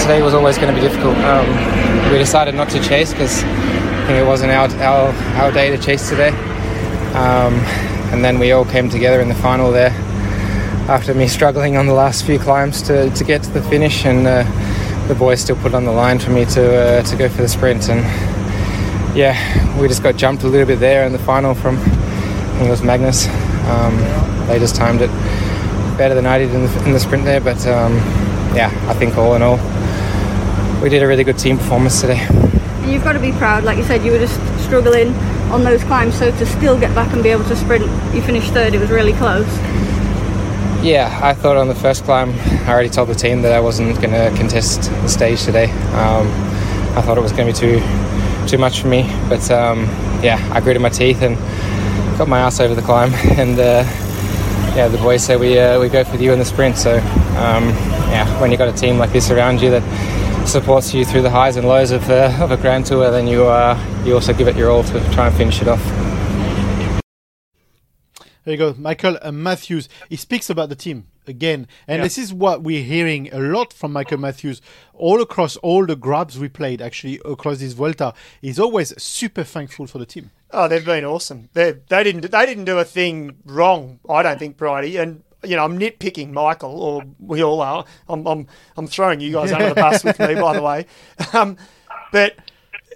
today 0.00 0.22
was 0.22 0.34
always 0.34 0.56
going 0.56 0.72
to 0.72 0.80
be 0.80 0.86
difficult. 0.86 1.16
Um, 1.16 2.12
we 2.12 2.18
decided 2.18 2.54
not 2.54 2.68
to 2.70 2.80
chase 2.80 3.10
because 3.10 3.42
it 4.14 4.24
wasn't 4.24 4.52
our, 4.52 4.68
our, 4.82 5.12
our 5.36 5.50
day 5.50 5.74
to 5.74 5.78
chase 5.82 6.08
today. 6.08 6.28
Um, 7.14 7.54
and 8.12 8.24
then 8.24 8.38
we 8.38 8.52
all 8.52 8.64
came 8.64 8.88
together 8.88 9.20
in 9.20 9.28
the 9.28 9.34
final 9.34 9.72
there 9.72 9.90
after 10.88 11.12
me 11.12 11.26
struggling 11.26 11.76
on 11.76 11.86
the 11.86 11.92
last 11.92 12.24
few 12.24 12.38
climbs 12.38 12.82
to, 12.82 13.10
to 13.10 13.24
get 13.24 13.42
to 13.42 13.50
the 13.50 13.62
finish. 13.62 14.04
And 14.06 14.26
uh, 14.26 14.44
the 15.08 15.16
boys 15.16 15.40
still 15.40 15.56
put 15.56 15.74
on 15.74 15.84
the 15.84 15.90
line 15.90 16.20
for 16.20 16.30
me 16.30 16.44
to, 16.44 16.76
uh, 16.76 17.02
to 17.02 17.16
go 17.16 17.28
for 17.28 17.42
the 17.42 17.48
sprint. 17.48 17.88
And 17.88 18.04
yeah, 19.16 19.34
we 19.80 19.88
just 19.88 20.04
got 20.04 20.16
jumped 20.16 20.44
a 20.44 20.48
little 20.48 20.66
bit 20.66 20.78
there 20.78 21.04
in 21.04 21.12
the 21.12 21.18
final 21.18 21.54
from, 21.54 21.76
I 21.76 22.58
think 22.58 22.68
it 22.68 22.70
was 22.70 22.82
Magnus. 22.82 23.26
Um, 23.66 23.96
they 24.46 24.60
just 24.60 24.76
timed 24.76 25.00
it 25.02 25.10
better 25.98 26.14
than 26.14 26.26
I 26.26 26.38
did 26.38 26.54
in 26.54 26.64
the, 26.64 26.84
in 26.84 26.92
the 26.92 27.00
sprint 27.00 27.24
there. 27.24 27.40
But 27.40 27.66
um, 27.66 27.96
yeah, 28.54 28.70
I 28.88 28.94
think 28.94 29.16
all 29.16 29.34
in 29.34 29.42
all, 29.42 29.56
we 30.80 30.90
did 30.90 31.02
a 31.02 31.08
really 31.08 31.24
good 31.24 31.38
team 31.38 31.58
performance 31.58 32.00
today 32.00 32.45
you've 32.86 33.04
got 33.04 33.12
to 33.12 33.20
be 33.20 33.32
proud. 33.32 33.64
Like 33.64 33.78
you 33.78 33.84
said, 33.84 34.04
you 34.04 34.12
were 34.12 34.18
just 34.18 34.40
struggling 34.64 35.14
on 35.50 35.64
those 35.64 35.82
climbs, 35.84 36.18
so 36.18 36.30
to 36.30 36.46
still 36.46 36.78
get 36.78 36.94
back 36.94 37.12
and 37.12 37.22
be 37.22 37.30
able 37.30 37.44
to 37.44 37.56
sprint, 37.56 37.84
you 38.14 38.22
finished 38.22 38.52
third. 38.52 38.74
It 38.74 38.78
was 38.78 38.90
really 38.90 39.12
close. 39.14 39.46
Yeah, 40.82 41.18
I 41.22 41.34
thought 41.34 41.56
on 41.56 41.68
the 41.68 41.74
first 41.74 42.04
climb, 42.04 42.30
I 42.30 42.72
already 42.72 42.90
told 42.90 43.08
the 43.08 43.14
team 43.14 43.42
that 43.42 43.52
I 43.52 43.60
wasn't 43.60 43.96
going 44.00 44.12
to 44.12 44.36
contest 44.38 44.82
the 44.82 45.08
stage 45.08 45.42
today. 45.42 45.70
Um, 45.94 46.28
I 46.96 47.02
thought 47.02 47.18
it 47.18 47.22
was 47.22 47.32
going 47.32 47.52
to 47.52 47.60
be 47.60 47.78
too 47.80 47.80
too 48.46 48.58
much 48.58 48.80
for 48.80 48.86
me, 48.86 49.02
but 49.28 49.50
um, 49.50 49.84
yeah, 50.22 50.38
I 50.52 50.60
gritted 50.60 50.80
my 50.80 50.88
teeth 50.88 51.22
and 51.22 51.36
got 52.16 52.28
my 52.28 52.38
ass 52.38 52.60
over 52.60 52.74
the 52.74 52.82
climb. 52.82 53.12
And 53.38 53.58
uh, 53.58 53.84
yeah, 54.76 54.88
the 54.88 54.98
boys 54.98 55.24
say 55.24 55.36
we 55.36 55.58
uh, 55.58 55.80
we 55.80 55.88
go 55.88 56.04
for 56.04 56.16
you 56.16 56.32
in 56.32 56.38
the 56.38 56.44
sprint. 56.44 56.76
So 56.76 56.98
um, 56.98 57.68
yeah, 58.10 58.40
when 58.40 58.50
you've 58.50 58.58
got 58.58 58.68
a 58.68 58.72
team 58.72 58.98
like 58.98 59.12
this 59.12 59.30
around 59.30 59.60
you 59.60 59.70
that 59.70 59.82
supports 60.48 60.94
you 60.94 61.04
through 61.04 61.22
the 61.22 61.30
highs 61.30 61.56
and 61.56 61.66
lows 61.66 61.90
of, 61.90 62.08
uh, 62.08 62.36
of 62.40 62.50
a 62.50 62.56
Grand 62.56 62.86
Tour, 62.86 63.10
then 63.10 63.26
you 63.26 63.44
uh, 63.46 63.78
you 64.04 64.14
also 64.14 64.32
give 64.32 64.48
it 64.48 64.56
your 64.56 64.70
all 64.70 64.84
to 64.84 65.00
try 65.12 65.26
and 65.28 65.36
finish 65.36 65.60
it 65.62 65.68
off. 65.68 65.82
There 68.44 68.54
you 68.54 68.58
go, 68.58 68.74
Michael 68.78 69.18
uh, 69.22 69.32
Matthews. 69.32 69.88
He 70.08 70.14
speaks 70.14 70.48
about 70.48 70.68
the 70.68 70.76
team 70.76 71.08
again. 71.26 71.66
And 71.88 71.98
Yeah. 71.98 72.04
this 72.04 72.16
is 72.16 72.32
what 72.32 72.62
we're 72.62 72.84
hearing 72.84 73.28
a 73.32 73.40
lot 73.40 73.72
from 73.72 73.92
Michael 73.92 74.18
Matthews 74.18 74.62
all 74.94 75.20
across 75.20 75.56
all 75.56 75.84
the 75.84 75.96
grabs 75.96 76.38
we 76.38 76.48
played 76.48 76.80
actually 76.80 77.20
across 77.24 77.58
this 77.58 77.72
Vuelta. 77.72 78.14
He's 78.40 78.60
always 78.60 78.94
super 79.02 79.42
thankful 79.42 79.88
for 79.88 79.98
the 79.98 80.06
team. 80.06 80.30
Oh, 80.52 80.68
they've 80.68 80.84
been 80.84 81.04
awesome. 81.04 81.48
They 81.54 81.72
they 81.88 82.04
didn't 82.04 82.30
they 82.30 82.46
didn't 82.46 82.66
do 82.66 82.78
a 82.78 82.84
thing 82.84 83.36
wrong. 83.44 83.98
I 84.08 84.22
don't 84.22 84.38
think, 84.38 84.56
Bridie. 84.56 84.96
And 84.96 85.24
you 85.46 85.56
know, 85.56 85.64
I'm 85.64 85.78
nitpicking 85.78 86.32
Michael, 86.32 86.80
or 86.80 87.02
we 87.18 87.42
all 87.42 87.60
are. 87.60 87.84
I'm 88.08 88.26
I'm 88.26 88.46
I'm 88.76 88.86
throwing 88.86 89.20
you 89.20 89.32
guys 89.32 89.52
under 89.52 89.68
the 89.70 89.74
bus 89.74 90.04
with 90.04 90.18
me, 90.18 90.34
by 90.34 90.54
the 90.54 90.62
way. 90.62 90.86
Um, 91.32 91.56
but 92.12 92.36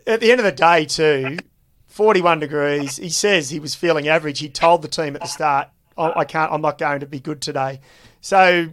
at 0.07 0.21
the 0.21 0.31
end 0.31 0.41
of 0.41 0.45
the 0.45 0.53
day, 0.53 0.85
too, 0.85 1.39
41 1.87 2.41
degrees. 2.41 2.97
He 2.97 3.09
says 3.11 3.51
he 3.51 3.61
was 3.61 3.75
feeling 3.75 4.09
average. 4.09 4.39
He 4.39 4.49
told 4.49 4.83
the 4.83 4.89
team 4.89 5.17
at 5.17 5.23
the 5.23 5.29
start, 5.29 5.69
I, 5.99 6.21
I 6.21 6.25
can't. 6.25 6.53
I'm 6.53 6.63
not 6.63 6.79
going 6.79 7.01
to 7.01 7.07
be 7.07 7.21
good 7.21 7.41
today. 7.43 7.81
So, 8.21 8.69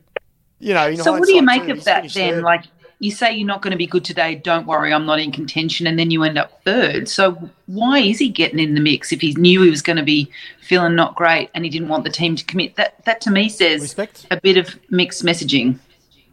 you 0.59 0.73
know. 0.73 0.87
In 0.87 0.97
So 0.97 1.11
what 1.13 1.25
do 1.25 1.33
you 1.33 1.41
make 1.41 1.65
too, 1.65 1.71
of 1.71 1.83
that 1.85 2.11
then? 2.13 2.35
third. 2.35 2.43
Like 2.43 2.65
you 2.99 3.11
say 3.11 3.35
you're 3.35 3.47
not 3.47 3.61
going 3.61 3.71
to 3.71 3.77
be 3.77 3.85
good 3.85 4.03
today, 4.03 4.35
don't 4.35 4.65
worry, 4.65 4.91
I'm 4.91 5.05
not 5.05 5.19
in 5.19 5.31
contention, 5.31 5.85
and 5.85 5.99
then 5.99 6.09
you 6.09 6.23
end 6.23 6.37
up 6.37 6.63
third. 6.63 7.07
So 7.07 7.49
why 7.67 7.99
is 7.99 8.17
he 8.17 8.29
getting 8.29 8.59
in 8.59 8.73
the 8.73 8.81
mix 8.81 9.11
if 9.11 9.21
he 9.21 9.33
knew 9.35 9.61
he 9.61 9.69
was 9.69 9.83
going 9.83 9.97
to 9.97 10.03
be 10.03 10.31
feeling 10.61 10.95
not 10.95 11.15
great 11.15 11.49
and 11.53 11.63
he 11.63 11.69
didn't 11.69 11.89
want 11.89 12.03
the 12.03 12.09
team 12.09 12.35
to 12.35 12.45
commit? 12.45 12.75
That 12.75 13.03
that 13.05 13.21
to 13.21 13.31
me 13.31 13.49
says 13.49 13.81
Respect. 13.81 14.25
a 14.31 14.41
bit 14.41 14.57
of 14.57 14.79
mixed 14.89 15.23
messaging. 15.23 15.77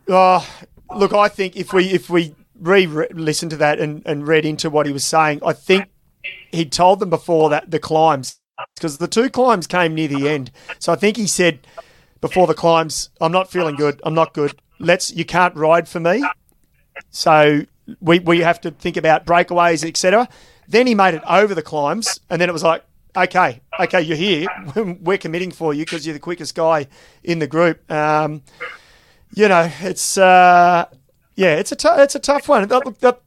Oh, 0.09 0.47
look, 0.95 1.13
I 1.13 1.29
think 1.29 1.57
if 1.57 1.73
we 1.73 1.91
if 1.91 2.09
we 2.09 2.35
re 2.59 2.87
listen 2.87 3.49
to 3.51 3.57
that 3.59 3.79
and, 3.79 4.03
and 4.07 4.27
read 4.27 4.47
into 4.47 4.71
what 4.71 4.87
he 4.87 4.93
was 4.93 5.05
saying, 5.05 5.41
I 5.45 5.53
think 5.53 5.89
he 6.51 6.65
told 6.65 7.01
them 7.01 7.11
before 7.11 7.51
that 7.51 7.71
the 7.71 7.79
climbs 7.79 8.39
because 8.77 8.99
the 8.99 9.09
two 9.09 9.29
climbs 9.29 9.67
came 9.67 9.95
near 9.95 10.09
the 10.09 10.29
end. 10.29 10.51
So 10.79 10.93
I 10.93 10.97
think 10.97 11.17
he 11.17 11.27
said 11.27 11.67
before 12.23 12.47
the 12.47 12.55
climbs, 12.55 13.11
"I'm 13.21 13.33
not 13.33 13.51
feeling 13.51 13.77
good. 13.77 14.01
I'm 14.05 14.15
not 14.15 14.33
good. 14.33 14.59
Let's 14.79 15.13
you 15.13 15.27
can't 15.27 15.55
ride 15.57 15.89
for 15.89 16.01
me." 16.01 16.25
So 17.11 17.63
we 18.01 18.19
we 18.21 18.41
have 18.41 18.61
to 18.63 18.71
think 18.71 18.97
about 18.97 19.27
breakaways, 19.27 19.87
etc. 19.87 20.29
Then 20.69 20.87
he 20.87 20.95
made 20.95 21.15
it 21.15 21.23
over 21.29 21.55
the 21.55 21.63
climbs, 21.63 22.19
and 22.31 22.41
then 22.41 22.49
it 22.49 22.53
was 22.53 22.63
like, 22.63 22.85
okay, 23.17 23.61
okay, 23.81 24.01
you're 24.01 24.17
here. 24.17 24.47
We're 25.01 25.19
committing 25.19 25.51
for 25.51 25.75
you 25.75 25.85
because 25.85 26.07
you're 26.07 26.15
the 26.15 26.21
quickest 26.21 26.55
guy 26.55 26.87
in 27.23 27.39
the 27.39 27.47
group. 27.47 27.91
Um, 27.91 28.43
you 29.35 29.49
know, 29.49 29.71
it's 29.81 30.17
uh, 30.17 30.87
yeah, 31.37 31.57
it's 31.57 31.73
a 31.73 31.77
it's 32.03 32.15
a 32.15 32.21
tough 32.21 32.49
one. 32.49 32.67
Look, 32.69 32.99
that- 33.01 33.21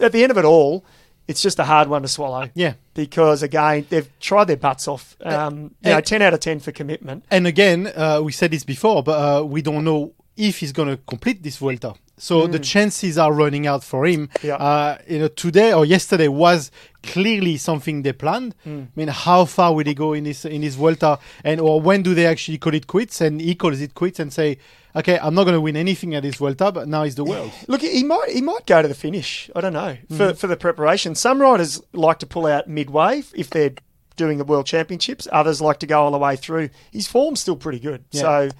At 0.00 0.12
the 0.12 0.22
end 0.22 0.30
of 0.30 0.38
it 0.38 0.44
all, 0.46 0.84
it's 1.28 1.42
just 1.42 1.58
a 1.58 1.64
hard 1.64 1.88
one 1.88 2.02
to 2.02 2.08
swallow. 2.08 2.48
Yeah. 2.54 2.74
because 2.94 3.42
again, 3.42 3.84
they've 3.90 4.08
tried 4.20 4.44
their 4.46 4.56
butts 4.56 4.88
off. 4.88 5.16
Um, 5.20 5.74
you 5.82 5.90
know, 5.90 6.00
ten 6.00 6.22
out 6.22 6.32
of 6.32 6.40
ten 6.40 6.58
for 6.60 6.72
commitment. 6.72 7.24
And 7.30 7.46
again, 7.46 7.92
uh, 7.94 8.20
we 8.24 8.32
said 8.32 8.50
this 8.50 8.64
before, 8.64 9.02
but 9.02 9.18
uh, 9.18 9.44
we 9.44 9.60
don't 9.60 9.84
know 9.84 10.12
if 10.36 10.58
he's 10.60 10.72
going 10.72 10.88
to 10.88 10.96
complete 11.06 11.42
this 11.42 11.58
Vuelta. 11.58 11.94
So 12.16 12.46
the 12.46 12.58
chances 12.60 13.18
are 13.18 13.32
running 13.32 13.66
out 13.66 13.82
for 13.82 14.06
him. 14.06 14.28
Mm. 14.28 14.44
Yeah. 14.44 14.54
Uh, 14.56 14.98
you 15.08 15.18
know, 15.18 15.28
today 15.28 15.72
or 15.72 15.84
yesterday 15.84 16.28
was 16.28 16.70
clearly 17.02 17.56
something 17.56 18.02
they 18.02 18.12
planned. 18.12 18.54
Mm. 18.66 18.84
I 18.84 18.88
mean, 18.94 19.08
how 19.08 19.44
far 19.46 19.74
will 19.74 19.84
he 19.84 19.94
go 19.94 20.12
in 20.12 20.24
this 20.24 20.44
in 20.44 20.60
this 20.60 20.74
Vuelta, 20.76 21.18
and 21.42 21.60
or 21.60 21.80
when 21.80 22.02
do 22.02 22.14
they 22.14 22.26
actually 22.26 22.58
call 22.58 22.74
it 22.74 22.86
quits? 22.86 23.20
And 23.20 23.40
he 23.40 23.54
calls 23.54 23.80
it 23.80 23.94
quits 23.94 24.20
and 24.20 24.32
say, 24.32 24.58
"Okay, 24.94 25.18
I'm 25.18 25.34
not 25.34 25.44
going 25.44 25.54
to 25.54 25.60
win 25.60 25.76
anything 25.76 26.14
at 26.14 26.22
this 26.22 26.36
Vuelta, 26.36 26.70
but 26.72 26.86
now 26.88 27.02
it's 27.02 27.16
the 27.16 27.24
world." 27.24 27.50
Look, 27.68 27.82
he 27.82 28.04
might 28.04 28.30
he 28.30 28.40
might 28.40 28.64
go 28.66 28.80
to 28.80 28.88
the 28.88 28.94
finish. 28.94 29.50
I 29.56 29.60
don't 29.60 29.72
know 29.72 29.96
for 30.08 30.14
Mm-hmm. 30.14 30.36
for 30.36 30.46
the 30.46 30.56
preparation. 30.56 31.14
Some 31.16 31.40
riders 31.42 31.82
like 31.92 32.20
to 32.20 32.26
pull 32.26 32.46
out 32.46 32.68
midway 32.68 33.22
if 33.34 33.50
they're 33.50 33.72
doing 34.16 34.38
the 34.38 34.44
World 34.44 34.66
Championships. 34.66 35.26
Others 35.32 35.60
like 35.60 35.80
to 35.80 35.86
go 35.88 36.00
all 36.04 36.12
the 36.12 36.18
way 36.18 36.36
through. 36.36 36.70
His 36.92 37.08
form's 37.08 37.40
still 37.40 37.56
pretty 37.56 37.80
good, 37.80 38.04
Yeah. 38.12 38.20
so 38.20 38.50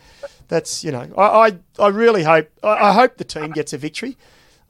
that's 0.49 0.85
you 0.85 0.93
know 0.93 1.09
I 1.17 1.49
I, 1.49 1.59
I 1.79 1.89
really 1.89 2.23
hope 2.23 2.51
I, 2.63 2.91
I 2.91 2.93
hope 2.93 3.17
the 3.17 3.25
team 3.25 3.51
gets 3.53 3.73
a 3.73 3.79
victory. 3.79 4.17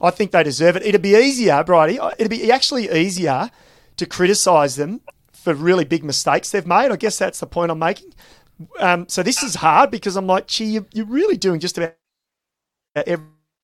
I 0.01 0.09
think 0.11 0.31
they 0.31 0.43
deserve 0.43 0.75
it. 0.75 0.83
It'd 0.85 1.01
be 1.01 1.15
easier, 1.15 1.63
Bridie. 1.63 1.99
It'd 2.17 2.29
be 2.29 2.51
actually 2.51 2.91
easier 2.91 3.49
to 3.97 4.05
criticise 4.05 4.75
them 4.75 5.01
for 5.31 5.53
really 5.53 5.85
big 5.85 6.03
mistakes 6.03 6.51
they've 6.51 6.67
made. 6.67 6.91
I 6.91 6.95
guess 6.97 7.17
that's 7.17 7.39
the 7.39 7.47
point 7.47 7.71
I'm 7.71 7.79
making. 7.79 8.13
Um, 8.79 9.07
so 9.07 9.23
this 9.23 9.43
is 9.43 9.55
hard 9.55 9.91
because 9.91 10.15
I'm 10.15 10.27
like, 10.27 10.47
gee, 10.47 10.65
you, 10.65 10.87
you're 10.93 11.05
really 11.05 11.37
doing 11.37 11.59
just 11.59 11.77
about 11.77 11.95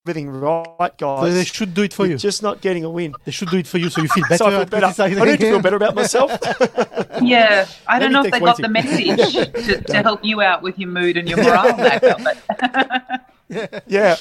everything 0.07 0.29
right, 0.29 0.97
guys. 0.97 1.19
So 1.19 1.31
they 1.31 1.45
should 1.45 1.73
do 1.73 1.83
it 1.83 1.93
for 1.93 2.05
You're 2.05 2.13
you. 2.13 2.17
just 2.17 2.41
not 2.41 2.61
getting 2.61 2.83
a 2.83 2.89
win. 2.89 3.13
They 3.25 3.31
should 3.31 3.49
do 3.49 3.57
it 3.57 3.67
for 3.67 3.77
you, 3.77 3.89
so 3.89 4.01
you 4.01 4.07
feel 4.07 4.23
better. 4.27 4.37
So 4.41 4.47
I 4.47 4.49
feel 4.51 4.65
better. 4.65 4.85
I 4.87 4.93
criticizing 4.93 5.25
need 5.25 5.39
to 5.39 5.49
feel 5.51 5.61
better 5.61 5.75
about 5.75 5.95
myself. 5.95 6.31
Yeah, 7.21 7.67
I 7.87 7.99
don't 7.99 8.11
know 8.11 8.23
if 8.23 8.31
they 8.31 8.39
takes 8.39 8.45
got 8.45 8.57
way 8.57 8.61
the 8.63 8.69
message 8.69 9.33
to, 9.65 9.81
to 9.81 10.01
help 10.01 10.25
you 10.25 10.41
out 10.41 10.63
with 10.63 10.79
your 10.79 10.89
mood 10.89 11.17
and 11.17 11.29
your 11.29 11.37
morale 11.37 11.77
back 11.77 12.03
up. 12.03 12.19
But 13.49 13.83
yeah. 13.87 14.15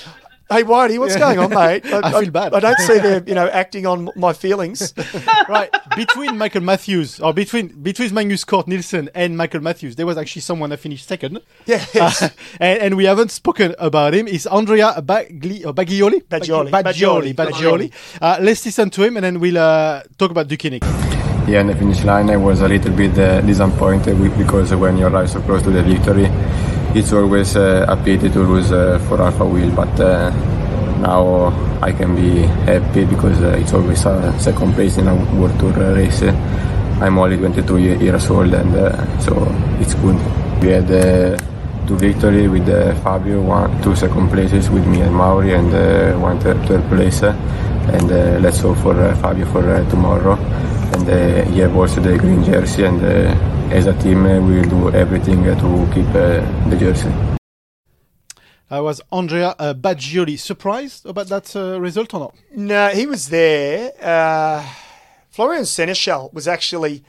Hey, 0.51 0.65
Whitey, 0.65 0.99
what's 0.99 1.15
going 1.15 1.39
on, 1.39 1.51
mate? 1.51 1.87
I 1.93 2.11
feel 2.11 2.31
bad. 2.33 2.55
I 2.55 2.59
don't 2.59 2.79
see 2.81 2.99
them, 2.99 3.23
you 3.29 3.37
know, 3.37 3.47
acting 3.49 3.87
on 3.87 4.11
my 4.17 4.33
feelings. 4.33 4.93
right 5.49 5.71
between 5.95 6.37
Michael 6.37 6.63
Matthews 6.63 7.21
or 7.21 7.33
between 7.33 7.69
between 7.83 8.13
Magnus 8.13 8.43
Cort 8.43 8.67
Nielsen 8.67 9.11
and 9.15 9.37
Michael 9.37 9.61
Matthews, 9.61 9.95
there 9.95 10.07
was 10.07 10.19
actually 10.19 10.43
someone 10.43 10.71
that 10.71 10.79
finished 10.79 11.07
second. 11.07 11.41
Yeah. 11.67 11.87
Uh, 11.95 12.11
and, 12.61 12.81
and 12.81 12.97
we 12.97 13.05
haven't 13.05 13.31
spoken 13.31 13.77
about 13.79 14.13
him. 14.13 14.27
It's 14.27 14.47
Andrea 14.47 14.95
Bagioli, 15.01 15.67
or 15.67 15.73
Bagioli? 15.73 16.25
Bagioli. 16.25 16.71
Bagioli. 16.71 17.33
Bagioli. 17.33 17.35
Bagioli. 17.35 17.93
Uh, 18.21 18.39
let's 18.41 18.65
listen 18.65 18.91
to 18.91 19.05
him 19.05 19.19
and 19.19 19.25
then 19.25 19.39
we'll 19.39 19.59
uh, 19.59 20.03
talk 20.19 20.33
about 20.33 20.49
Deceuninck. 20.49 20.83
Yeah, 21.47 21.61
on 21.61 21.69
the 21.69 21.77
finish 21.77 22.03
line, 22.03 22.29
I 22.29 22.37
was 22.37 22.61
a 22.61 22.69
little 22.69 22.93
bit 22.93 23.17
uh, 23.17 23.41
disappointed 23.43 24.21
because 24.37 24.75
when 24.75 24.99
you 24.99 25.07
arrive 25.07 25.31
so 25.31 25.41
close 25.43 25.63
to 25.63 25.71
the 25.71 25.83
victory, 25.83 26.27
it's 26.95 27.13
always 27.13 27.57
uh, 27.57 27.87
a 27.89 27.97
pity 27.97 28.29
to 28.31 28.41
lose 28.41 28.73
uh, 28.73 28.99
for 29.09 29.21
Alpha 29.23 29.45
Wheel. 29.45 29.71
But 29.75 30.01
uh, 30.01 30.31
now 31.01 31.49
I 31.83 31.93
can 31.93 32.15
be 32.17 32.43
happy 32.67 33.05
because 33.05 33.41
it's 33.41 33.73
always 33.73 34.05
a 34.05 34.35
second 34.39 34.75
place 34.75 34.99
in 34.99 35.09
a 35.09 35.15
World 35.35 35.59
Tour 35.59 35.73
race. 35.95 36.23
I'm 37.03 37.19
only 37.19 37.37
22 37.37 37.79
years 37.79 38.29
old, 38.31 38.53
and 38.53 38.73
so 39.23 39.33
it's 39.81 39.95
good. 39.95 40.17
We 40.61 40.69
had 40.69 40.91
two 41.91 41.97
victory 41.97 42.47
with 42.47 42.69
uh, 42.69 42.95
Fabio, 43.03 43.41
one, 43.43 43.83
two 43.83 43.97
second 43.97 44.29
places 44.31 44.71
with 44.71 44.87
me 44.87 45.01
and 45.01 45.15
Mauri, 45.15 45.55
and 45.55 45.75
uh, 45.75 46.19
one 46.19 46.39
third, 46.39 46.59
third 46.69 46.85
place. 46.89 47.23
and 47.23 48.11
uh, 48.13 48.39
let's 48.41 48.61
hope 48.61 48.79
for 48.79 48.95
Fabio 49.17 49.45
for 49.47 49.63
tomorrow. 49.91 50.37
And 50.95 51.09
uh, 51.09 51.51
he 51.51 51.61
have 51.61 51.75
also 51.77 52.01
the 52.01 52.17
green 52.17 52.45
jersey, 52.45 52.85
and 52.85 53.03
as 53.71 53.87
a 53.87 53.93
team 54.03 54.25
uh, 54.27 54.41
we 54.41 54.57
will 54.61 54.69
do 54.69 54.91
everything 54.97 55.49
uh, 55.49 55.55
to 55.61 55.95
keep 55.95 56.07
uh, 56.09 56.41
the 56.71 56.77
jersey. 56.79 57.11
I 58.71 58.81
was 58.81 59.01
Andrea 59.11 59.55
uh, 59.59 59.75
Bagioli. 59.75 60.39
Surprised 60.39 61.05
about 61.07 61.27
that 61.29 61.55
uh, 61.57 61.81
result 61.81 62.15
or 62.15 62.21
not? 62.21 62.35
No, 62.55 62.89
he 62.89 63.07
was 63.07 63.29
there. 63.29 63.93
Uh, 64.01 64.65
Florian 65.29 65.65
Sénéchal 65.65 66.33
was 66.33 66.47
actually 66.47 67.03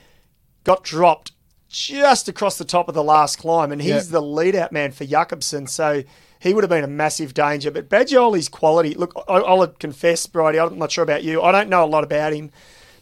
got 0.64 0.82
dropped 0.82 1.32
just 1.68 2.28
across 2.28 2.58
the 2.58 2.64
top 2.64 2.88
of 2.88 2.94
the 2.94 3.02
last 3.04 3.36
climb, 3.38 3.72
and 3.72 3.80
he's 3.80 4.06
Yeah. 4.06 4.12
the 4.12 4.20
lead 4.22 4.54
out 4.56 4.72
man 4.72 4.90
for 4.92 5.04
Jakobsen, 5.04 5.66
so 5.68 6.02
he 6.38 6.52
would 6.52 6.64
have 6.64 6.70
been 6.70 6.84
a 6.84 6.88
massive 6.88 7.32
danger. 7.32 7.70
But 7.70 7.88
Bagioli's 7.88 8.48
quality, 8.48 8.94
look, 8.94 9.12
I, 9.28 9.34
I'll 9.36 9.66
confess, 9.68 10.26
Bridie, 10.26 10.58
I'm 10.58 10.78
not 10.78 10.90
sure 10.92 11.04
about 11.04 11.22
you. 11.22 11.40
I 11.42 11.52
don't 11.52 11.68
know 11.70 11.84
a 11.84 11.86
lot 11.86 12.04
about 12.04 12.32
him. 12.32 12.50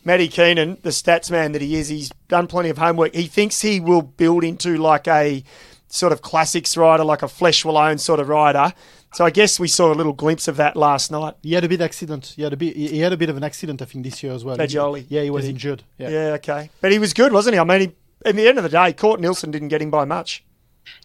Matty 0.04 0.28
Keenan, 0.28 0.78
the 0.82 0.90
stats 0.90 1.30
man 1.30 1.52
that 1.52 1.62
he 1.62 1.76
is, 1.76 1.88
he's 1.88 2.10
done 2.28 2.46
plenty 2.46 2.70
of 2.70 2.78
homework. 2.78 3.14
He 3.14 3.26
thinks 3.26 3.60
he 3.60 3.80
will 3.80 4.02
build 4.02 4.44
into 4.44 4.76
like 4.76 5.06
a 5.06 5.44
sort 5.88 6.12
of 6.12 6.22
classics 6.22 6.76
rider, 6.76 7.04
like 7.04 7.22
a 7.22 7.26
Flèche 7.26 7.64
Wallonne 7.64 7.98
sort 7.98 8.20
of 8.20 8.28
rider. 8.28 8.72
So 9.12 9.24
I 9.24 9.30
guess 9.30 9.58
we 9.58 9.66
saw 9.66 9.92
a 9.92 9.94
little 9.94 10.12
glimpse 10.12 10.46
of 10.46 10.56
that 10.56 10.76
last 10.76 11.10
night. 11.10 11.34
He 11.42 11.54
had 11.54 11.64
a 11.64 11.68
bit 11.68 11.80
accident. 11.80 12.34
He 12.36 12.42
had 12.42 12.52
a 12.52 12.56
bit. 12.56 12.76
He 12.76 13.00
had 13.00 13.12
a 13.12 13.16
bit 13.16 13.28
of 13.28 13.36
an 13.36 13.42
accident, 13.42 13.82
I 13.82 13.84
think, 13.84 14.04
this 14.04 14.22
year 14.22 14.32
as 14.32 14.44
well. 14.44 14.56
Bagioli. 14.56 15.06
Yeah, 15.08 15.22
he 15.22 15.30
was 15.30 15.44
he? 15.44 15.50
injured. 15.50 15.82
Yeah. 15.98 16.10
Yeah, 16.10 16.18
okay. 16.34 16.70
But 16.80 16.92
he 16.92 16.98
was 17.00 17.12
good, 17.12 17.32
wasn't 17.32 17.54
he? 17.54 17.58
I 17.58 17.64
mean, 17.64 17.80
he, 17.80 17.92
at 18.24 18.36
the 18.36 18.46
end 18.46 18.58
of 18.58 18.64
the 18.64 18.70
day, 18.70 18.92
Cort 18.92 19.20
Nielsen 19.20 19.50
didn't 19.50 19.68
get 19.68 19.82
him 19.82 19.90
by 19.90 20.04
much. 20.04 20.44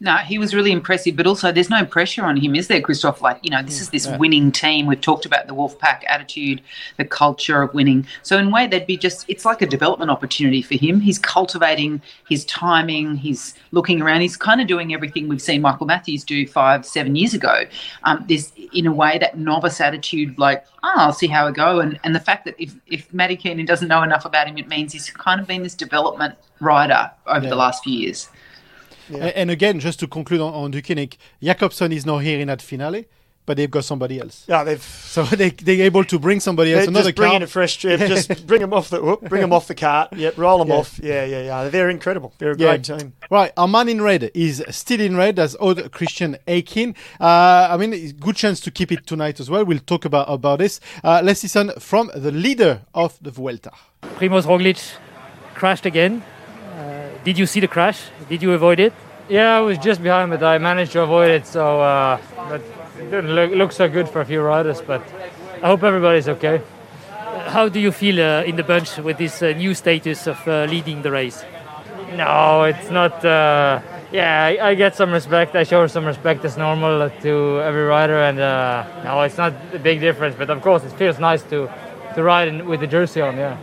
No, 0.02 0.18
he 0.18 0.38
was 0.38 0.54
really 0.54 0.72
impressive, 0.72 1.16
but 1.16 1.26
also 1.26 1.52
there's 1.52 1.70
no 1.70 1.86
pressure 1.86 2.26
on 2.26 2.38
him, 2.38 2.56
is 2.56 2.68
there, 2.68 2.82
Christoph? 2.82 3.22
Like, 3.22 3.40
you 3.44 3.50
know, 3.50 3.62
this 3.62 3.80
is 3.80 3.90
this 3.90 4.08
winning 4.20 4.52
team. 4.52 4.86
We've 4.86 5.00
talked 5.00 5.26
about 5.26 5.48
the 5.48 5.56
Wolfpack 5.56 6.04
attitude, 6.08 6.62
the 6.98 7.06
culture 7.06 7.62
of 7.62 7.74
winning. 7.74 8.06
So, 8.22 8.38
in 8.38 8.48
a 8.48 8.50
way, 8.50 8.68
they'd 8.68 8.86
be 8.86 8.98
just, 8.98 9.26
it's 9.30 9.46
like 9.46 9.62
a 9.62 9.66
development 9.66 10.12
opportunity 10.12 10.62
for 10.62 10.76
him. 10.76 11.00
He's 11.00 11.20
cultivating 11.20 12.02
his 12.28 12.46
timing, 12.46 13.16
he's 13.16 13.56
looking 13.72 14.02
around, 14.02 14.22
he's 14.22 14.38
kind 14.38 14.60
of 14.60 14.68
doing 14.68 14.94
everything 14.94 15.28
we've 15.28 15.42
seen 15.42 15.62
Michael 15.62 15.86
Matthews 15.86 16.24
do 16.24 16.46
five, 16.48 16.86
seven 16.86 17.16
years 17.16 17.34
ago. 17.34 17.64
Um, 18.04 18.26
there's, 18.28 18.52
in 18.74 18.86
a 18.86 18.92
way, 18.94 19.18
that 19.20 19.38
novice 19.38 19.80
attitude, 19.80 20.38
like, 20.38 20.66
oh, 20.84 20.94
I'll 20.96 21.14
see 21.14 21.28
how 21.28 21.48
I 21.48 21.52
go. 21.52 21.80
And, 21.80 22.00
and 22.04 22.14
the 22.14 22.20
fact 22.20 22.46
that 22.46 22.56
if, 22.60 22.76
if 22.88 23.14
Matty 23.14 23.36
Keenan 23.36 23.66
doesn't 23.66 23.88
know 23.88 24.04
enough 24.04 24.26
about 24.26 24.48
him, 24.48 24.58
it 24.58 24.68
means 24.68 24.94
he's 24.94 25.10
kind 25.10 25.40
of 25.40 25.48
been 25.48 25.64
this 25.64 25.76
development 25.76 26.36
rider 26.60 27.12
over 27.28 27.48
the 27.48 27.56
last 27.56 27.84
few 27.84 27.94
years. 27.94 28.30
A- 29.14 29.38
And 29.38 29.50
again, 29.52 29.80
just 29.80 30.00
to 30.00 30.08
conclude 30.08 30.42
on, 30.42 30.54
on 30.54 30.72
Deceuninck, 30.72 31.18
Jakobsen 31.42 31.92
is 31.92 32.06
not 32.06 32.20
here 32.20 32.40
in 32.40 32.48
that 32.48 32.62
finale. 32.62 33.06
but 33.48 33.58
they've 33.58 33.70
got 33.70 33.86
somebody 33.86 34.20
else. 34.20 34.44
Yeah, 34.48 34.64
they've 34.64 34.82
So 34.82 35.22
they 35.42 35.52
they're 35.52 35.86
able 35.86 36.04
to 36.06 36.18
bring 36.18 36.40
somebody 36.42 36.74
else, 36.74 36.88
another 36.88 37.10
just 37.12 37.16
bringing 37.22 37.42
car. 37.42 37.46
a 37.46 37.58
fresh 37.58 37.78
trip. 37.78 38.00
just 38.00 38.48
bring 38.48 38.62
them 38.62 38.74
off 38.74 38.90
the 38.90 39.00
whoop, 39.00 39.22
bring 39.30 39.42
them 39.42 39.54
off 39.54 39.68
the 39.68 39.76
cart. 39.76 40.08
Yep, 40.18 40.34
roll 40.40 40.58
them 40.58 40.70
Yeah. 40.70 40.80
off. 40.80 41.00
Yeah, 41.04 41.26
yeah, 41.34 41.42
yeah. 41.50 41.70
They're 41.70 41.92
incredible. 41.92 42.34
They're 42.40 42.54
a 42.54 42.58
Yeah. 42.58 42.70
great 42.78 42.84
team. 42.86 43.14
Right, 43.30 43.52
our 43.56 43.68
man 43.68 43.88
in 43.88 44.02
red 44.02 44.32
is 44.34 44.64
still 44.72 45.00
in 45.00 45.16
red 45.16 45.38
as 45.38 45.56
Odd 45.60 45.92
Christian 45.92 46.38
Eiking. 46.48 46.96
Uh, 47.22 47.68
I 47.74 47.78
mean, 47.78 47.92
good 48.20 48.36
chance 48.36 48.60
to 48.62 48.72
keep 48.72 48.92
it 48.92 49.06
tonight 49.06 49.40
as 49.40 49.48
well. 49.48 49.64
We'll 49.64 49.86
talk 49.94 50.06
about 50.06 50.26
about 50.28 50.58
this. 50.58 50.80
Uh, 51.04 51.22
let's 51.24 51.44
listen 51.44 51.70
from 51.80 52.10
the 52.16 52.32
leader 52.32 52.82
of 52.96 53.12
the 53.22 53.30
Vuelta. 53.30 53.72
Primoz 54.18 54.46
Roglic 54.52 54.82
crashed 55.54 55.86
again. 55.86 56.24
Did 57.26 57.40
you 57.40 57.48
see 57.48 57.60
the 57.60 57.68
crash? 57.68 58.04
Did 58.30 58.44
you 58.44 58.54
avoid 58.54 58.80
it? 58.80 58.94
Yeah, 59.30 59.58
I 59.58 59.62
was 59.62 59.80
just 59.80 60.04
behind, 60.04 60.30
but 60.30 60.44
I 60.44 60.60
managed 60.60 60.92
to 60.92 61.02
avoid 61.02 61.32
it. 61.32 61.48
So, 61.48 61.82
uh, 61.82 62.20
but 62.36 62.62
it 63.00 63.10
didn't 63.10 63.34
look, 63.34 63.52
look 63.52 63.72
so 63.72 63.90
good 63.90 64.08
for 64.08 64.22
a 64.22 64.26
few 64.26 64.42
riders. 64.44 64.80
But 64.80 65.02
I 65.64 65.66
hope 65.66 65.82
everybody's 65.82 66.30
okay. 66.30 66.62
How 67.48 67.68
do 67.68 67.80
you 67.80 67.92
feel 67.92 68.22
uh, 68.22 68.44
in 68.44 68.58
the 68.58 68.64
bunch 68.64 68.98
with 68.98 69.18
this 69.18 69.42
uh, 69.42 69.54
new 69.54 69.74
status 69.74 70.28
of 70.28 70.48
uh, 70.48 70.66
leading 70.66 71.02
the 71.02 71.10
race? 71.10 71.44
No, 72.14 72.64
it's 72.66 72.92
not. 72.92 73.26
Uh, 73.26 73.82
yeah, 74.12 74.46
I, 74.46 74.70
I 74.70 74.76
get 74.76 74.96
some 74.96 75.12
respect. 75.12 75.56
I 75.56 75.64
show 75.64 75.88
some 75.88 76.06
respect 76.06 76.46
as 76.46 76.58
normal 76.58 77.10
to 77.10 77.62
every 77.62 77.86
rider, 77.86 78.20
and 78.22 78.40
uh, 78.40 79.04
no, 79.04 79.20
it's 79.24 79.38
not 79.38 79.54
a 79.74 79.80
big 79.80 80.00
difference. 80.00 80.36
But 80.38 80.52
of 80.52 80.62
course, 80.62 80.84
it 80.84 80.92
feels 80.92 81.18
nice 81.18 81.42
to 81.50 81.74
to 82.14 82.22
ride 82.22 82.50
in, 82.50 82.68
with 82.68 82.82
the 82.82 82.88
jersey 82.88 83.22
on. 83.22 83.36
Yeah, 83.36 83.58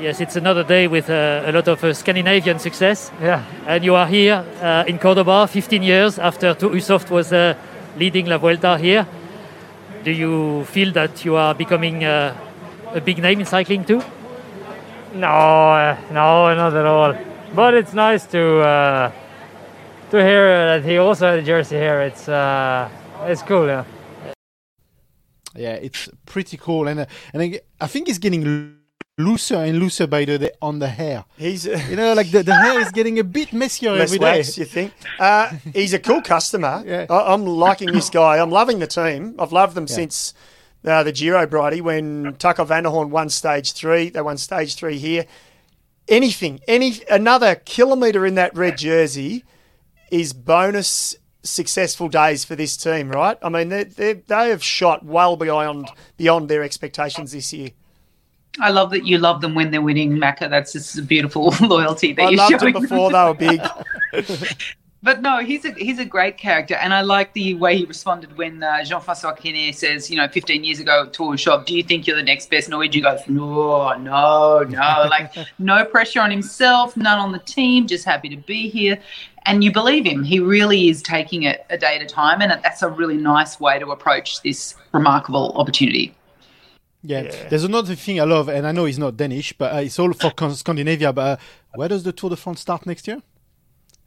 Yes, 0.00 0.20
it's 0.20 0.36
another 0.36 0.62
day 0.62 0.86
with 0.86 1.10
uh, 1.10 1.42
a 1.44 1.50
lot 1.52 1.66
of 1.66 1.82
uh, 1.82 1.92
Scandinavian 1.92 2.58
success. 2.60 3.10
yeah. 3.20 3.42
And 3.66 3.84
you 3.84 3.96
are 3.96 4.06
here 4.06 4.44
uh, 4.62 4.84
in 4.86 4.98
Cordoba 4.98 5.46
15 5.48 5.82
years 5.82 6.18
after 6.20 6.54
Thor 6.54 6.70
Hushovd 6.70 7.10
was 7.10 7.32
uh, 7.32 7.54
leading 7.96 8.26
La 8.26 8.38
Vuelta 8.38 8.78
here. 8.78 9.06
Do 10.04 10.12
you 10.12 10.64
feel 10.66 10.92
that 10.92 11.24
you 11.24 11.34
are 11.34 11.52
becoming 11.54 12.04
uh, 12.04 12.32
a 12.94 13.00
big 13.00 13.18
name 13.18 13.40
in 13.40 13.46
cycling 13.46 13.84
too? 13.84 14.00
No, 15.14 15.26
uh, 15.26 15.96
no, 16.12 16.54
not 16.54 16.74
at 16.74 16.86
all. 16.86 17.14
But 17.54 17.74
it's 17.74 17.92
nice 17.92 18.24
to 18.26 18.60
uh, 18.60 19.10
to 20.10 20.16
hear 20.16 20.78
that 20.78 20.84
he 20.88 20.98
also 20.98 21.26
had 21.30 21.38
a 21.40 21.42
jersey 21.42 21.76
here. 21.76 22.02
It's 22.02 22.28
uh, 22.28 22.88
it's 23.26 23.42
cool. 23.42 23.66
Yeah. 23.66 23.84
Yeah, 25.56 25.74
it's 25.74 26.08
pretty 26.24 26.56
cool, 26.56 26.86
and 26.86 27.00
uh, 27.00 27.06
and 27.32 27.42
I, 27.42 27.60
I 27.80 27.88
think 27.88 28.08
it's 28.08 28.18
getting 28.18 28.44
loo- 28.44 28.77
looser 29.18 29.56
and 29.56 29.78
looser 29.78 30.06
by 30.06 30.24
the 30.24 30.38
day 30.38 30.50
on 30.62 30.78
the 30.78 30.88
hair. 30.88 31.24
He's 31.36 31.66
uh, 31.66 31.78
You 31.90 31.96
know, 31.96 32.14
like 32.14 32.30
the, 32.30 32.42
the 32.42 32.54
hair 32.54 32.80
is 32.80 32.90
getting 32.92 33.18
a 33.18 33.24
bit 33.24 33.52
messier 33.52 33.92
less 33.92 34.08
every 34.08 34.18
day. 34.18 34.38
wax, 34.38 34.56
you 34.56 34.64
think? 34.64 34.92
Uh, 35.18 35.50
he's 35.74 35.92
a 35.92 35.98
cool 35.98 36.22
customer. 36.22 36.82
Yeah. 36.86 37.06
I, 37.10 37.34
I'm 37.34 37.44
liking 37.44 37.92
this 37.92 38.08
guy. 38.08 38.38
I'm 38.38 38.50
loving 38.50 38.78
the 38.78 38.86
team. 38.86 39.34
I've 39.38 39.52
loved 39.52 39.74
them 39.74 39.86
since 39.88 40.32
uh, 40.84 41.02
the 41.02 41.12
Giro, 41.12 41.46
Bridie, 41.46 41.80
when 41.80 42.34
Taco 42.38 42.64
van 42.64 42.84
der 42.84 42.90
Hoorn 42.90 43.10
won 43.10 43.28
stage 43.28 43.72
three. 43.72 44.08
They 44.10 44.22
won 44.22 44.38
stage 44.38 44.76
three 44.76 44.98
here. 44.98 45.26
Anything, 46.06 46.60
any 46.66 47.02
another 47.10 47.56
kilometre 47.56 48.24
in 48.24 48.36
that 48.36 48.56
red 48.56 48.78
jersey 48.78 49.44
is 50.10 50.32
bonus 50.32 51.16
successful 51.42 52.08
days 52.08 52.44
for 52.44 52.54
this 52.56 52.76
team, 52.76 53.10
right? 53.10 53.36
I 53.42 53.48
mean, 53.50 53.68
they 53.68 53.84
they 53.84 54.12
they 54.14 54.48
have 54.48 54.62
shot 54.62 55.04
well 55.04 55.36
beyond 55.36 55.90
beyond 56.16 56.48
their 56.48 56.62
expectations 56.62 57.32
this 57.32 57.52
year. 57.52 57.70
I 58.60 58.70
love 58.70 58.90
that 58.90 59.06
you 59.06 59.18
love 59.18 59.40
them 59.40 59.54
when 59.54 59.70
they're 59.70 59.82
winning, 59.82 60.12
Macca. 60.12 60.50
That's 60.50 60.72
just 60.72 60.98
a 60.98 61.02
beautiful 61.02 61.54
loyalty 61.60 62.12
that 62.14 62.22
I 62.22 62.30
you're 62.30 62.38
loved 62.38 62.60
showing. 62.60 62.72
them 62.74 62.82
before 62.82 63.10
they 63.10 63.24
were 63.24 63.34
big. 63.34 63.60
But 65.00 65.22
no, 65.22 65.38
he's 65.38 65.64
a 65.64 65.70
he's 65.74 66.00
a 66.00 66.04
great 66.04 66.38
character, 66.38 66.74
and 66.74 66.92
I 66.92 67.02
like 67.02 67.32
the 67.32 67.54
way 67.54 67.76
he 67.76 67.84
responded 67.84 68.36
when 68.36 68.60
uh, 68.64 68.82
Jean-François 68.82 69.38
Quénet 69.38 69.72
says, 69.76 70.10
you 70.10 70.16
know, 70.16 70.26
15 70.26 70.64
years 70.64 70.80
ago 70.80 71.04
at 71.04 71.14
Thor 71.14 71.34
Hushovd, 71.34 71.66
do 71.66 71.76
you 71.76 71.84
think 71.84 72.08
you're 72.08 72.16
the 72.16 72.22
next 72.22 72.50
best 72.50 72.68
Norwegian? 72.68 73.04
He 73.04 73.08
goes, 73.08 73.20
no, 73.28 73.92
no, 73.92 74.64
no, 74.64 75.06
like 75.08 75.32
no 75.60 75.84
pressure 75.84 76.20
on 76.20 76.32
himself, 76.32 76.96
none 76.96 77.20
on 77.20 77.30
the 77.30 77.38
team, 77.38 77.86
just 77.86 78.04
happy 78.04 78.28
to 78.28 78.36
be 78.36 78.68
here, 78.68 78.98
and 79.46 79.62
you 79.62 79.70
believe 79.70 80.04
him. 80.04 80.24
He 80.24 80.40
really 80.40 80.88
is 80.88 81.00
taking 81.00 81.44
it 81.44 81.64
a 81.70 81.78
day 81.78 81.94
at 81.94 82.02
a 82.02 82.06
time, 82.06 82.42
and 82.42 82.50
that's 82.64 82.82
a 82.82 82.88
really 82.88 83.16
nice 83.16 83.60
way 83.60 83.78
to 83.78 83.92
approach 83.92 84.42
this 84.42 84.74
remarkable 84.92 85.52
opportunity. 85.54 86.12
Yeah. 87.02 87.22
there's 87.48 87.64
another 87.64 87.94
thing 87.94 88.20
I 88.20 88.24
love, 88.24 88.48
and 88.48 88.66
I 88.66 88.72
know 88.72 88.86
it's 88.86 88.98
not 88.98 89.16
Danish, 89.16 89.52
but 89.56 89.72
uh, 89.72 89.76
it's 89.78 89.98
all 89.98 90.12
for 90.12 90.32
Scandinavia. 90.54 91.12
But 91.12 91.22
uh, 91.22 91.36
where 91.76 91.88
does 91.88 92.02
the 92.02 92.12
Tour 92.12 92.30
de 92.30 92.36
France 92.36 92.60
start 92.60 92.86
next 92.86 93.06
year? 93.06 93.22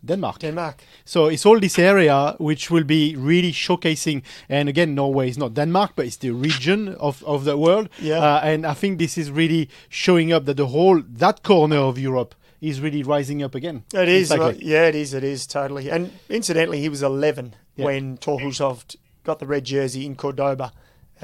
Denmark. 0.04 0.40
Denmark. 0.40 0.82
So 1.06 1.28
it's 1.28 1.46
all 1.46 1.60
this 1.60 1.78
area 1.78 2.36
which 2.40 2.72
will 2.72 2.84
be 2.84 3.16
really 3.16 3.52
showcasing. 3.52 4.24
And 4.50 4.68
again, 4.68 4.96
Norway 4.96 5.30
is 5.30 5.38
not 5.38 5.54
Denmark, 5.54 5.92
but 5.96 6.06
it's 6.06 6.18
the 6.18 6.32
region 6.32 6.96
of, 6.96 7.24
of 7.24 7.46
the 7.46 7.56
world. 7.56 7.88
Yeah. 8.00 8.18
Uh, 8.18 8.40
and 8.44 8.66
I 8.66 8.74
think 8.74 8.98
this 8.98 9.18
is 9.18 9.30
really 9.30 9.70
showing 9.90 10.34
up 10.34 10.46
that 10.46 10.58
the 10.58 10.68
whole 10.68 11.02
that 11.08 11.44
corner 11.44 11.78
of 11.78 11.98
Europe 12.00 12.34
is 12.62 12.80
really 12.82 13.04
rising 13.04 13.44
up 13.44 13.56
again. 13.56 13.84
It 13.94 14.08
is, 14.10 14.32
yeah, 14.60 14.86
it 14.88 14.96
is, 14.96 15.14
it 15.14 15.24
is 15.24 15.48
totally. 15.48 15.90
And 15.90 16.12
incidentally, 16.30 16.80
he 16.80 16.90
was 16.90 17.02
11 17.04 17.56
Yeah. 17.76 17.86
when 17.86 18.18
Thor 18.18 18.40
Hushovd 18.40 18.96
got 19.24 19.40
the 19.40 19.46
red 19.48 19.64
jersey 19.66 20.06
in 20.06 20.16
Cordoba. 20.16 20.72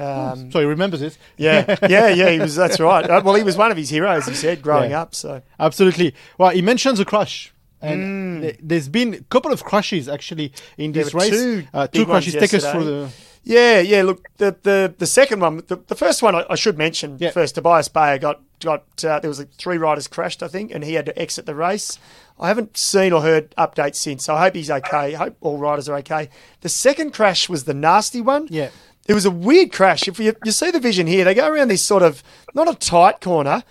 Um, 0.00 0.50
so 0.52 0.60
he 0.60 0.64
remembers 0.66 1.02
it. 1.02 1.18
yeah, 1.36 1.76
yeah, 1.88 2.08
yeah. 2.08 2.30
He 2.30 2.38
was. 2.38 2.54
That's 2.56 2.78
right. 2.80 3.08
Uh, 3.08 3.20
well, 3.24 3.34
he 3.34 3.42
was 3.42 3.56
one 3.56 3.70
of 3.70 3.76
his 3.76 3.88
heroes. 3.90 4.26
He 4.26 4.34
said 4.34 4.62
growing 4.62 4.90
Yeah. 4.90 5.02
up. 5.02 5.14
So 5.14 5.42
Absolutely. 5.58 6.14
Well, 6.38 6.50
he 6.50 6.62
mentions 6.62 7.00
a 7.00 7.04
crash. 7.04 7.52
And 7.80 8.42
th- 8.42 8.58
there's 8.60 8.88
been 8.88 9.14
a 9.14 9.20
couple 9.30 9.52
of 9.52 9.62
crashes 9.64 10.08
actually 10.08 10.52
in 10.76 10.90
Mm. 10.90 10.94
This 10.94 11.14
race. 11.14 11.30
two 11.30 11.66
uh, 11.72 11.86
two 11.86 12.04
crashes. 12.06 12.34
ones 12.34 12.50
Take 12.50 12.54
us 12.62 12.70
through 12.70 12.84
the. 12.84 13.08
yeah, 13.44 13.78
yeah. 13.78 14.02
Look, 14.02 14.28
the 14.38 14.56
the, 14.62 14.94
the 14.98 15.06
second 15.06 15.40
one, 15.40 15.62
the, 15.68 15.76
the 15.86 15.94
first 15.94 16.20
one, 16.22 16.34
I, 16.34 16.44
I 16.50 16.54
should 16.56 16.76
mention 16.76 17.18
Yeah. 17.20 17.30
first. 17.30 17.54
Tobias 17.54 17.88
Bayer 17.88 18.18
got 18.18 18.40
got 18.60 18.82
uh, 19.04 19.20
there 19.20 19.28
was 19.30 19.38
like 19.38 19.52
three 19.52 19.78
riders 19.78 20.08
crashed, 20.08 20.42
I 20.42 20.48
think, 20.48 20.72
and 20.74 20.82
he 20.82 20.94
had 20.94 21.06
to 21.06 21.16
exit 21.16 21.46
the 21.46 21.54
race. 21.54 21.98
I 22.40 22.48
haven't 22.48 22.76
seen 22.76 23.12
or 23.12 23.22
heard 23.22 23.54
updates 23.56 23.96
since, 23.96 24.24
so 24.24 24.34
I 24.34 24.40
hope 24.42 24.54
he's 24.56 24.70
okay. 24.70 25.14
I 25.14 25.18
hope 25.18 25.36
all 25.40 25.58
riders 25.58 25.88
are 25.88 25.96
okay. 25.98 26.30
The 26.62 26.68
second 26.68 27.12
crash 27.12 27.48
was 27.48 27.62
the 27.64 27.74
nasty 27.74 28.20
one. 28.20 28.48
Yeah. 28.50 28.70
It 29.08 29.14
was 29.14 29.24
a 29.24 29.30
weird 29.30 29.72
crash. 29.72 30.06
If 30.06 30.20
you, 30.20 30.34
you 30.44 30.52
see 30.52 30.70
the 30.70 30.78
vision 30.78 31.06
here, 31.06 31.24
they 31.24 31.34
go 31.34 31.48
around 31.48 31.68
this 31.68 31.82
sort 31.82 32.02
of 32.02 32.22
not 32.54 32.68
a 32.68 32.74
tight 32.74 33.20
corner. 33.22 33.64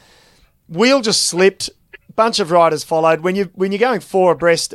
Wheel 0.67 1.01
just 1.01 1.23
slipped. 1.27 1.69
Bunch 2.15 2.39
of 2.39 2.49
riders 2.49 2.83
followed. 2.83 3.21
When 3.21 3.35
you 3.35 3.51
when 3.53 3.71
you're 3.71 3.79
going 3.79 3.99
four 3.99 4.31
abreast 4.31 4.73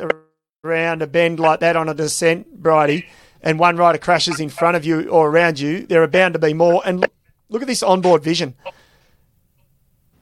around 0.63 1.01
a 1.01 1.07
bend 1.07 1.41
like 1.41 1.59
that 1.59 1.75
on 1.75 1.89
a 1.89 1.93
descent, 1.93 2.61
Bridie, 2.63 3.05
and 3.41 3.59
one 3.59 3.75
rider 3.75 3.97
crashes 3.97 4.39
in 4.39 4.47
front 4.47 4.77
of 4.77 4.85
you 4.85 5.09
or 5.09 5.29
around 5.29 5.59
you, 5.59 5.85
there 5.85 6.01
are 6.01 6.07
bound 6.07 6.33
to 6.35 6.39
be 6.39 6.53
more. 6.53 6.81
And 6.85 7.01
look, 7.01 7.11
look 7.49 7.61
at 7.61 7.67
this 7.67 7.83
onboard 7.83 8.23
vision. 8.23 8.55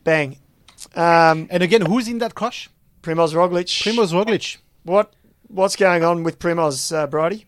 Bang. 0.03 0.39
Um, 0.95 1.47
And 1.51 1.61
again, 1.61 1.85
who's 1.85 2.07
in 2.07 2.17
that 2.17 2.33
crash? 2.33 2.67
Primoz 3.03 3.35
Roglic. 3.35 3.69
Primoz 3.83 4.11
Roglic. 4.11 4.57
What 4.81 5.13
what's 5.47 5.75
going 5.75 6.03
on 6.03 6.23
with 6.23 6.39
Primoz, 6.39 6.91
uh, 6.91 7.05
Bridie? 7.05 7.45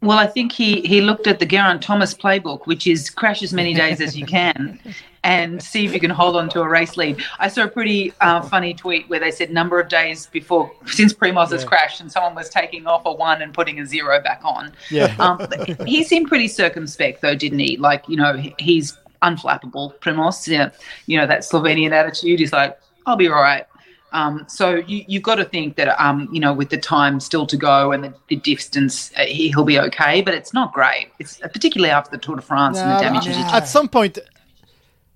Well, 0.00 0.18
I 0.18 0.26
think 0.26 0.52
he, 0.52 0.80
he 0.82 1.00
looked 1.00 1.26
at 1.26 1.40
the 1.40 1.46
Geraint 1.46 1.82
Thomas 1.82 2.14
playbook, 2.14 2.66
which 2.66 2.86
is 2.86 3.10
crash 3.10 3.42
as 3.42 3.52
many 3.52 3.74
days 3.74 4.00
as 4.00 4.16
you 4.16 4.26
can 4.26 4.78
and 5.24 5.60
see 5.62 5.84
if 5.84 5.92
you 5.92 5.98
can 5.98 6.10
hold 6.10 6.36
on 6.36 6.48
to 6.50 6.60
a 6.60 6.68
race 6.68 6.96
lead. 6.96 7.20
I 7.38 7.48
saw 7.48 7.64
a 7.64 7.68
pretty 7.68 8.12
uh, 8.20 8.42
funny 8.42 8.74
tweet 8.74 9.08
where 9.08 9.18
they 9.18 9.32
said 9.32 9.50
number 9.50 9.80
of 9.80 9.88
days 9.88 10.26
before 10.26 10.70
since 10.86 11.12
Primoz 11.12 11.50
has 11.50 11.64
crashed 11.64 12.00
and 12.00 12.10
someone 12.10 12.34
was 12.34 12.48
taking 12.48 12.86
off 12.86 13.04
a 13.06 13.12
one 13.12 13.42
and 13.42 13.52
putting 13.52 13.80
a 13.80 13.86
zero 13.86 14.20
back 14.22 14.40
on. 14.44 14.72
Yeah. 14.90 15.14
Um, 15.28 15.46
he 15.84 16.04
seemed 16.04 16.28
pretty 16.28 16.48
circumspect 16.48 17.20
though, 17.22 17.34
didn't 17.34 17.58
he? 17.58 17.76
Like, 17.76 18.08
you 18.08 18.16
know, 18.16 18.40
he's 18.58 18.96
unflappable, 19.22 19.98
Primoz. 19.98 20.46
Yeah. 20.46 20.70
You 21.06 21.18
know, 21.18 21.26
that 21.26 21.40
Slovenian 21.40 21.90
attitude 21.90 22.40
is 22.40 22.52
like, 22.52 22.78
I'll 23.04 23.16
be 23.16 23.28
all 23.28 23.42
right. 23.42 23.66
Um, 24.12 24.44
so 24.48 24.76
you, 24.76 25.04
you've 25.06 25.22
got 25.22 25.34
to 25.36 25.44
think 25.44 25.76
that 25.76 25.88
um, 26.02 26.28
you 26.32 26.40
know 26.40 26.52
with 26.52 26.70
the 26.70 26.78
time 26.78 27.20
still 27.20 27.46
to 27.46 27.56
go 27.56 27.92
and 27.92 28.04
the, 28.04 28.14
the 28.28 28.36
distance, 28.36 29.12
uh, 29.16 29.24
he, 29.24 29.48
he'll 29.50 29.64
be 29.64 29.78
okay. 29.78 30.22
But 30.22 30.34
it's 30.34 30.54
not 30.54 30.72
great. 30.72 31.10
It's 31.18 31.42
uh, 31.42 31.48
particularly 31.48 31.90
after 31.90 32.10
the 32.10 32.18
Tour 32.18 32.36
de 32.36 32.42
France 32.42 32.78
and 32.78 32.90
the 32.90 33.00
damage 33.02 33.26
he 33.26 33.32
did. 33.32 33.44
At 33.52 33.68
some 33.68 33.88
point, 33.88 34.18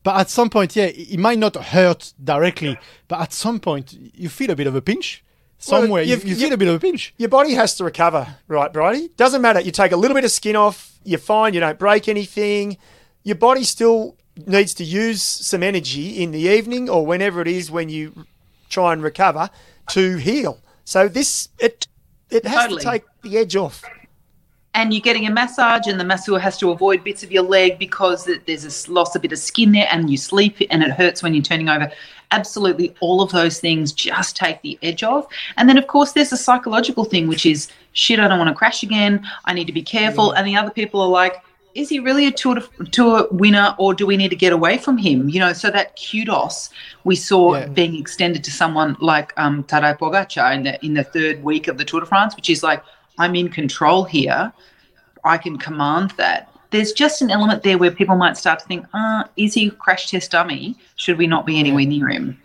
but 0.03 0.17
at 0.21 0.31
some 0.31 0.51
point, 0.51 0.75
yeah, 0.77 0.87
it 0.87 1.19
might 1.19 1.39
not 1.39 1.55
hurt 1.57 2.13
directly, 2.23 2.77
but 3.09 3.21
at 3.21 3.33
some 3.33 3.61
point, 3.61 3.93
you 4.15 4.29
feel 4.29 4.51
a 4.51 4.57
bit 4.57 4.67
of 4.67 4.75
a 4.75 4.83
pinch. 4.83 5.23
Somewhere, 5.59 6.03
you, 6.03 6.15
you've- 6.17 6.29
you 6.29 6.35
feel 6.35 6.53
a 6.53 6.57
bit 6.57 6.67
of 6.69 6.75
a 6.75 6.81
pinch. 6.81 7.15
Your 7.19 7.29
body 7.29 7.55
has 7.55 7.77
to 7.77 7.85
recover, 7.85 8.27
right, 8.49 8.73
Bridie? 8.73 9.11
Doesn't 9.17 9.41
matter. 9.41 9.61
You 9.61 9.71
take 9.71 9.93
a 9.93 9.97
little 9.97 10.15
bit 10.17 10.25
of 10.25 10.33
skin 10.33 10.57
off, 10.57 10.99
you're 11.05 11.21
fine, 11.21 11.55
you 11.55 11.61
don't 11.61 11.79
break 11.79 12.09
anything. 12.09 12.79
Your 13.23 13.37
body 13.37 13.63
still 13.63 14.17
needs 14.45 14.75
to 14.75 14.83
use 14.85 15.23
some 15.23 15.63
energy 15.63 16.21
in 16.21 16.33
the 16.33 16.41
evening 16.41 16.91
or 16.91 17.07
whenever 17.07 17.41
it 17.41 17.47
is 17.47 17.71
when 17.71 17.89
you 17.89 18.27
try 18.73 18.93
and 18.93 19.03
recover 19.03 19.51
to 19.91 20.17
heal. 20.17 20.59
So 20.85 21.07
this 21.09 21.49
it 21.59 21.87
it 22.31 22.45
has 22.47 22.63
Totally. 22.63 22.81
to 22.83 22.91
take 22.91 23.05
the 23.23 23.37
edge 23.39 23.55
off. 23.57 23.85
and 24.75 24.95
you're 24.95 25.03
getting 25.03 25.27
a 25.27 25.31
massage, 25.31 25.87
and 25.87 26.01
the 26.01 26.05
masseur 26.05 26.39
has 26.39 26.57
to 26.59 26.71
avoid 26.71 27.05
bits 27.05 27.23
of 27.23 27.31
your 27.31 27.43
leg 27.43 27.79
because 27.79 28.25
th- 28.25 28.41
there's 28.47 28.65
a 28.65 28.69
s- 28.69 28.89
lost 28.89 29.15
a 29.15 29.19
bit 29.19 29.31
of 29.31 29.39
skin 29.39 29.71
there, 29.73 29.87
and 29.93 30.09
you 30.11 30.17
sleep, 30.17 30.57
and 30.71 30.83
it 30.83 30.91
hurts 30.91 31.23
when 31.23 31.35
you're 31.35 31.43
turning 31.43 31.69
over. 31.69 31.91
Absolutely, 32.31 32.95
all 33.01 33.21
of 33.21 33.31
those 33.33 33.61
things 33.61 33.93
just 33.93 34.35
take 34.35 34.63
the 34.63 34.79
edge 34.83 35.03
off. 35.03 35.27
And 35.59 35.69
then, 35.69 35.77
of 35.77 35.87
course, 35.89 36.13
there's 36.13 36.33
a 36.33 36.39
psychological 36.39 37.05
thing, 37.05 37.29
which 37.29 37.45
is 37.45 37.69
shit. 37.93 38.19
I 38.19 38.27
don't 38.29 38.39
want 38.39 38.49
to 38.49 38.55
crash 38.55 38.83
again. 38.83 39.21
I 39.45 39.53
need 39.53 39.67
to 39.67 39.73
be 39.75 39.83
careful. 39.83 40.33
And 40.33 40.47
the 40.47 40.57
other 40.57 40.71
people 40.71 41.03
are 41.03 41.09
like, 41.23 41.37
is 41.75 41.89
he 41.89 41.99
really 42.01 42.27
a 42.27 42.31
tour 42.31 42.61
tour 42.91 43.27
winner, 43.31 43.75
or 43.79 43.95
do 43.95 44.07
we 44.07 44.17
need 44.17 44.31
to 44.31 44.37
get 44.37 44.53
away 44.53 44.79
from 44.79 44.99
him? 44.99 45.29
You 45.29 45.41
know, 45.41 45.53
so 45.53 45.71
that 45.71 45.99
kudos 45.99 46.71
we 47.05 47.17
saw 47.17 47.55
Yeah. 47.55 47.67
being 47.67 47.97
extended 47.97 48.45
to 48.45 48.51
someone 48.51 48.97
like 49.01 49.33
um, 49.37 49.65
Tadej 49.65 49.99
Pogacar 49.99 50.55
in 50.55 50.63
the 50.65 50.85
in 50.85 50.95
the 50.95 51.05
third 51.05 51.43
week 51.43 51.69
of 51.69 51.79
the 51.79 51.85
Tour 51.85 52.01
de 52.01 52.07
France, 52.07 52.37
which 52.37 52.51
is 52.51 52.63
like 52.63 52.83
I'm 53.19 53.35
in 53.35 53.49
control 53.49 54.05
here. 54.05 54.53
I 55.25 55.39
can 55.39 55.57
command 55.57 56.11
that. 56.17 56.49
There's 56.71 56.93
just 56.93 57.23
an 57.23 57.31
element 57.31 57.63
there 57.63 57.79
where 57.79 57.91
people 57.91 58.17
might 58.17 58.37
start 58.37 58.59
to 58.61 58.67
think, 58.67 58.87
uh, 58.95 59.25
is 59.37 59.55
he 59.55 59.69
a 59.69 59.71
crash 59.71 60.11
test 60.11 60.31
dummy? 60.31 60.75
Should 60.97 61.19
we 61.19 61.27
not 61.27 61.47
be 61.47 61.59
anywhere 61.59 61.85
near 61.85 62.09
him? 62.09 62.42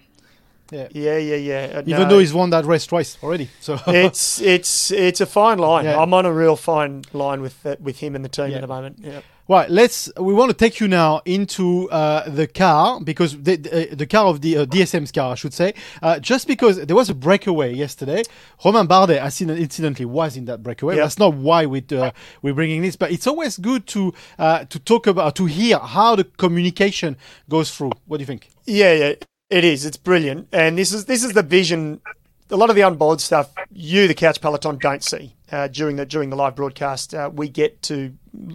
Yeah, 0.71 0.87
yeah, 1.17 1.35
yeah. 1.35 1.71
Uh, 1.75 1.81
Even 1.85 2.03
no. 2.03 2.09
though 2.09 2.19
he's 2.19 2.33
won 2.33 2.49
that 2.51 2.65
race 2.65 2.85
twice 2.85 3.17
already. 3.23 3.49
So 3.61 3.79
it's 3.87 4.41
it's 4.41 4.91
it's 4.91 5.21
a 5.21 5.25
fine 5.25 5.57
line. 5.59 5.85
Yeah. 5.85 5.99
I'm 6.01 6.13
on 6.13 6.25
a 6.25 6.33
real 6.33 6.55
fine 6.55 7.03
line 7.13 7.41
with 7.41 7.65
uh, 7.65 7.75
with 7.79 7.99
him 7.99 8.15
and 8.15 8.23
the 8.25 8.29
team 8.29 8.49
Yeah. 8.49 8.55
at 8.57 8.61
the 8.61 8.67
moment. 8.67 8.99
Yeah. 9.01 9.21
Right, 9.49 9.69
let's. 9.69 10.11
We 10.17 10.33
want 10.33 10.51
to 10.51 10.57
take 10.57 10.81
you 10.81 10.89
now 10.89 11.21
into 11.23 11.89
uh, 11.89 12.27
the 12.29 12.47
car 12.47 12.99
because 12.99 13.31
the 13.41 13.55
the, 13.55 13.91
uh, 13.93 13.95
the 13.95 14.05
car 14.05 14.25
of 14.27 14.41
the 14.41 14.57
uh, 14.57 14.65
DSM's 14.65 15.09
car, 15.13 15.31
I 15.31 15.35
should 15.35 15.53
say. 15.53 15.73
Uh, 16.01 16.19
just 16.19 16.47
because 16.47 16.85
there 16.85 16.97
was 16.97 17.09
a 17.09 17.15
breakaway 17.15 17.73
yesterday, 17.73 18.23
Romain 18.65 18.87
Bardet, 18.89 19.19
accident- 19.21 19.59
incidentally, 19.59 20.03
was 20.05 20.35
in 20.35 20.43
that 20.45 20.63
breakaway. 20.63 20.97
Yeah. 20.97 21.03
That's 21.03 21.17
not 21.17 21.33
why 21.35 21.65
we 21.65 21.81
uh, 21.93 22.11
we're 22.41 22.53
bringing 22.55 22.81
this, 22.81 22.97
but 22.97 23.09
it's 23.09 23.25
always 23.25 23.55
good 23.57 23.87
to 23.87 24.13
uh, 24.37 24.65
to 24.65 24.79
talk 24.79 25.07
about 25.07 25.35
to 25.37 25.45
hear 25.45 25.77
how 25.79 26.17
the 26.17 26.25
communication 26.25 27.15
goes 27.47 27.73
through. 27.73 27.91
What 28.05 28.17
do 28.17 28.23
you 28.23 28.27
think? 28.27 28.49
Yeah, 28.65 28.91
yeah, 28.93 29.13
it 29.49 29.63
is. 29.63 29.85
It's 29.85 29.97
brilliant, 29.97 30.47
and 30.51 30.77
this 30.77 30.93
is 30.93 31.05
this 31.05 31.23
is 31.23 31.33
the 31.33 31.43
vision. 31.43 32.01
A 32.49 32.55
lot 32.55 32.69
of 32.69 32.77
the 32.77 32.83
onboard 32.83 33.19
stuff 33.19 33.49
you, 33.71 34.07
the 34.07 34.13
couch 34.13 34.39
peloton, 34.39 34.77
don't 34.77 35.03
see 35.03 35.35
uh, 35.51 35.67
during 35.67 35.97
the 35.97 36.05
during 36.05 36.29
the 36.29 36.35
live 36.35 36.55
broadcast. 36.55 37.13
Uh, 37.13 37.29
we 37.33 37.49
get 37.49 37.81
to 37.83 38.13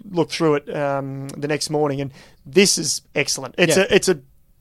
look 0.09 0.31
through 0.31 0.55
it 0.55 0.75
um, 0.75 1.27
the 1.29 1.47
next 1.47 1.69
morning, 1.69 2.01
and 2.01 2.11
this 2.45 2.77
is 2.77 3.01
excellent. 3.15 3.55
It's 3.57 3.77
Yeah. 3.77 3.83
a 3.89 3.95
it's 3.95 4.09
a 4.09 4.19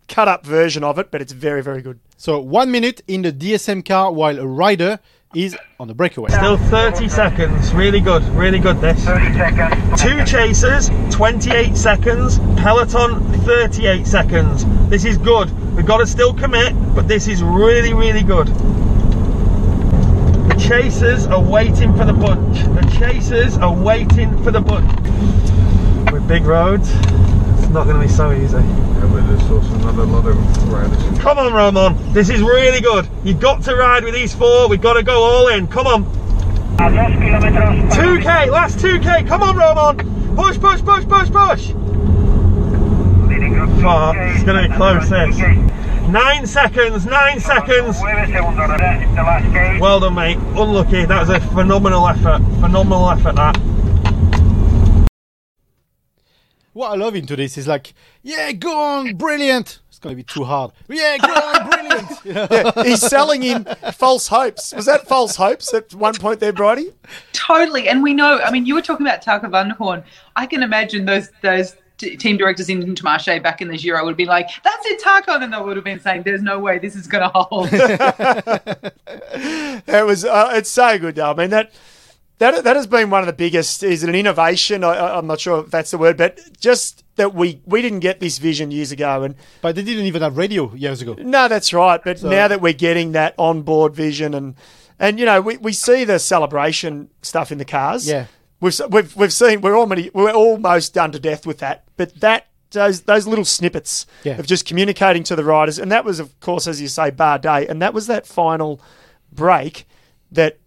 cut 0.09 0.29
up 0.29 0.45
version 0.45 0.85
of 0.85 0.99
it, 0.99 1.11
but 1.11 1.23
it's 1.23 1.33
very 1.33 1.63
very 1.63 1.81
good. 1.83 1.99
So 2.17 2.39
one 2.41 2.71
minute 2.71 3.03
in 3.09 3.23
the 3.23 3.33
DSM 3.33 3.85
car 3.87 4.13
while 4.13 4.39
a 4.39 4.47
rider 4.47 4.99
is 5.35 5.57
on 5.81 5.89
the 5.89 5.95
breakaway. 5.95 6.31
Still 6.31 6.57
30 6.57 7.09
seconds. 7.09 7.73
Really 7.75 8.01
good. 8.01 8.23
Really 8.35 8.59
good 8.59 8.81
this. 8.81 9.05
30 9.05 9.33
seconds. 9.35 10.03
Two 10.03 10.25
chasers, 10.25 10.91
28 11.11 11.77
seconds. 11.77 12.39
Peloton, 12.57 13.23
38 13.45 14.07
seconds. 14.07 14.65
This 14.89 15.05
is 15.05 15.19
good. 15.19 15.51
We've 15.75 15.87
got 15.87 15.99
to 15.99 16.07
still 16.07 16.35
commit, 16.35 16.75
but 16.95 17.09
this 17.09 17.29
is 17.29 17.43
really, 17.43 17.95
really 17.95 18.23
good. 18.23 18.49
The 20.49 20.57
chasers 20.59 21.27
are 21.27 21.43
waiting 21.43 21.97
for 21.97 22.05
the 22.05 22.13
bunch. 22.13 22.59
The 22.59 22.99
chasers 22.99 23.57
are 23.57 23.75
waiting 23.75 24.43
for 24.45 24.51
the 24.51 24.61
bunch. 24.61 24.91
With 26.13 26.29
big 26.29 26.45
roads, 26.45 26.91
it's 26.91 27.32
not 27.73 27.85
going 27.85 27.97
to 27.97 28.03
be 28.07 28.13
so 28.13 28.33
easy. 28.33 28.57
Yeah, 28.57 29.09
but 29.13 29.27
there's 29.27 29.51
also 29.51 29.75
not 29.79 29.95
a 29.95 30.05
lot 30.05 30.27
of 30.27 30.73
riders. 30.73 31.19
Come 31.19 31.39
on, 31.39 31.53
Roman. 31.55 32.13
This 32.13 32.29
is 32.29 32.43
really 32.43 32.81
good. 32.81 33.09
You've 33.25 33.41
got 33.41 33.63
to 33.63 33.75
ride 33.75 34.05
with 34.05 34.15
these 34.15 34.35
four. 34.35 34.69
We've 34.69 34.81
got 34.81 34.95
to 34.95 35.03
go 35.03 35.23
all 35.23 35.49
in. 35.49 35.67
Come 35.69 35.87
on. 35.87 36.05
2k, 36.77 38.51
last 38.51 38.79
2k. 38.79 39.27
Come 39.27 39.43
on, 39.43 39.57
Roman. 39.57 39.97
Push, 40.37 40.59
push, 40.61 40.83
push, 40.83 41.07
push, 41.07 41.31
push. 41.31 41.73
Oh, 43.85 44.13
it's 44.15 44.45
going 44.45 44.63
to 44.63 44.69
be 44.69 44.75
close, 44.77 45.09
this. 45.09 45.39
Nine 46.09 46.47
seconds, 46.47 47.07
nine 47.07 47.41
seconds. 47.41 47.99
Well 49.81 50.01
done, 50.01 50.15
mate. 50.15 50.37
Unlucky. 50.37 51.07
That 51.07 51.21
was 51.21 51.31
a 51.31 51.41
phenomenal 51.41 52.07
effort. 52.07 52.43
Phenomenal 52.61 53.11
effort, 53.11 53.37
that. 53.37 53.72
What 56.73 56.91
I 56.91 56.95
love 56.97 57.15
into 57.15 57.37
this 57.37 57.59
is 57.59 57.69
like, 57.69 57.93
yeah, 58.23 58.51
go 58.53 58.77
on, 58.77 59.15
brilliant. 59.17 59.81
It's 59.91 59.99
gonna 59.99 60.15
be 60.17 60.23
too 60.23 60.45
hard. 60.45 60.73
Yeah, 60.89 61.19
go 61.19 61.33
on, 61.33 61.69
brilliant. 61.71 62.25
You 62.25 62.33
know? 62.35 62.47
Yeah, 62.51 62.83
he's 62.85 63.01
selling 63.07 63.43
him 63.43 63.67
false 63.93 64.27
hopes. 64.29 64.73
Was 64.75 64.87
that 64.87 65.07
false 65.07 65.37
hopes 65.37 65.73
at 65.75 65.93
one 65.95 66.15
point 66.15 66.41
there, 66.41 66.53
Bridie? 66.53 66.93
Totally, 67.33 67.89
and 67.89 68.03
we 68.03 68.15
know. 68.15 68.41
I 68.41 68.51
mean, 68.51 68.65
you 68.65 68.75
were 68.75 68.83
talking 68.83 69.07
about 69.07 69.21
Taco 69.23 69.49
van 69.49 69.69
der 69.69 69.75
Hoorn. 69.75 70.03
I 70.37 70.47
can 70.47 70.63
imagine 70.63 71.05
those 71.05 71.29
those 71.43 71.77
t- 71.99 72.17
team 72.17 72.37
directors 72.39 72.69
in 72.69 72.83
Intermarché 72.83 73.43
back 73.43 73.61
in 73.61 73.69
the 73.69 73.77
Giro 73.77 74.05
would 74.05 74.17
be 74.17 74.25
like, 74.25 74.49
"That's 74.65 74.87
it, 74.87 75.01
Taka," 75.03 75.33
and 75.33 75.43
then 75.43 75.51
they 75.51 75.59
would 75.61 75.77
have 75.77 75.85
been 75.85 76.01
saying, 76.01 76.23
"There's 76.23 76.43
no 76.43 76.59
way 76.59 76.79
this 76.79 76.97
is 76.97 77.07
going 77.07 77.23
to 77.23 77.29
hold." 77.35 77.69
It 79.87 80.07
was. 80.07 80.25
Uh, 80.25 80.51
it's 80.55 80.71
so 80.71 80.99
good, 80.99 81.17
though. 81.17 81.31
I 81.33 81.35
mean 81.35 81.51
that. 81.51 81.73
That, 82.43 82.65
that 82.65 82.77
has 82.77 82.87
been 82.87 83.09
one 83.11 83.21
of 83.21 83.27
the 83.27 83.33
biggest. 83.33 83.83
Is 83.83 84.03
it 84.03 84.09
an 84.09 84.15
innovation? 84.15 84.83
I, 84.85 85.17
I'm 85.17 85.27
not 85.27 85.41
sure 85.41 85.61
if 85.65 85.71
that's 85.71 85.91
the 85.93 85.99
word, 85.99 86.17
but 86.17 86.41
just 86.61 87.05
that 87.17 87.35
we 87.35 87.61
we 87.65 87.81
didn't 87.83 88.01
get 88.01 88.21
this 88.21 88.39
vision 88.39 88.71
years 88.71 88.91
ago, 88.93 89.23
and 89.23 89.35
But 89.61 89.75
they 89.77 89.83
didn't 89.83 90.05
even 90.07 90.23
have 90.23 90.37
radio 90.37 90.75
years 90.75 91.01
ago. 91.03 91.15
no, 91.19 91.49
that's 91.49 91.73
right. 91.73 92.01
But 92.03 92.19
So- 92.19 92.29
now 92.29 92.49
that 92.49 92.61
we're 92.61 92.73
getting 92.73 93.13
that 93.13 93.35
onboard 93.39 93.95
vision, 93.95 94.35
and 94.35 94.55
and 94.99 95.19
you 95.21 95.25
know 95.27 95.41
we, 95.41 95.57
we 95.59 95.73
see 95.73 96.05
the 96.05 96.19
celebration 96.19 97.11
stuff 97.23 97.53
in 97.53 97.59
the 97.59 97.65
cars. 97.65 98.07
Yeah. 98.09 98.27
we've 98.61 98.81
we've 98.91 99.15
we've 99.17 99.33
seen 99.33 99.61
we're 99.61 99.79
already 99.79 100.11
we're 100.13 100.33
almost 100.33 100.95
done 100.95 101.13
to 101.13 101.21
death 101.21 101.47
with 101.47 101.59
that. 101.59 101.85
But 101.97 102.21
that 102.21 102.47
those 102.73 103.03
those 103.03 103.27
little 103.27 103.45
snippets 103.45 104.07
Yeah. 104.25 104.39
of 104.39 104.47
just 104.47 104.67
communicating 104.67 105.23
to 105.25 105.37
the 105.37 105.45
riders, 105.45 105.79
and 105.79 105.93
that 105.93 106.05
was 106.05 106.19
of 106.19 106.39
course 106.41 106.67
as 106.67 106.81
you 106.81 106.89
say 106.89 107.11
Bardet, 107.11 107.69
and 107.71 107.81
that 107.83 107.95
was 107.95 108.07
that 108.09 108.27
final 108.27 108.81
break 109.33 109.87
that 110.31 110.59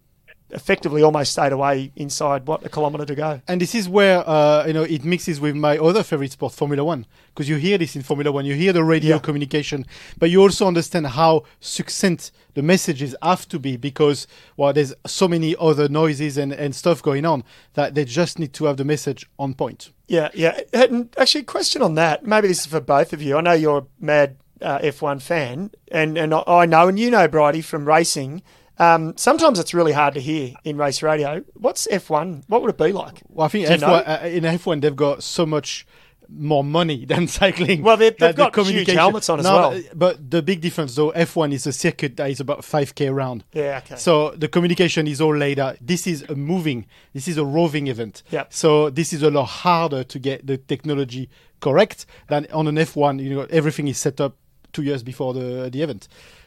effectively 0.50 1.02
almost 1.02 1.32
stayed 1.32 1.52
away 1.52 1.90
inside 1.96 2.46
what 2.46 2.64
a 2.64 2.68
kilometre 2.68 3.04
to 3.06 3.14
go. 3.14 3.40
And 3.48 3.60
this 3.60 3.74
is 3.74 3.88
where 3.88 4.22
uh, 4.28 4.64
you 4.66 4.72
know 4.72 4.82
it 4.84 5.04
mixes 5.04 5.40
with 5.40 5.56
my 5.56 5.76
other 5.78 6.02
favorite 6.02 6.32
sport, 6.32 6.52
Formula 6.52 6.84
One, 6.84 7.06
because 7.34 7.48
you 7.48 7.56
hear 7.56 7.78
this 7.78 7.96
in 7.96 8.02
Formula 8.02 8.30
One, 8.32 8.44
you 8.44 8.54
hear 8.54 8.72
the 8.72 8.84
radio 8.84 9.16
Yeah. 9.16 9.20
communication, 9.20 9.86
but 10.18 10.30
you 10.30 10.40
also 10.42 10.66
understand 10.66 11.06
how 11.08 11.44
succinct 11.60 12.30
the 12.54 12.62
messages 12.62 13.14
have 13.22 13.46
to 13.48 13.58
be 13.58 13.76
because 13.76 14.26
well, 14.56 14.72
there's 14.72 14.94
so 15.06 15.28
many 15.28 15.54
other 15.58 15.88
noises 15.88 16.38
and, 16.38 16.52
and 16.52 16.74
stuff 16.74 17.02
going 17.02 17.24
on 17.26 17.44
that 17.74 17.94
they 17.94 18.04
just 18.04 18.38
need 18.38 18.52
to 18.54 18.64
have 18.66 18.76
the 18.76 18.84
message 18.84 19.28
on 19.38 19.52
point. 19.54 19.90
Yeah, 20.08 20.30
yeah. 20.32 20.60
And 20.72 21.14
actually, 21.18 21.40
a 21.42 21.44
question 21.44 21.82
on 21.82 21.94
that. 21.96 22.24
Maybe 22.24 22.48
this 22.48 22.60
is 22.60 22.66
for 22.66 22.80
both 22.80 23.12
of 23.12 23.20
you. 23.20 23.36
I 23.36 23.40
know 23.40 23.52
you're 23.52 23.78
a 23.78 23.86
mad 23.98 24.36
uh, 24.62 24.78
F1 24.78 25.20
fan, 25.20 25.72
and, 25.90 26.16
and 26.16 26.32
I- 26.32 26.44
I 26.46 26.64
know, 26.66 26.88
and 26.88 26.98
you 26.98 27.10
know, 27.10 27.26
Bridie, 27.28 27.60
from 27.60 27.86
racing. 27.86 28.42
Um, 28.78 29.16
sometimes 29.16 29.58
it's 29.58 29.72
really 29.72 29.92
hard 29.92 30.14
to 30.14 30.20
hear 30.20 30.52
in 30.64 30.76
race 30.76 31.02
radio. 31.02 31.42
What's 31.54 31.86
F1? 31.86 32.44
What 32.48 32.60
would 32.62 32.70
it 32.70 32.78
be 32.78 32.92
like? 32.92 33.22
Well, 33.28 33.46
I 33.46 33.48
think 33.48 33.66
F1, 33.68 34.22
uh, 34.24 34.26
in 34.26 34.44
F1 34.44 34.80
they've 34.82 34.94
got 34.94 35.22
so 35.22 35.46
much 35.46 35.86
more 36.28 36.64
money 36.64 37.04
than 37.06 37.26
cycling. 37.28 37.82
Well, 37.82 37.96
they've- 37.96 38.16
that 38.18 38.36
they've 38.36 38.46
the 38.46 38.50
got 38.50 38.66
huge 38.66 38.88
helmets 38.90 39.28
on 39.30 39.38
as 39.38 39.44
No, 39.44 39.54
well. 39.70 39.82
But, 39.94 40.30
the 40.30 40.42
big 40.42 40.60
difference, 40.60 40.94
though, 40.94 41.12
F1 41.12 41.52
is 41.52 41.66
a 41.66 41.72
circuit 41.72 42.16
that 42.16 42.30
is 42.30 42.40
about 42.40 42.60
5k 42.62 43.14
round. 43.14 43.44
Yeah, 43.52 43.80
okay. 43.84 43.96
So 43.96 44.30
the 44.30 44.48
communication 44.48 45.06
is 45.06 45.20
all 45.20 45.36
laid 45.36 45.58
out. 45.58 45.76
This 45.80 46.06
is 46.06 46.22
a 46.22 46.34
moving, 46.34 46.86
this 47.14 47.28
is 47.28 47.38
a 47.38 47.44
roving 47.44 47.86
event. 47.86 48.22
Yeah. 48.30 48.44
So 48.50 48.90
this 48.90 49.12
is 49.12 49.22
a 49.22 49.30
lot 49.30 49.44
harder 49.46 50.02
to 50.04 50.18
get 50.18 50.46
the 50.46 50.58
technology 50.58 51.30
correct 51.60 52.06
than 52.28 52.46
on 52.52 52.66
an 52.66 52.74
F1. 52.76 53.22
You 53.22 53.30
know, 53.34 53.46
everything 53.48 53.88
is 53.88 53.96
set 53.98 54.20
up 54.20 54.36
two 54.72 54.82
years 54.82 55.02
before 55.02 55.32
the 55.32 55.70
the 55.72 55.80
event. 55.80 56.06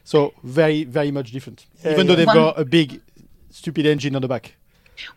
So 0.09 0.33
very, 0.43 0.85
very 0.85 1.11
much 1.11 1.31
different. 1.31 1.67
Yeah, 1.85 1.91
Even 1.91 2.07
though 2.07 2.15
they've 2.15 2.25
One- 2.25 2.35
got 2.35 2.59
a 2.59 2.65
big, 2.65 2.99
stupid 3.51 3.85
engine 3.85 4.15
on 4.15 4.23
the 4.23 4.27
back. 4.27 4.55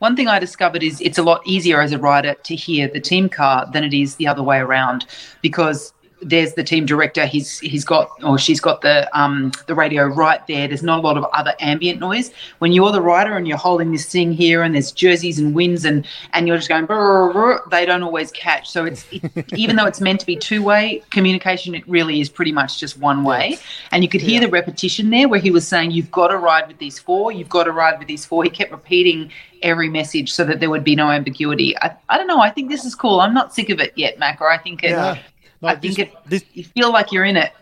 One 0.01 0.15
thing 0.15 0.29
I 0.29 0.39
discovered 0.39 0.83
is 0.83 1.01
it's 1.01 1.17
a 1.17 1.23
lot 1.23 1.41
easier 1.47 1.81
as 1.81 1.93
a 1.93 1.99
rider 1.99 2.35
to 2.35 2.55
hear 2.55 2.89
the 2.89 3.01
team 3.01 3.31
car 3.31 3.67
than 3.73 3.85
it 3.85 3.95
is 3.95 4.17
the 4.17 4.27
other 4.27 4.43
way 4.43 4.59
around 4.59 5.07
because 5.41 5.95
there's 6.23 6.55
the 6.55 6.65
team 6.65 6.87
director. 6.87 7.27
He's 7.27 7.59
he's 7.61 7.85
got 7.85 8.11
or 8.23 8.39
she's 8.39 8.61
got 8.61 8.81
the 8.81 9.09
um 9.19 9.53
the 9.67 9.75
radio 9.75 10.07
right 10.07 10.45
there. 10.47 10.69
There's 10.69 10.83
not 10.83 10.99
a 10.99 11.03
lot 11.03 11.17
of 11.17 11.25
other 11.33 11.55
ambient 11.61 12.01
noise. 12.01 12.33
When 12.59 12.73
you're 12.73 12.93
the 12.93 13.03
rider 13.03 13.37
and 13.37 13.47
you're 13.47 13.59
holding 13.59 13.93
this 13.93 14.07
thing 14.07 14.33
here 14.33 14.63
and 14.63 14.75
there's 14.75 14.93
jerseys 14.93 15.39
and 15.39 15.55
winds 15.55 15.85
and 15.85 16.07
and 16.33 16.47
you're 16.47 16.57
just 16.57 16.69
going 16.69 16.87
brr, 16.87 17.33
brr, 17.33 17.63
they 17.71 17.85
don't 17.85 18.03
always 18.03 18.31
catch. 18.31 18.71
So 18.71 18.85
it's 18.85 19.05
it, 19.11 19.53
even 19.57 19.77
though 19.77 19.87
it's 19.87 20.01
meant 20.01 20.21
to 20.21 20.27
be 20.27 20.37
two 20.37 20.63
way 20.63 21.03
communication, 21.11 21.75
it 21.75 21.87
really 21.89 22.21
is 22.21 22.29
pretty 22.29 22.53
much 22.53 22.79
just 22.79 22.99
one 22.99 23.25
way. 23.25 23.59
And 23.91 24.03
you 24.03 24.09
could 24.09 24.21
hear 24.21 24.41
the 24.41 24.49
repetition 24.49 25.11
there 25.11 25.29
where 25.29 25.41
he 25.41 25.51
was 25.51 25.67
saying, 25.67 25.91
"You've 25.91 26.11
got 26.11 26.29
to 26.29 26.39
ride 26.39 26.69
with 26.69 26.79
these 26.79 26.99
four. 26.99 27.33
You've 27.33 27.49
got 27.49 27.65
to 27.65 27.73
ride 27.73 27.99
with 27.99 28.09
these 28.09 28.25
four. 28.25 28.45
He 28.45 28.51
kept 28.51 28.71
repeating 28.71 29.31
every 29.63 29.89
message 29.89 30.33
so 30.33 30.45
that 30.45 30.61
there 30.61 30.71
would 30.71 30.85
be 30.85 30.97
no 30.97 31.11
ambiguity. 31.11 31.77
I, 31.79 31.97
I 32.09 32.19
don't 32.19 32.27
know. 32.27 32.41
I 32.41 32.51
think 32.51 32.69
this 32.69 32.85
is 32.85 32.95
cool. 32.95 33.21
I'm 33.21 33.33
not 33.33 33.55
sick 33.55 33.71
of 33.71 33.81
it 33.81 33.93
yet, 33.97 34.19
Mac, 34.19 34.41
or 34.41 34.51
I 34.51 34.59
think 34.59 34.83
it. 34.83 34.91
Yeah. 34.91 35.19
No, 35.63 35.69
I 35.69 35.77
think 35.77 35.97
this- 35.97 36.07
it. 36.07 36.13
this- 36.27 36.45
you 36.53 36.65
feel 36.65 36.93
like 36.93 37.13
you're 37.13 37.25
in 37.25 37.37
it. 37.37 37.53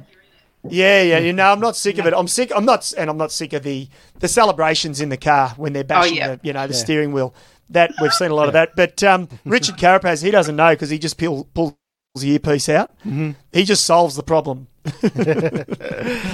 Yeah, 0.68 1.02
yeah. 1.02 1.18
You 1.18 1.32
know, 1.32 1.50
I'm 1.52 1.60
not 1.60 1.74
sick 1.76 1.96
of 1.98 2.06
it. 2.06 2.12
I'm 2.14 2.28
sick. 2.28 2.52
I'm 2.54 2.64
not, 2.66 2.92
and 2.98 3.08
I'm 3.08 3.16
not 3.16 3.32
sick 3.32 3.52
of 3.54 3.62
the 3.62 3.88
the 4.18 4.28
celebrations 4.28 5.00
in 5.00 5.08
the 5.08 5.16
car 5.16 5.50
when 5.56 5.72
they're 5.72 5.84
bashing 5.84 6.16
yeah. 6.16 6.34
the, 6.34 6.40
you 6.42 6.52
know, 6.52 6.66
the 6.66 6.74
Yeah. 6.74 6.80
steering 6.80 7.12
wheel. 7.12 7.34
That 7.70 7.92
we've 8.02 8.12
seen 8.12 8.30
a 8.30 8.34
lot 8.34 8.48
of 8.48 8.52
that. 8.54 8.70
But 8.76 9.02
um, 9.04 9.28
Richard 9.44 9.76
Carapaz, 9.76 10.22
he 10.22 10.30
doesn't 10.30 10.56
know 10.56 10.70
because 10.72 10.90
he 10.90 10.98
just 10.98 11.16
peel, 11.16 11.48
pulls 11.54 11.74
the 12.16 12.30
earpiece 12.32 12.68
out. 12.68 12.90
Mm-hmm. 13.06 13.30
He 13.52 13.64
just 13.64 13.86
solves 13.86 14.16
the 14.16 14.22
problem. 14.22 14.66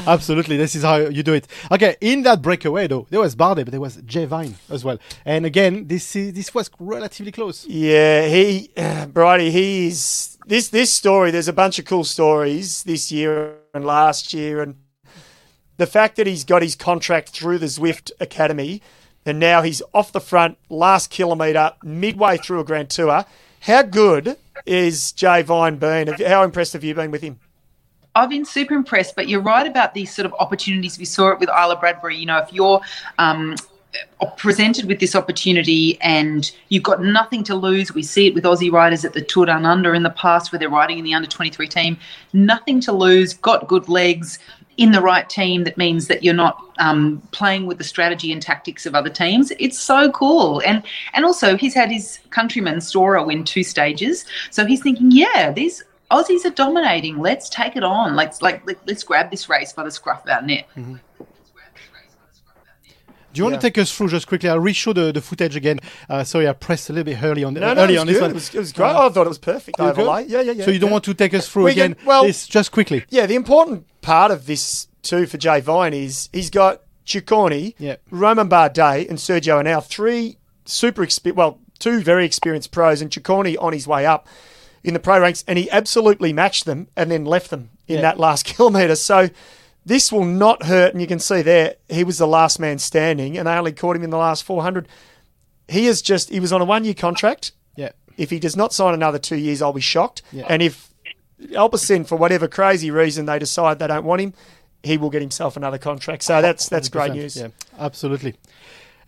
Absolutely, 0.07 0.57
this 0.57 0.74
is 0.74 0.83
how 0.83 0.96
you 0.96 1.22
do 1.22 1.35
it. 1.35 1.46
Okay, 1.70 1.96
in 2.00 2.22
that 2.22 2.42
breakaway 2.42 2.87
though, 2.87 3.07
there 3.11 3.20
was 3.20 3.35
Bardet, 3.37 3.64
but 3.64 3.70
there 3.70 3.81
was 3.81 3.96
Jay 4.07 4.24
Vine 4.24 4.57
as 4.70 4.85
well. 4.85 4.98
And 5.24 5.44
again, 5.46 5.87
this 5.88 6.16
is, 6.16 6.33
this 6.33 6.55
was 6.55 6.70
relatively 6.79 7.33
close. 7.33 7.66
Yeah, 7.66 8.26
he, 8.29 8.70
uh, 8.76 9.07
Bridie, 9.12 9.50
he 9.50 9.88
is 9.88 10.36
this 10.47 10.69
this 10.69 10.93
story. 10.93 11.31
There's 11.31 11.49
a 11.49 11.53
bunch 11.53 11.79
of 11.79 11.85
cool 11.85 12.05
stories 12.05 12.85
this 12.85 13.11
year 13.11 13.57
and 13.75 13.85
last 13.85 14.33
year, 14.33 14.63
and 14.63 14.77
the 15.77 15.87
fact 15.87 16.17
that 16.17 16.27
he's 16.27 16.45
got 16.45 16.63
his 16.63 16.75
contract 16.77 17.31
through 17.31 17.59
the 17.59 17.67
Zwift 17.67 18.11
Academy, 18.21 18.81
and 19.25 19.39
now 19.39 19.63
he's 19.63 19.83
off 19.93 20.13
the 20.13 20.21
front, 20.21 20.57
last 20.71 21.11
kilometre, 21.11 21.73
midway 21.83 22.37
through 22.37 22.61
a 22.61 22.65
Grand 22.65 22.91
Tour. 22.91 23.25
How 23.61 23.83
good 23.83 24.37
is 24.65 25.13
Jay 25.13 25.43
Vine 25.43 25.77
been? 25.77 26.09
How 26.09 26.45
impressed 26.45 26.73
have 26.75 26.85
you 26.85 26.95
been 26.95 27.11
with 27.11 27.23
him? 27.23 27.41
I've 28.15 28.31
been 28.31 28.47
super 28.47 28.75
impressed, 28.75 29.15
but 29.15 29.29
you're 29.29 29.43
right 29.43 29.67
about 29.67 29.93
these 29.93 30.15
sort 30.15 30.25
of 30.25 30.35
opportunities. 30.39 30.99
We 30.99 31.05
saw 31.05 31.33
it 31.33 31.39
with 31.39 31.51
Isla 31.51 31.77
Bradbury. 31.79 32.17
You 32.17 32.27
know, 32.27 32.39
if 32.39 32.51
you're 32.53 32.81
um, 33.19 33.57
presented 34.37 34.87
with 34.87 35.01
this 35.01 35.14
opportunity 35.14 35.99
and 36.01 36.53
you've 36.68 36.83
got 36.83 37.03
nothing 37.03 37.42
to 37.44 37.55
lose, 37.55 37.94
we 37.94 38.03
see 38.03 38.27
it 38.27 38.35
with 38.35 38.44
Aussie 38.44 38.70
riders 38.70 39.05
at 39.05 39.12
the 39.12 39.22
Tour 39.22 39.46
Down 39.46 39.64
Under 39.64 39.94
in 39.94 40.03
the 40.03 40.11
past 40.11 40.53
where 40.53 40.59
they're 40.59 40.68
riding 40.68 40.99
in 40.99 41.05
the 41.05 41.14
under 41.14 41.29
23 41.29 41.66
team. 41.68 41.96
Nothing 42.33 42.81
to 42.81 42.92
lose, 42.92 43.35
got 43.35 43.68
good 43.68 43.88
legs, 43.88 44.38
in 44.77 44.92
the 44.92 45.01
right 45.01 45.29
team 45.29 45.64
that 45.64 45.77
means 45.77 46.07
that 46.09 46.22
you're 46.22 46.35
not 46.35 46.62
um, 46.79 47.22
playing 47.31 47.66
with 47.66 47.79
the 47.79 47.85
strategy 47.85 48.33
and 48.33 48.42
tactics 48.42 48.87
of 48.87 48.94
other 48.94 49.09
teams. 49.09 49.51
It's 49.59 49.79
so 49.79 50.11
cool, 50.11 50.61
and 50.66 50.83
and 51.14 51.25
also 51.25 51.57
he's 51.57 51.75
had 51.75 51.90
his 51.90 52.18
countryman 52.31 52.81
Storer 52.81 53.25
win 53.25 53.44
two 53.44 53.64
stages, 53.64 54.25
so 54.51 54.66
he's 54.66 54.83
thinking, 54.83 55.11
yeah, 55.11 55.53
these 55.53 55.83
Aussies 56.11 56.44
are 56.44 56.51
dominating. 56.51 57.18
Let's 57.18 57.49
take 57.49 57.77
it 57.77 57.83
on. 57.83 58.14
Let's 58.14 58.42
like 58.42 58.64
let, 58.66 58.88
us 58.88 59.03
grab 59.03 59.31
this 59.31 59.49
race 59.49 59.72
by 59.72 59.83
the 59.83 59.90
scruff 59.90 60.25
of 60.25 60.31
our 60.31 60.42
neck. 60.42 60.68
Mm-hmm. 60.77 60.96
Do 63.37 63.40
you 63.40 63.44
want 63.44 63.57
yeah. 63.57 63.59
to 63.59 63.66
take 63.66 63.77
us 63.77 63.94
through 63.94 64.09
just 64.09 64.27
quickly? 64.27 64.49
I'll 64.49 64.59
re-show 64.59 64.94
the, 64.94 65.12
the 65.12 65.20
footage 65.20 65.57
again. 65.57 65.79
Uh, 66.09 66.25
sorry, 66.25 66.49
I 66.49 66.55
pressed 66.55 66.88
a 66.88 66.94
little 66.94 67.05
bit 67.05 67.22
early 67.22 67.44
on, 67.44 67.53
no, 67.53 67.75
no, 67.75 67.83
early 67.83 67.99
on 67.99 68.07
this 68.07 68.18
one. 68.18 68.31
It 68.31 68.35
was, 68.35 68.55
it 68.55 68.59
was 68.59 68.72
great. 68.72 68.87
Uh, 68.87 69.07
I 69.07 69.09
thought 69.11 69.27
it 69.27 69.29
was 69.29 69.38
perfect 69.38 69.79
overlay. 69.79 70.25
Yeah, 70.27 70.40
yeah, 70.40 70.53
yeah. 70.53 70.64
So 70.64 70.70
you 70.70 70.79
don't 70.79 70.88
yeah. 70.88 70.92
want 70.92 71.05
to 71.05 71.12
take 71.12 71.35
us 71.35 71.46
through 71.46 71.64
we 71.64 71.72
again? 71.72 71.96
Can, 71.96 72.07
well, 72.07 72.25
this 72.25 72.46
just 72.46 72.72
quickly. 72.72 73.05
Yeah, 73.11 73.27
the 73.27 73.35
important 73.35 73.85
part 74.01 74.31
of 74.31 74.46
this 74.46 74.88
too 75.03 75.27
for 75.27 75.37
Jay 75.37 75.61
Vine 75.61 75.92
is 75.92 76.31
he's 76.33 76.49
got 76.49 76.81
Ciccone, 77.05 77.75
yeah. 77.79 77.96
Romain 78.11 78.49
Bardet, 78.49 79.11
and 79.11 79.18
Sergio 79.18 79.62
Henao 79.62 79.85
three 79.85 80.38
super 80.64 81.07
well, 81.35 81.59
two 81.79 82.01
very 82.01 82.25
experienced 82.25 82.70
pros, 82.72 83.03
and 83.03 83.11
Ciccone 83.11 83.57
on 83.61 83.75
his 83.75 83.87
way 83.87 84.07
up 84.07 84.27
in 84.83 84.94
the 84.94 85.01
pro 85.01 85.20
ranks, 85.20 85.44
and 85.46 85.59
he 85.59 85.70
absolutely 85.70 86.33
matched 86.33 86.64
them 86.64 86.88
and 86.96 87.11
then 87.11 87.27
left 87.27 87.51
them 87.51 87.68
in 87.87 87.96
yeah. 87.96 88.01
that 88.01 88.18
last 88.18 88.44
kilometre. 88.46 88.96
So 88.96 89.29
this 89.87 90.11
will 90.11 90.25
not 90.25 90.64
hurt, 90.64 90.92
and 90.92 91.01
you 91.01 91.07
can 91.07 91.20
see 91.20 91.42
there 91.42 91.77
he 91.88 92.03
was 92.03 92.18
the 92.18 92.27
last 92.27 92.59
man 92.59 92.79
standing, 92.79 93.38
and 93.38 93.46
they 93.46 93.53
only 93.53 93.72
caught 93.72 93.96
him 93.96 94.03
in 94.03 94.11
the 94.11 94.18
last 94.18 94.42
400. 94.42 94.88
He 95.68 95.87
is 95.87 96.03
just 96.03 96.29
he 96.29 96.40
was 96.40 96.53
on 96.53 96.61
a 96.61 96.64
one 96.64 96.85
year 96.85 96.92
contract. 96.92 97.53
Yeah. 97.77 97.92
If 98.16 98.31
he 98.31 98.40
does 98.40 98.57
not 98.57 98.72
sign 98.72 98.94
another 98.94 99.20
two 99.20 99.37
years, 99.37 99.62
I'll 99.62 99.72
be 99.72 99.81
shocked. 99.81 100.22
Yeah. 100.33 100.46
And 100.49 100.61
if 100.61 100.92
Alpecin, 101.53 102.07
for 102.07 102.16
whatever 102.16 102.49
crazy 102.49 102.90
reason, 102.90 103.27
they 103.27 103.38
decide 103.38 103.79
they 103.79 103.87
don't 103.87 104.05
want 104.05 104.22
him, 104.22 104.35
he 104.83 104.99
will 104.99 105.11
get 105.11 105.22
himself 105.22 105.57
another 105.57 105.79
contract. 105.79 106.25
So 106.25 106.42
that's 106.42 106.68
that's 106.68 106.88
great 106.88 107.12
news. 107.12 107.37
Yeah, 107.37 107.49
absolutely. 107.79 108.35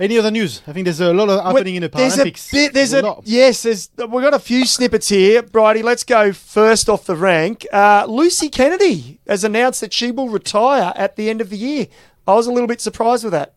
Any 0.01 0.17
other 0.17 0.31
news? 0.31 0.63
I 0.67 0.73
think 0.73 0.85
there's 0.85 1.01
a 1.01 1.13
lot 1.13 1.29
of 1.29 1.45
happening 1.45 1.75
in 1.75 1.83
the 1.83 1.89
Paralympics. 1.89 2.51
There's 2.51 2.67
a 2.67 2.69
bit. 2.69 2.73
There's 2.73 2.93
a, 2.93 3.05
a 3.05 3.21
yes. 3.25 3.63
There's 3.65 3.91
we've 3.97 4.23
got 4.23 4.33
a 4.35 4.39
few 4.39 4.65
snippets 4.65 5.09
here, 5.09 5.43
Bridie. 5.43 5.83
Let's 5.83 6.05
go 6.05 6.33
first 6.33 6.89
off 6.89 7.05
the 7.05 7.17
rank. 7.17 7.67
Uh, 7.73 8.07
Lucy 8.09 8.49
Kennedy 8.49 9.19
has 9.27 9.43
announced 9.43 9.81
that 9.81 9.93
she 9.93 10.13
will 10.13 10.29
retire 10.29 10.93
at 10.95 11.17
the 11.17 11.29
end 11.29 11.41
of 11.41 11.51
the 11.51 11.57
year. 11.59 11.89
I 12.29 12.35
was 12.35 12.47
a 12.47 12.53
little 12.53 12.69
bit 12.69 12.81
surprised 12.81 13.25
with 13.25 13.33
that. 13.33 13.55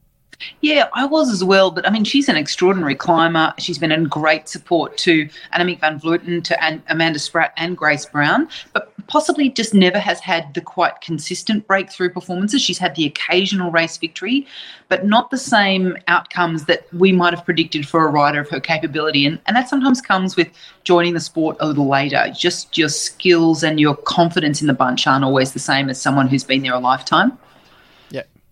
Yeah, 0.62 0.88
I 0.94 1.06
was 1.06 1.30
as 1.30 1.44
well. 1.44 1.72
But 1.72 1.88
I 1.88 1.92
mean, 1.92 2.04
she's 2.04 2.30
an 2.30 2.36
extraordinary 2.36 2.96
climber. 2.96 3.54
She's 3.58 3.78
been 3.78 3.92
in 3.92 4.06
great 4.06 4.48
support 4.48 4.98
to 5.00 5.28
Annemiek 5.54 5.80
van 5.80 6.00
Vleuten, 6.00 6.44
to 6.44 6.84
Amanda 6.90 7.20
Spratt, 7.20 7.54
and 7.58 7.78
Grace 7.78 8.06
Brown. 8.06 8.48
But 8.74 8.94
possibly 9.08 9.50
just 9.50 9.74
never 9.74 10.00
has 10.00 10.20
had 10.20 10.54
the 10.54 10.62
quite 10.62 11.02
consistent 11.02 11.68
breakthrough 11.68 12.10
performances. 12.10 12.62
She's 12.62 12.78
had 12.78 12.96
the 12.96 13.06
occasional 13.06 13.72
race 13.72 13.98
victory, 13.98 14.48
but 14.88 15.06
not 15.06 15.32
the 15.32 15.38
same 15.38 15.98
outcomes 16.08 16.66
that 16.66 16.86
we 16.94 17.12
might 17.12 17.34
have 17.34 17.44
predicted 17.46 17.88
for 17.88 18.08
a 18.08 18.12
rider 18.12 18.40
of 18.40 18.50
her 18.50 18.60
capability. 18.60 19.26
And, 19.26 19.40
and 19.48 19.56
that 19.56 19.70
sometimes 19.70 20.02
comes 20.02 20.36
with 20.36 20.50
joining 20.84 21.14
the 21.14 21.20
sport 21.20 21.58
a 21.60 21.68
little 21.68 21.88
later. 21.88 22.32
Just 22.34 22.78
your 22.78 22.90
skills 22.90 23.64
and 23.64 23.80
your 23.80 23.96
confidence 23.96 24.62
in 24.62 24.68
the 24.68 24.74
bunch 24.74 25.06
aren't 25.08 25.26
always 25.26 25.52
the 25.52 25.60
same 25.60 25.90
as 25.90 26.02
someone 26.02 26.28
who's 26.28 26.44
been 26.44 26.62
there 26.62 26.74
a 26.74 26.80
lifetime. 26.80 27.38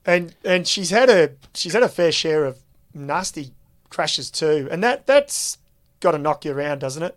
And 0.10 0.34
and 0.44 0.68
she's 0.68 0.90
had 0.90 1.10
a 1.10 1.32
she's 1.54 1.74
had 1.74 1.84
a 1.84 1.88
fair 1.88 2.12
share 2.12 2.44
of 2.46 2.58
nasty 2.94 3.52
crashes 3.90 4.32
too. 4.32 4.68
And 4.72 4.84
that 4.84 5.06
that's 5.06 5.60
got 6.00 6.12
to 6.12 6.18
knock 6.18 6.46
you 6.46 6.52
around, 6.52 6.80
doesn't 6.80 7.04
it? 7.04 7.16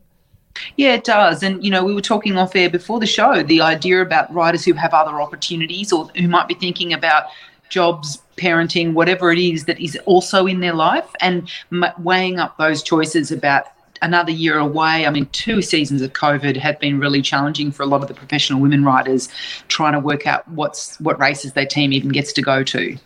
Yeah, 0.77 0.95
it 0.95 1.05
does. 1.05 1.43
And, 1.43 1.65
you 1.65 1.71
know, 1.71 1.83
we 1.83 1.95
were 1.95 2.03
talking 2.03 2.37
off 2.37 2.55
air 2.55 2.69
before 2.69 3.01
the 3.01 3.07
show 3.07 3.43
the 3.43 3.63
idea 3.63 4.03
about 4.03 4.33
riders 4.35 4.65
who 4.67 4.75
have 4.75 4.93
other 4.93 5.23
opportunities 5.23 5.91
or 5.93 6.11
who 6.17 6.29
might 6.29 6.49
be 6.49 6.55
thinking 6.55 6.93
about 6.93 7.25
jobs, 7.71 8.21
parenting, 8.37 8.93
whatever 8.93 9.33
it 9.33 9.39
is 9.39 9.65
that 9.65 9.81
is 9.81 9.99
also 10.05 10.47
in 10.47 10.61
their 10.61 10.75
life, 10.75 11.09
and 11.23 11.51
weighing 11.99 12.39
up 12.39 12.59
those 12.59 12.83
choices 12.83 13.33
about 13.33 13.65
another 14.03 14.33
year 14.33 14.59
away. 14.59 15.07
I 15.07 15.11
mean, 15.11 15.27
two 15.33 15.63
seasons 15.63 16.03
of 16.03 16.13
COVID 16.13 16.57
have 16.57 16.79
been 16.79 17.01
really 17.01 17.23
challenging 17.23 17.71
for 17.71 17.83
a 17.83 17.87
lot 17.87 18.03
of 18.03 18.09
the 18.09 18.15
professional 18.15 18.61
women 18.61 18.85
riders 18.85 19.29
trying 19.69 19.95
to 19.95 20.01
work 20.01 20.27
out 20.27 20.47
what's 20.49 21.01
what 21.01 21.19
races 21.19 21.55
their 21.55 21.67
team 21.67 21.93
even 21.93 22.11
gets 22.11 22.33
to 22.35 22.43
go 22.43 22.63
to. 22.65 22.99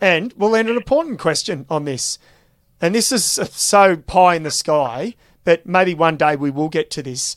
And 0.00 0.32
well, 0.36 0.50
then 0.50 0.68
an 0.68 0.76
important 0.76 1.18
question 1.18 1.66
on 1.68 1.84
this, 1.84 2.18
and 2.80 2.94
this 2.94 3.10
is 3.10 3.24
so 3.24 3.96
pie 3.96 4.36
in 4.36 4.44
the 4.44 4.50
sky 4.50 5.14
but 5.44 5.66
maybe 5.66 5.94
one 5.94 6.16
day 6.16 6.36
we 6.36 6.50
will 6.50 6.68
get 6.68 6.90
to 6.92 7.02
this. 7.02 7.36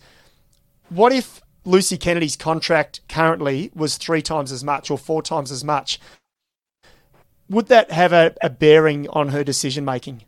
What 0.90 1.12
if 1.12 1.42
Lucy 1.66 1.98
Kennedy's 1.98 2.36
contract 2.36 3.02
currently 3.08 3.72
was 3.74 3.98
three 3.98 4.22
times 4.22 4.52
as 4.52 4.64
much 4.64 4.92
or 4.92 4.98
four 4.98 5.22
times 5.22 5.52
as 5.52 5.64
much? 5.64 6.00
Would 7.50 7.68
that 7.68 7.92
have 7.92 8.14
a, 8.14 8.36
a 8.42 8.50
bearing 8.50 9.08
on 9.10 9.30
her 9.30 9.44
decision 9.44 9.86
making? 9.86 10.24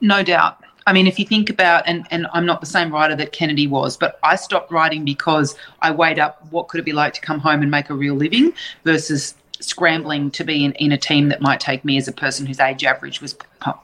No 0.00 0.22
doubt. 0.22 0.62
I 0.86 0.92
mean, 0.92 1.06
if 1.06 1.18
you 1.18 1.24
think 1.24 1.48
about, 1.48 1.84
and, 1.86 2.06
and 2.10 2.26
I'm 2.32 2.44
not 2.44 2.60
the 2.60 2.66
same 2.66 2.92
writer 2.92 3.16
that 3.16 3.32
Kennedy 3.32 3.66
was, 3.66 3.96
but 3.96 4.18
I 4.22 4.36
stopped 4.36 4.70
writing 4.70 5.04
because 5.04 5.56
I 5.80 5.90
weighed 5.90 6.18
up 6.18 6.46
what 6.50 6.68
could 6.68 6.80
it 6.80 6.84
be 6.84 6.92
like 6.92 7.14
to 7.14 7.20
come 7.20 7.38
home 7.38 7.62
and 7.62 7.70
make 7.70 7.88
a 7.88 7.94
real 7.94 8.14
living 8.14 8.52
versus 8.84 9.34
scrambling 9.60 10.30
to 10.32 10.44
be 10.44 10.64
in, 10.64 10.72
in 10.72 10.92
a 10.92 10.98
team 10.98 11.28
that 11.30 11.40
might 11.40 11.60
take 11.60 11.84
me 11.84 11.96
as 11.96 12.06
a 12.06 12.12
person 12.12 12.44
whose 12.44 12.60
age 12.60 12.84
average 12.84 13.22
was 13.22 13.34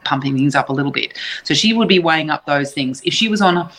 pumping 0.04 0.36
things 0.36 0.54
up 0.54 0.68
a 0.68 0.72
little 0.72 0.92
bit. 0.92 1.16
So 1.42 1.54
she 1.54 1.72
would 1.72 1.88
be 1.88 1.98
weighing 1.98 2.28
up 2.28 2.44
those 2.44 2.72
things. 2.72 3.00
If 3.04 3.14
she 3.14 3.28
was 3.28 3.40
on 3.40 3.70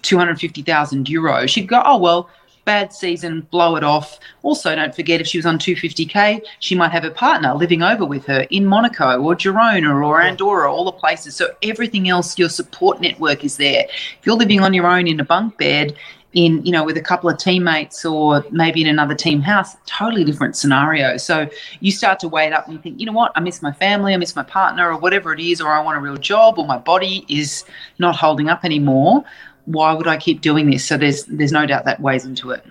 250,000 0.00 1.08
euro, 1.08 1.46
she'd 1.46 1.68
go, 1.68 1.82
oh, 1.84 1.98
well, 1.98 2.30
bad 2.64 2.92
season, 2.92 3.42
blow 3.50 3.76
it 3.76 3.84
off. 3.84 4.18
Also, 4.42 4.74
don't 4.74 4.94
forget 4.94 5.20
if 5.20 5.26
she 5.26 5.38
was 5.38 5.46
on 5.46 5.58
250k, 5.58 6.42
she 6.60 6.74
might 6.74 6.92
have 6.92 7.04
a 7.04 7.10
partner 7.10 7.54
living 7.54 7.82
over 7.82 8.04
with 8.04 8.24
her 8.26 8.46
in 8.50 8.66
Monaco 8.66 9.20
or 9.20 9.34
Girona 9.34 10.04
or 10.04 10.20
Andorra, 10.20 10.72
all 10.72 10.84
the 10.84 10.92
places. 10.92 11.36
So 11.36 11.48
everything 11.62 12.08
else, 12.08 12.38
your 12.38 12.48
support 12.48 13.00
network 13.00 13.44
is 13.44 13.56
there. 13.56 13.86
If 13.88 14.26
you're 14.26 14.36
living 14.36 14.60
on 14.60 14.74
your 14.74 14.86
own 14.86 15.06
in 15.06 15.20
a 15.20 15.24
bunk 15.24 15.58
bed, 15.58 15.96
in 16.34 16.64
you 16.66 16.72
know 16.72 16.84
with 16.84 16.96
a 16.96 17.00
couple 17.00 17.30
of 17.30 17.38
teammates 17.38 18.04
or 18.04 18.44
maybe 18.50 18.82
in 18.82 18.88
another 18.88 19.14
team 19.14 19.40
house 19.40 19.76
totally 19.86 20.24
different 20.24 20.56
scenario 20.56 21.16
so 21.16 21.48
you 21.80 21.92
start 21.92 22.18
to 22.18 22.28
weigh 22.28 22.46
it 22.46 22.52
up 22.52 22.66
and 22.66 22.74
you 22.74 22.80
think 22.80 22.98
you 22.98 23.06
know 23.06 23.12
what 23.12 23.32
i 23.36 23.40
miss 23.40 23.62
my 23.62 23.72
family 23.72 24.12
i 24.12 24.16
miss 24.16 24.34
my 24.34 24.42
partner 24.42 24.90
or 24.90 24.98
whatever 24.98 25.32
it 25.32 25.40
is 25.40 25.60
or 25.60 25.68
i 25.68 25.80
want 25.80 25.96
a 25.96 26.00
real 26.00 26.16
job 26.16 26.58
or 26.58 26.66
my 26.66 26.78
body 26.78 27.24
is 27.28 27.64
not 27.98 28.16
holding 28.16 28.48
up 28.48 28.64
anymore 28.64 29.24
why 29.66 29.92
would 29.92 30.06
i 30.06 30.16
keep 30.16 30.40
doing 30.40 30.70
this 30.70 30.84
so 30.84 30.96
there's 30.96 31.24
there's 31.24 31.52
no 31.52 31.66
doubt 31.66 31.84
that 31.84 32.00
weighs 32.00 32.24
into 32.24 32.50
it 32.50 32.64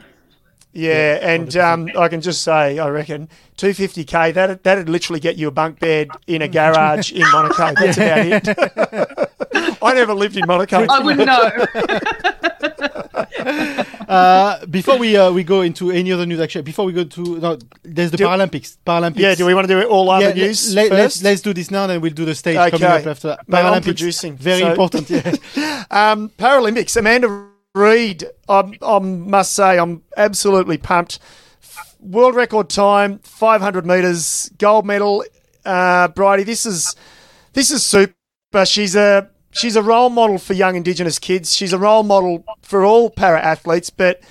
yeah, 0.76 1.20
and 1.22 1.56
um, 1.56 1.88
I 1.96 2.08
can 2.08 2.20
just 2.20 2.42
say, 2.42 2.80
I 2.80 2.90
reckon 2.90 3.30
250k 3.58 4.34
that 4.34 4.64
that'd 4.64 4.90
literally 4.90 5.20
get 5.20 5.38
you 5.38 5.48
a 5.48 5.52
bunk 5.52 5.80
bed 5.80 6.10
in 6.26 6.42
a 6.42 6.48
garage 6.48 7.12
in 7.12 7.22
Monaco. 7.32 7.74
That's 7.80 7.98
about 7.98 8.26
it. 8.26 9.78
I 9.84 9.94
never 9.94 10.16
lived 10.16 10.36
in 10.36 10.48
Monaco. 10.48 10.88
I 10.90 11.00
wouldn't 11.00 11.28
know. 11.28 11.52
uh, 14.13 14.65
before 14.67 14.97
we 14.97 15.17
uh, 15.17 15.32
we 15.32 15.43
go 15.43 15.62
into 15.62 15.91
any 15.91 16.12
other 16.12 16.26
news, 16.26 16.39
actually, 16.39 16.62
before 16.62 16.86
we 16.86 16.93
go 16.93 17.04
to 17.04 17.39
no, 17.39 17.58
there's 17.82 18.12
the 18.12 18.17
do, 18.17 18.26
Paralympics. 18.26 18.78
Paralympics. 18.86 19.17
Yeah, 19.17 19.36
do 19.36 19.45
we 19.45 19.54
want 19.54 19.67
to 19.67 19.73
do 19.73 19.80
it 19.80 19.88
all 19.88 20.10
other 20.10 20.30
yeah, 20.30 20.45
news? 20.45 20.73
Let, 20.76 20.91
us 20.91 20.97
let's, 20.97 21.23
let's 21.23 21.41
do 21.41 21.54
this 21.54 21.71
now, 21.71 21.88
then 21.88 21.99
we'll 21.99 22.13
do 22.13 22.26
the 22.26 22.36
stage 22.36 22.58
okay. 22.58 22.71
coming 22.71 22.88
up 22.88 23.08
after 23.08 23.30
that. 23.30 23.47
Paralympics, 23.47 23.84
producing. 23.84 24.38
very 24.38 24.62
so, 24.62 24.69
important. 24.69 25.10
Yeah. 25.10 25.84
um, 25.91 26.30
Paralympics. 26.38 26.95
Amanda 26.95 27.49
Reid. 27.73 28.26
I, 28.47 28.78
I 28.82 28.99
must 28.99 29.54
say, 29.54 29.80
I'm 29.80 30.04
absolutely 30.15 30.78
pumped. 30.78 31.18
World 31.99 32.36
record 32.36 32.70
time, 32.70 33.20
500 33.20 33.86
meters, 33.86 34.51
gold 34.57 34.86
medal. 34.86 35.24
Uh, 35.66 36.09
Bridie, 36.09 36.43
this 36.43 36.66
is 36.66 36.95
this 37.53 37.72
is 37.72 37.84
super. 37.84 38.14
She's 38.66 38.95
a 38.95 39.30
she's 39.54 39.76
a 39.76 39.84
role 39.84 40.10
model 40.10 40.38
for 40.38 40.54
young 40.54 40.76
Indigenous 40.76 41.20
kids. 41.20 41.56
She's 41.56 41.74
a 41.74 41.78
role 41.80 42.04
model 42.04 42.43
for 42.62 42.84
all 42.84 43.10
para 43.10 43.39
athletes, 43.41 43.89
but 43.89 44.22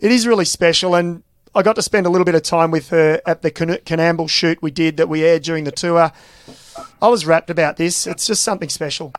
it 0.00 0.10
is 0.10 0.26
really 0.26 0.44
special. 0.44 0.94
And 0.94 1.22
I 1.54 1.62
got 1.62 1.76
to 1.76 1.82
spend 1.82 2.06
a 2.06 2.10
little 2.10 2.24
bit 2.24 2.34
of 2.34 2.42
time 2.42 2.70
with 2.70 2.90
her 2.90 3.20
at 3.26 3.42
the 3.42 3.50
Can- 3.50 3.78
Canamble 3.84 4.28
shoot 4.28 4.60
we 4.62 4.70
did 4.70 4.96
that 4.96 5.08
we 5.08 5.24
aired 5.24 5.42
during 5.42 5.64
the 5.64 5.72
tour. 5.72 6.12
I 7.02 7.08
was 7.08 7.26
rapt 7.26 7.50
about 7.50 7.76
this. 7.76 8.06
It's 8.06 8.26
just 8.26 8.42
something 8.42 8.68
special. 8.68 9.12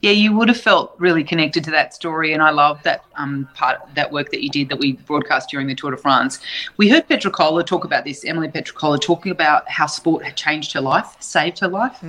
yeah, 0.00 0.10
you 0.12 0.34
would 0.36 0.48
have 0.48 0.60
felt 0.60 0.94
really 0.98 1.24
connected 1.24 1.64
to 1.64 1.70
that 1.70 1.92
story, 1.94 2.32
and 2.32 2.42
I 2.42 2.50
love 2.50 2.82
that 2.84 3.04
um, 3.16 3.48
part 3.54 3.80
that 3.94 4.12
work 4.12 4.30
that 4.30 4.42
you 4.42 4.50
did 4.50 4.68
that 4.70 4.78
we 4.78 4.92
broadcast 4.92 5.50
during 5.50 5.66
the 5.66 5.74
Tour 5.74 5.90
de 5.90 5.96
France. 5.96 6.40
We 6.76 6.88
heard 6.88 7.08
Petra 7.08 7.30
Petricola 7.30 7.64
talk 7.64 7.84
about 7.84 8.04
this, 8.04 8.24
Emily 8.24 8.48
Petricola 8.48 8.98
talking 9.00 9.32
about 9.32 9.68
how 9.68 9.86
sport 9.86 10.24
had 10.24 10.36
changed 10.36 10.72
her 10.72 10.80
life, 10.80 11.16
saved 11.20 11.58
her 11.60 11.68
life, 11.68 12.02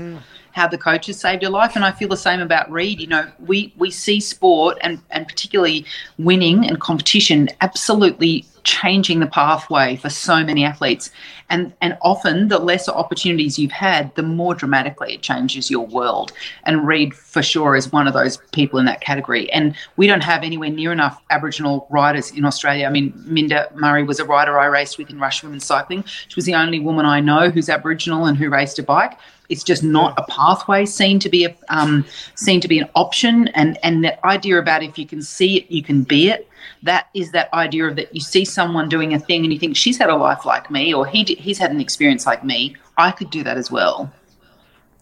how 0.51 0.67
the 0.67 0.77
coaches 0.77 1.19
saved 1.19 1.43
her 1.43 1.49
life, 1.49 1.75
and 1.75 1.85
I 1.85 1.91
feel 1.91 2.07
the 2.07 2.17
same 2.17 2.39
about 2.39 2.69
Reid. 2.71 2.99
You 2.99 3.07
know, 3.07 3.27
we 3.45 3.73
we 3.77 3.91
see 3.91 4.19
sport 4.19 4.77
and 4.81 5.01
and 5.11 5.27
particularly 5.27 5.85
winning 6.17 6.67
and 6.67 6.79
competition 6.79 7.49
absolutely 7.61 8.45
changing 8.63 9.19
the 9.19 9.27
pathway 9.27 9.95
for 9.95 10.09
so 10.09 10.43
many 10.43 10.63
athletes. 10.63 11.11
And 11.49 11.73
and 11.81 11.97
often 12.01 12.47
the 12.47 12.59
lesser 12.59 12.91
opportunities 12.91 13.57
you've 13.57 13.71
had 13.71 14.13
the 14.15 14.23
more 14.23 14.53
dramatically 14.53 15.13
it 15.13 15.21
changes 15.21 15.71
your 15.71 15.85
world. 15.85 16.31
And 16.63 16.87
Reid 16.87 17.13
for 17.13 17.41
sure 17.41 17.75
is 17.75 17.91
one 17.91 18.07
of 18.07 18.13
those 18.13 18.37
people 18.51 18.79
in 18.79 18.85
that 18.85 19.01
category. 19.01 19.51
And 19.51 19.75
we 19.97 20.07
don't 20.07 20.23
have 20.23 20.43
anywhere 20.43 20.69
near 20.69 20.91
enough 20.91 21.21
aboriginal 21.29 21.87
riders 21.89 22.31
in 22.31 22.45
Australia. 22.45 22.85
I 22.85 22.89
mean 22.89 23.13
Minda 23.25 23.69
Murray 23.73 24.03
was 24.03 24.19
a 24.19 24.25
rider 24.25 24.59
I 24.59 24.65
raced 24.65 24.97
with 24.97 25.09
in 25.09 25.19
Rush 25.19 25.43
Women's 25.43 25.65
Cycling. 25.65 26.03
She 26.03 26.35
was 26.35 26.45
the 26.45 26.55
only 26.55 26.79
woman 26.79 27.05
I 27.05 27.19
know 27.19 27.49
who's 27.49 27.69
aboriginal 27.69 28.25
and 28.25 28.37
who 28.37 28.49
raced 28.49 28.79
a 28.79 28.83
bike. 28.83 29.17
It's 29.49 29.63
just 29.63 29.83
not 29.83 30.13
a 30.17 30.23
pathway 30.23 30.85
seen 30.85 31.19
to 31.19 31.29
be 31.29 31.45
a 31.45 31.55
um, 31.69 32.05
seen 32.35 32.61
to 32.61 32.67
be 32.67 32.79
an 32.79 32.87
option. 32.95 33.47
And 33.49 33.79
and 33.83 34.03
that 34.03 34.23
idea 34.23 34.59
about 34.59 34.83
if 34.83 34.97
you 34.97 35.07
can 35.07 35.21
see 35.21 35.57
it 35.57 35.71
you 35.71 35.83
can 35.83 36.03
be 36.03 36.29
it 36.29 36.48
that 36.83 37.07
is 37.13 37.31
that 37.31 37.53
idea 37.53 37.85
of 37.87 37.95
that 37.95 38.13
you 38.13 38.21
see 38.21 38.45
someone 38.45 38.89
doing 38.89 39.13
a 39.13 39.19
thing 39.19 39.43
and 39.43 39.53
you 39.53 39.59
think 39.59 39.75
she's 39.75 39.97
had 39.97 40.09
a 40.09 40.15
life 40.15 40.45
like 40.45 40.69
me 40.71 40.93
or 40.93 41.05
he 41.05 41.23
he's 41.23 41.57
had 41.57 41.71
an 41.71 41.79
experience 41.81 42.25
like 42.25 42.43
me 42.43 42.75
i 42.97 43.11
could 43.11 43.29
do 43.29 43.43
that 43.43 43.57
as 43.57 43.69
well 43.71 44.11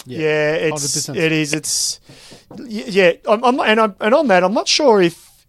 Yeah, 0.05 0.53
it's 0.53 1.10
100%. 1.10 1.16
it 1.18 1.32
is. 1.32 1.53
It's 1.53 1.99
yeah, 2.66 3.12
I'm, 3.28 3.43
I'm 3.43 3.60
and 3.60 3.80
I'm, 3.80 3.95
and 3.99 4.14
on 4.16 4.28
that, 4.28 4.41
I'm 4.43 4.53
not 4.53 4.68
sure 4.70 5.01
if, 5.01 5.45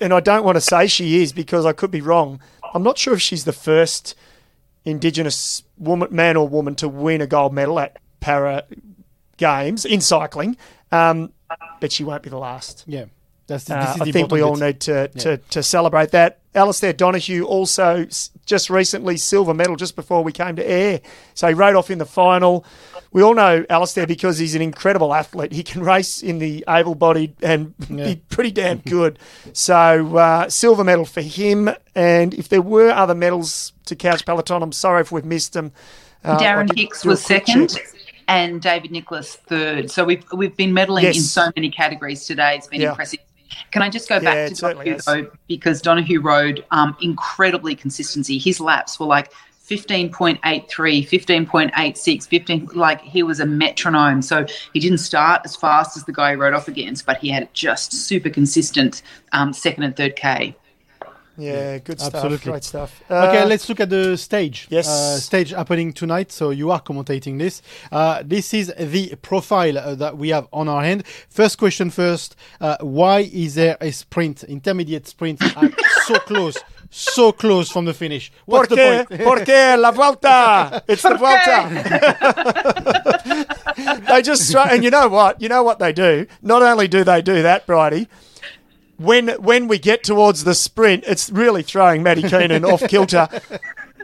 and 0.00 0.12
I 0.12 0.18
don't 0.18 0.44
want 0.44 0.56
to 0.56 0.60
say 0.60 0.88
she 0.88 1.22
is 1.22 1.32
because 1.32 1.64
I 1.64 1.72
could 1.72 1.92
be 1.92 2.00
wrong. 2.00 2.40
I'm 2.74 2.82
not 2.82 2.98
sure 2.98 3.14
if 3.14 3.22
she's 3.22 3.44
the 3.44 3.52
first 3.52 4.16
Indigenous 4.84 5.62
woman, 5.78 6.08
man 6.10 6.36
or 6.36 6.48
woman, 6.48 6.74
to 6.76 6.88
win 6.88 7.20
a 7.20 7.26
gold 7.28 7.52
medal 7.52 7.78
at 7.78 7.98
para 8.18 8.64
games 9.36 9.84
in 9.84 10.00
cycling, 10.00 10.56
um, 10.90 11.32
but 11.80 11.92
she 11.92 12.02
won't 12.02 12.22
be 12.22 12.30
the 12.30 12.38
last. 12.38 12.82
Yeah, 12.88 13.04
that's 13.50 13.64
the, 13.64 13.76
Uh, 13.76 13.84
this 13.86 13.96
is 13.96 14.02
I 14.02 14.10
think 14.12 14.30
we 14.32 14.40
all 14.42 14.56
need 14.56 14.80
to, 14.80 15.08
to, 15.08 15.36
to 15.36 15.62
celebrate 15.62 16.10
that. 16.12 16.38
Alistair 16.54 16.92
Donohoe 16.92 17.42
also 17.44 18.06
just 18.46 18.70
recently 18.70 19.16
silver 19.16 19.54
medal 19.54 19.76
just 19.76 19.94
before 19.94 20.24
we 20.24 20.32
came 20.32 20.56
to 20.56 20.68
air. 20.68 21.00
So 21.34 21.48
he 21.48 21.54
rode 21.54 21.76
off 21.76 21.90
in 21.90 21.98
the 21.98 22.06
final. 22.06 22.64
We 23.12 23.22
all 23.22 23.34
know 23.34 23.64
Alistair 23.70 24.06
because 24.06 24.38
he's 24.38 24.54
an 24.54 24.62
incredible 24.62 25.12
athlete. 25.14 25.52
He 25.52 25.62
can 25.62 25.82
race 25.82 26.22
in 26.22 26.38
the 26.38 26.64
able 26.68 26.94
bodied 26.94 27.34
and 27.42 27.74
be 27.88 28.22
pretty 28.30 28.50
damn 28.52 28.78
good. 28.78 29.18
So 29.52 30.16
uh, 30.16 30.48
silver 30.48 30.82
medal 30.84 31.04
for 31.04 31.20
him. 31.20 31.70
And 31.94 32.34
if 32.34 32.48
there 32.48 32.62
were 32.62 32.90
other 32.90 33.14
medals 33.14 33.72
to 33.86 33.94
Couch 33.96 34.24
Peloton, 34.26 34.62
I'm 34.62 34.72
sorry 34.72 35.02
if 35.02 35.12
we've 35.12 35.24
missed 35.24 35.52
them. 35.52 35.72
Uh, 36.24 36.38
darren 36.38 36.76
hicks 36.76 37.04
was 37.04 37.22
second 37.24 37.70
check. 37.70 37.86
and 38.28 38.60
david 38.60 38.90
nicholas 38.90 39.36
third 39.36 39.90
so 39.90 40.04
we've 40.04 40.22
we've 40.34 40.54
been 40.54 40.70
medaling 40.70 41.02
in 41.02 41.14
so 41.14 41.50
many 41.56 41.70
categories 41.70 42.26
today 42.26 42.56
it's 42.56 42.66
been 42.66 42.82
Yeah. 42.82 42.90
impressive 42.90 43.20
can 43.70 43.82
I 43.82 43.88
just 43.88 44.08
go 44.08 44.20
back 44.20 44.48
to 44.48 44.54
Donohoe 44.54 44.98
though, 45.06 45.30
because 45.48 45.82
Donohoe 45.82 46.20
rode 46.20 46.64
um, 46.70 46.96
incredibly 47.00 47.74
consistency. 47.74 48.38
His 48.38 48.60
laps 48.60 48.98
were 48.98 49.06
like 49.06 49.32
15.83, 49.70 50.40
15.86, 50.40 52.28
15 52.28 52.68
like 52.74 53.00
he 53.02 53.22
was 53.22 53.38
a 53.38 53.46
metronome. 53.46 54.20
So 54.20 54.44
he 54.72 54.80
didn't 54.80 54.98
start 54.98 55.42
as 55.44 55.54
fast 55.54 55.96
as 55.96 56.04
the 56.04 56.12
guy 56.12 56.30
he 56.30 56.36
rode 56.36 56.54
off 56.54 56.66
against, 56.66 57.06
but 57.06 57.18
he 57.18 57.28
had 57.28 57.52
just 57.54 57.92
super 57.92 58.30
consistent 58.30 59.02
um, 59.32 59.52
second 59.52 59.84
and 59.84 59.96
third 59.96 60.16
K. 60.16 60.56
Yeah, 61.40 61.78
good 61.78 62.00
stuff. 62.00 62.14
Absolutely. 62.14 62.52
Great 62.52 62.64
stuff. 62.64 63.02
okay, 63.10 63.42
Uh, 63.42 63.46
let's 63.46 63.68
look 63.68 63.80
at 63.80 63.90
the 63.90 64.16
stage. 64.16 64.66
Yes. 64.70 64.88
Uh, 64.88 65.18
stage 65.18 65.50
happening 65.50 65.92
tonight. 65.92 66.30
So 66.32 66.50
you 66.50 66.70
are 66.70 66.80
commentating 66.80 67.38
this. 67.38 67.62
Uh, 67.90 68.22
this 68.24 68.52
is 68.54 68.72
the 68.78 69.14
profile 69.22 69.78
uh, 69.78 69.94
that 69.96 70.16
we 70.18 70.28
have 70.30 70.46
on 70.52 70.68
our 70.68 70.82
hand. 70.82 71.04
First 71.28 71.58
question 71.58 71.90
first. 71.90 72.36
Uh, 72.60 72.76
why 72.80 73.20
is 73.32 73.54
there 73.54 73.76
a 73.80 73.90
sprint, 73.90 74.44
intermediate 74.44 75.06
sprint, 75.06 75.40
so 76.06 76.18
close, 76.20 76.58
so 76.90 77.32
close 77.32 77.70
from 77.70 77.84
the 77.84 77.94
finish? 77.94 78.30
What's 78.46 78.68
Porque, 78.68 78.76
the 78.76 79.06
point? 79.06 79.22
porque 79.24 79.76
la 79.78 79.90
vuelta. 79.92 80.82
It's 80.88 81.02
the 81.02 81.14
vuelta. 81.16 81.68
they 84.08 84.22
just 84.22 84.50
throw, 84.50 84.62
and 84.62 84.84
you 84.84 84.90
know 84.90 85.08
what? 85.08 85.40
You 85.40 85.48
know 85.48 85.62
what 85.62 85.78
they 85.78 85.92
do. 85.92 86.26
Not 86.42 86.62
only 86.62 86.88
do 86.88 87.04
they 87.04 87.22
do 87.22 87.42
that, 87.42 87.66
Bridie. 87.66 88.08
When 89.00 89.28
when 89.42 89.66
we 89.66 89.78
get 89.78 90.04
towards 90.04 90.44
the 90.44 90.54
sprint, 90.54 91.04
it's 91.06 91.30
really 91.30 91.62
throwing 91.62 92.02
Matty 92.02 92.20
Keenan 92.20 92.66
off 92.66 92.86
kilter. 92.86 93.28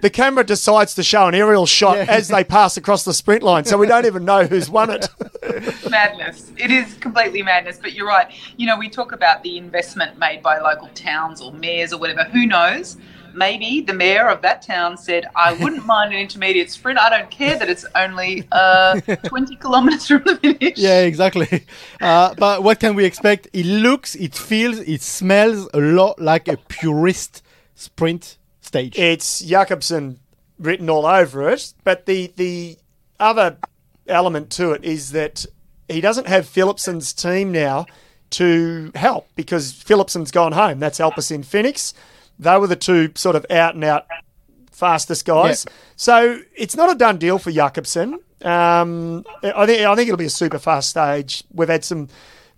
The 0.00 0.08
camera 0.08 0.42
decides 0.42 0.94
to 0.94 1.02
show 1.02 1.26
an 1.26 1.34
aerial 1.34 1.66
shot 1.66 1.98
as 1.98 2.28
they 2.28 2.44
pass 2.44 2.78
across 2.78 3.04
the 3.04 3.12
sprint 3.12 3.42
line, 3.42 3.66
so 3.66 3.76
we 3.76 3.86
don't 3.86 4.06
even 4.06 4.24
know 4.24 4.44
who's 4.44 4.70
won 4.70 4.88
it. 4.88 5.08
madness. 5.90 6.50
It 6.56 6.70
is 6.70 6.94
completely 6.94 7.42
madness. 7.42 7.78
But 7.78 7.92
you're 7.92 8.06
right. 8.06 8.32
You 8.56 8.66
know, 8.66 8.78
we 8.78 8.88
talk 8.88 9.12
about 9.12 9.42
the 9.42 9.58
investment 9.58 10.18
made 10.18 10.42
by 10.42 10.58
local 10.60 10.88
towns 10.94 11.42
or 11.42 11.52
mayors 11.52 11.92
or 11.92 11.98
whatever. 11.98 12.24
Who 12.24 12.46
knows? 12.46 12.96
Maybe 13.36 13.80
the 13.80 13.92
mayor 13.92 14.28
of 14.28 14.42
that 14.42 14.62
town 14.62 14.96
said, 14.96 15.26
"I 15.36 15.52
wouldn't 15.52 15.84
mind 15.94 16.12
an 16.12 16.18
intermediate 16.18 16.70
sprint. 16.70 16.98
I 16.98 17.10
don't 17.10 17.30
care 17.30 17.58
that 17.58 17.68
it's 17.68 17.84
only 17.94 18.46
uh, 18.50 19.00
20 19.24 19.56
kilometers 19.56 20.06
from 20.06 20.22
the 20.24 20.36
finish." 20.36 20.78
Yeah, 20.78 21.02
exactly. 21.02 21.64
Uh, 22.00 22.34
but 22.34 22.62
what 22.62 22.80
can 22.80 22.94
we 22.94 23.04
expect? 23.04 23.48
It 23.52 23.66
looks, 23.66 24.14
it 24.14 24.34
feels, 24.34 24.78
it 24.80 25.02
smells 25.02 25.68
a 25.74 25.80
lot 25.80 26.20
like 26.20 26.48
a 26.48 26.56
purist 26.56 27.42
sprint 27.74 28.38
stage. 28.60 28.98
It's 28.98 29.40
Jakobsen 29.40 30.18
written 30.58 30.88
all 30.88 31.06
over 31.06 31.48
it, 31.50 31.74
but 31.84 32.06
the 32.06 32.32
the 32.36 32.78
other 33.20 33.58
element 34.08 34.50
to 34.50 34.72
it 34.72 34.84
is 34.84 35.12
that 35.12 35.46
he 35.88 36.00
doesn't 36.00 36.26
have 36.26 36.46
Philipsen's 36.46 37.12
team 37.12 37.52
now 37.52 37.86
to 38.30 38.90
help 38.94 39.28
because 39.36 39.72
Philipsen's 39.72 40.30
gone 40.30 40.52
home. 40.52 40.78
That's 40.80 40.98
Alpecin 40.98 41.44
Fenix. 41.44 41.94
They 42.38 42.56
were 42.58 42.66
the 42.66 42.76
two 42.76 43.12
sort 43.14 43.36
of 43.36 43.46
out 43.50 43.74
and 43.74 43.84
out 43.84 44.06
fastest 44.70 45.24
guys. 45.24 45.64
So 45.96 46.40
it's 46.54 46.76
not 46.76 46.94
a 46.94 46.94
done 46.94 47.18
deal 47.18 47.38
for 47.38 47.50
Jakobsen. 47.50 48.20
Um, 48.42 49.24
I 49.42 49.64
think 49.66 49.86
I 49.86 49.94
think 49.94 50.08
it'll 50.08 50.16
be 50.18 50.26
a 50.26 50.30
super 50.30 50.58
fast 50.58 50.90
stage. 50.90 51.44
We've 51.52 51.68
had 51.68 51.84
some. 51.84 52.08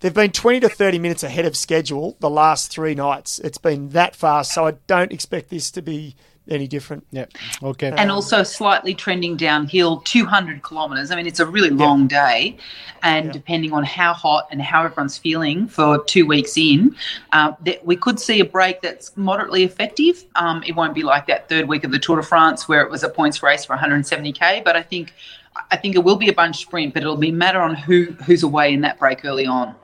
They've 0.01 0.13
been 0.13 0.31
20 0.31 0.61
to 0.61 0.69
30 0.69 0.97
minutes 0.99 1.23
ahead 1.23 1.45
of 1.45 1.57
schedule 1.57 2.15
the 2.21 2.29
last 2.29 2.71
three 2.71 2.95
nights. 2.95 3.39
It's 3.39 3.57
been 3.57 3.89
that 3.89 4.15
fast, 4.15 4.53
so 4.53 4.65
I 4.65 4.71
don't 4.87 5.11
expect 5.11 5.49
this 5.49 5.71
to 5.71 5.81
be 5.81 6.15
any 6.49 6.67
different. 6.67 7.05
Yeah. 7.11 7.25
Okay. 7.61 7.93
And 7.95 8.11
also 8.11 8.43
slightly 8.43 8.93
trending 8.93 9.37
downhill 9.37 10.01
200 10.01 10.61
kilometers. 10.63 11.11
I 11.11 11.15
mean, 11.15 11.27
it's 11.27 11.39
a 11.39 11.45
really 11.45 11.69
long 11.69 12.07
day. 12.07 12.57
And 13.01 13.31
depending 13.31 13.71
on 13.71 13.85
how 13.85 14.13
hot 14.13 14.47
and 14.51 14.61
how 14.61 14.83
everyone's 14.83 15.17
feeling 15.17 15.67
for 15.67 16.03
two 16.03 16.25
weeks 16.25 16.57
in, 16.57 16.95
uh, 17.31 17.53
that 17.65 17.85
we 17.85 17.95
could 17.95 18.19
see 18.19 18.41
a 18.41 18.45
break 18.45 18.81
that's 18.81 19.15
moderately 19.15 19.63
effective. 19.63 20.25
Um, 20.35 20.63
it 20.65 20.75
won't 20.75 20.93
be 20.93 21.03
like 21.03 21.27
that 21.27 21.47
third 21.47 21.67
week 21.67 21.83
of 21.85 21.91
the 21.91 21.99
Tour 21.99 22.17
de 22.17 22.23
France 22.23 22.67
where 22.67 22.81
it 22.81 22.91
was 22.91 23.03
a 23.03 23.09
points 23.09 23.41
race 23.41 23.63
for 23.63 23.77
170k. 23.77 24.63
But 24.65 24.75
I 24.75 24.81
think 24.81 25.13
I 25.71 25.77
think 25.77 25.95
it 25.95 26.03
will 26.03 26.15
be 26.15 26.29
a 26.29 26.33
bunch 26.33 26.57
sprint, 26.57 26.93
but 26.93 27.03
it'll 27.03 27.17
be 27.17 27.31
matter 27.31 27.61
on 27.61 27.75
who 27.75 28.11
who's 28.25 28.43
away 28.43 28.73
in 28.73 28.81
that 28.81 28.99
break 28.99 29.23
early 29.23 29.45
on. 29.45 29.75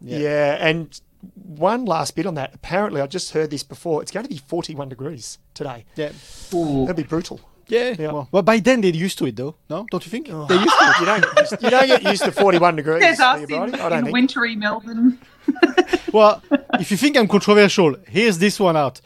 Yeah. 0.00 0.56
and 0.60 1.00
one 1.34 1.84
last 1.84 2.16
bit 2.16 2.26
on 2.26 2.34
that. 2.34 2.54
Apparently, 2.54 3.00
I 3.00 3.06
just 3.06 3.32
heard 3.32 3.50
this 3.50 3.62
before. 3.62 4.02
It's 4.02 4.10
going 4.10 4.24
to 4.24 4.30
be 4.30 4.38
41 4.38 4.88
degrees 4.88 5.38
today. 5.54 5.84
Yeah. 5.96 6.12
That'll 6.50 6.94
be 6.94 7.02
brutal. 7.02 7.40
Yeah. 7.68 7.94
Well, 7.98 8.28
well, 8.30 8.42
by 8.42 8.58
then 8.58 8.80
they're 8.80 8.92
used 8.94 9.18
to 9.18 9.26
it, 9.26 9.36
though. 9.36 9.56
No, 9.68 9.86
don't 9.90 10.04
you 10.04 10.10
think? 10.10 10.28
Oh. 10.30 10.46
They're 10.46 10.60
used 10.60 10.78
to 10.78 10.84
it. 10.84 11.00
You 11.00 11.06
don't, 11.06 11.62
you 11.62 11.70
don't 11.70 11.86
get 11.88 12.02
used 12.04 12.24
to 12.24 12.32
41 12.32 12.76
degrees. 12.76 13.00
There's 13.02 13.18
do 13.18 13.24
us 13.24 13.50
you, 13.50 13.56
in, 13.56 13.74
I 13.74 13.88
don't 13.88 13.92
in 13.98 14.04
think. 14.04 14.12
wintry 14.12 14.56
Melbourne. 14.56 15.18
well, 16.12 16.42
if 16.74 16.90
you 16.90 16.96
think 16.96 17.16
I'm 17.16 17.28
controversial, 17.28 17.96
here's 18.08 18.38
this 18.38 18.60
one 18.60 18.76
out. 18.76 19.00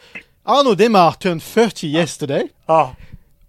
Arnaud 0.47 0.75
Démare 0.75 1.19
turned 1.19 1.43
30 1.43 1.87
yesterday. 1.87 2.51
Oh. 2.69 2.97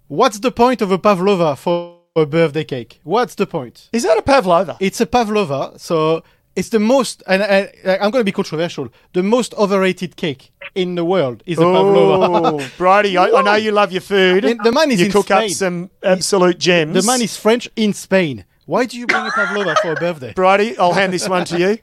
What's 0.07 0.39
the 0.39 0.51
point 0.51 0.81
of 0.81 0.91
a 0.91 0.97
pavlova 0.97 1.55
for 1.55 1.99
a 2.15 2.25
birthday 2.25 2.63
cake? 2.63 2.99
What's 3.03 3.35
the 3.35 3.47
point? 3.47 3.89
Is 3.93 4.03
that 4.03 4.17
a 4.17 4.21
pavlova? 4.21 4.77
It's 4.79 4.99
a 5.01 5.05
pavlova, 5.05 5.77
so 5.77 6.23
it's 6.55 6.69
the 6.69 6.79
most, 6.79 7.23
and 7.27 7.41
I, 7.43 7.71
I'm 7.85 8.11
going 8.11 8.21
to 8.21 8.23
be 8.23 8.31
controversial, 8.31 8.89
the 9.13 9.23
most 9.23 9.53
overrated 9.55 10.15
cake 10.15 10.51
in 10.75 10.95
the 10.95 11.05
world 11.05 11.43
is 11.45 11.57
a 11.57 11.61
pavlova. 11.61 12.47
Oh, 12.47 12.71
Bridie, 12.77 13.17
I, 13.17 13.29
I 13.29 13.41
know 13.41 13.55
you 13.55 13.71
love 13.71 13.91
your 13.91 14.01
food. 14.01 14.45
And 14.45 14.59
the 14.63 14.71
man 14.71 14.91
is 14.91 14.99
you 14.99 15.07
in 15.07 15.11
cook 15.11 15.25
Spain. 15.25 15.45
up 15.45 15.49
some 15.51 15.89
absolute 16.03 16.59
gems. 16.59 16.93
The 16.93 17.09
man 17.09 17.21
is 17.21 17.37
French 17.37 17.69
in 17.75 17.93
Spain. 17.93 18.45
Why 18.65 18.85
do 18.85 18.97
you 18.97 19.07
bring 19.07 19.25
a 19.25 19.31
pavlova 19.31 19.75
for 19.81 19.93
a 19.93 19.95
birthday? 19.95 20.33
Bridie, 20.33 20.77
I'll 20.77 20.93
hand 20.93 21.13
this 21.13 21.27
one 21.27 21.45
to 21.45 21.59
you. 21.59 21.77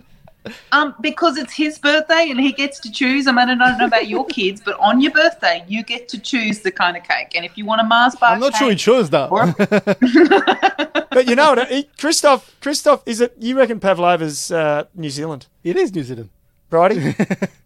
Um, 0.73 0.95
because 1.01 1.37
it's 1.37 1.53
his 1.53 1.79
birthday 1.79 2.29
and 2.31 2.41
he 2.41 2.53
gets 2.53 2.81
to 2.81 2.91
choose. 2.91 3.27
I 3.27 3.33
mean, 3.33 3.49
I 3.49 3.55
don't 3.55 3.79
know 3.79 3.87
about 3.87 4.09
your 4.09 4.25
kids, 4.27 4.63
but 4.65 4.79
on 4.81 5.01
your 5.01 5.13
birthday, 5.13 5.65
you 5.69 5.83
get 5.83 6.09
to 6.11 6.19
choose 6.19 6.61
the 6.61 6.71
kind 6.71 6.97
of 6.97 7.03
cake. 7.03 7.33
And 7.35 7.45
if 7.45 7.59
you 7.59 7.67
want 7.67 7.81
a 7.81 7.85
Mars 7.85 8.15
bar 8.17 8.33
I'm 8.33 8.41
not 8.41 8.55
sure 8.55 8.71
he 8.71 8.77
chose 8.77 9.11
that. 9.11 9.31
a 9.31 11.07
But 11.11 11.27
you 11.27 11.35
know 11.35 11.55
what? 11.55 11.99
Christophe, 11.99 12.55
Christophe, 12.61 13.03
is 13.07 13.21
it? 13.21 13.35
You 13.39 13.59
reckon 13.59 13.81
Pavlova's 13.81 14.51
uh, 14.53 14.85
New 14.95 15.11
Zealand? 15.11 15.47
It 15.65 15.77
is 15.77 15.95
New 15.95 16.05
Zealand. 16.05 16.31
Righty? 16.71 17.15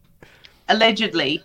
allegedly, 0.69 1.43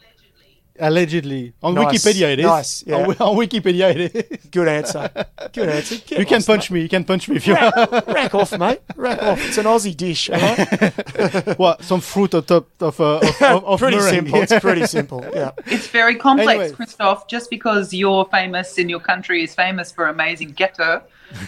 Allegedly. 0.79 1.53
On 1.63 1.73
Nice. 1.73 2.03
Wikipedia 2.05 2.33
it 2.33 2.39
is. 2.39 2.45
Nice, 2.45 2.83
yeah. 2.85 2.95
On, 2.97 3.05
on 3.09 3.35
Wikipedia 3.37 3.95
it 3.95 4.15
is. 4.15 4.37
Good 4.51 4.67
answer. 4.67 5.09
Good 5.53 5.69
answer. 5.69 5.95
Get 6.07 6.19
You 6.19 6.25
can 6.25 6.35
lost, 6.35 6.47
punch 6.47 6.71
me. 6.71 6.81
You 6.81 6.89
can 6.89 7.03
punch 7.03 7.27
me 7.29 7.35
if 7.37 7.47
you 7.47 7.53
mate. 7.55 7.73
want. 7.75 7.91
Rack, 7.91 8.07
rack 8.15 8.35
off, 8.35 8.57
mate. 8.59 8.81
Rack 8.95 9.23
off. 9.23 9.45
It's 9.45 9.57
an 9.57 9.65
Aussie 9.65 9.95
dish. 9.95 10.29
all 10.29 10.39
right? 10.39 11.57
what? 11.57 11.83
Some 11.83 12.01
fruit 12.01 12.35
on 12.35 12.43
top 12.43 12.67
of, 12.81 12.99
uh, 12.99 13.17
of, 13.17 13.41
of, 13.41 13.65
of 13.65 13.79
pretty 13.79 13.97
meringue. 13.97 14.13
simple. 14.25 14.41
It's 14.41 14.59
pretty 14.59 14.85
simple. 14.85 15.25
Yeah. 15.33 15.51
it's 15.65 15.87
very 15.87 16.15
complex, 16.15 16.49
Anyway. 16.59 16.71
Christophe. 16.71 17.27
Just 17.27 17.49
because 17.49 17.93
you're 17.93 18.25
famous 18.31 18.77
in 18.77 18.89
your 18.89 18.99
country 18.99 19.43
is 19.43 19.53
famous 19.55 19.91
for 19.91 20.07
amazing 20.07 20.51
ghetto, 20.51 21.01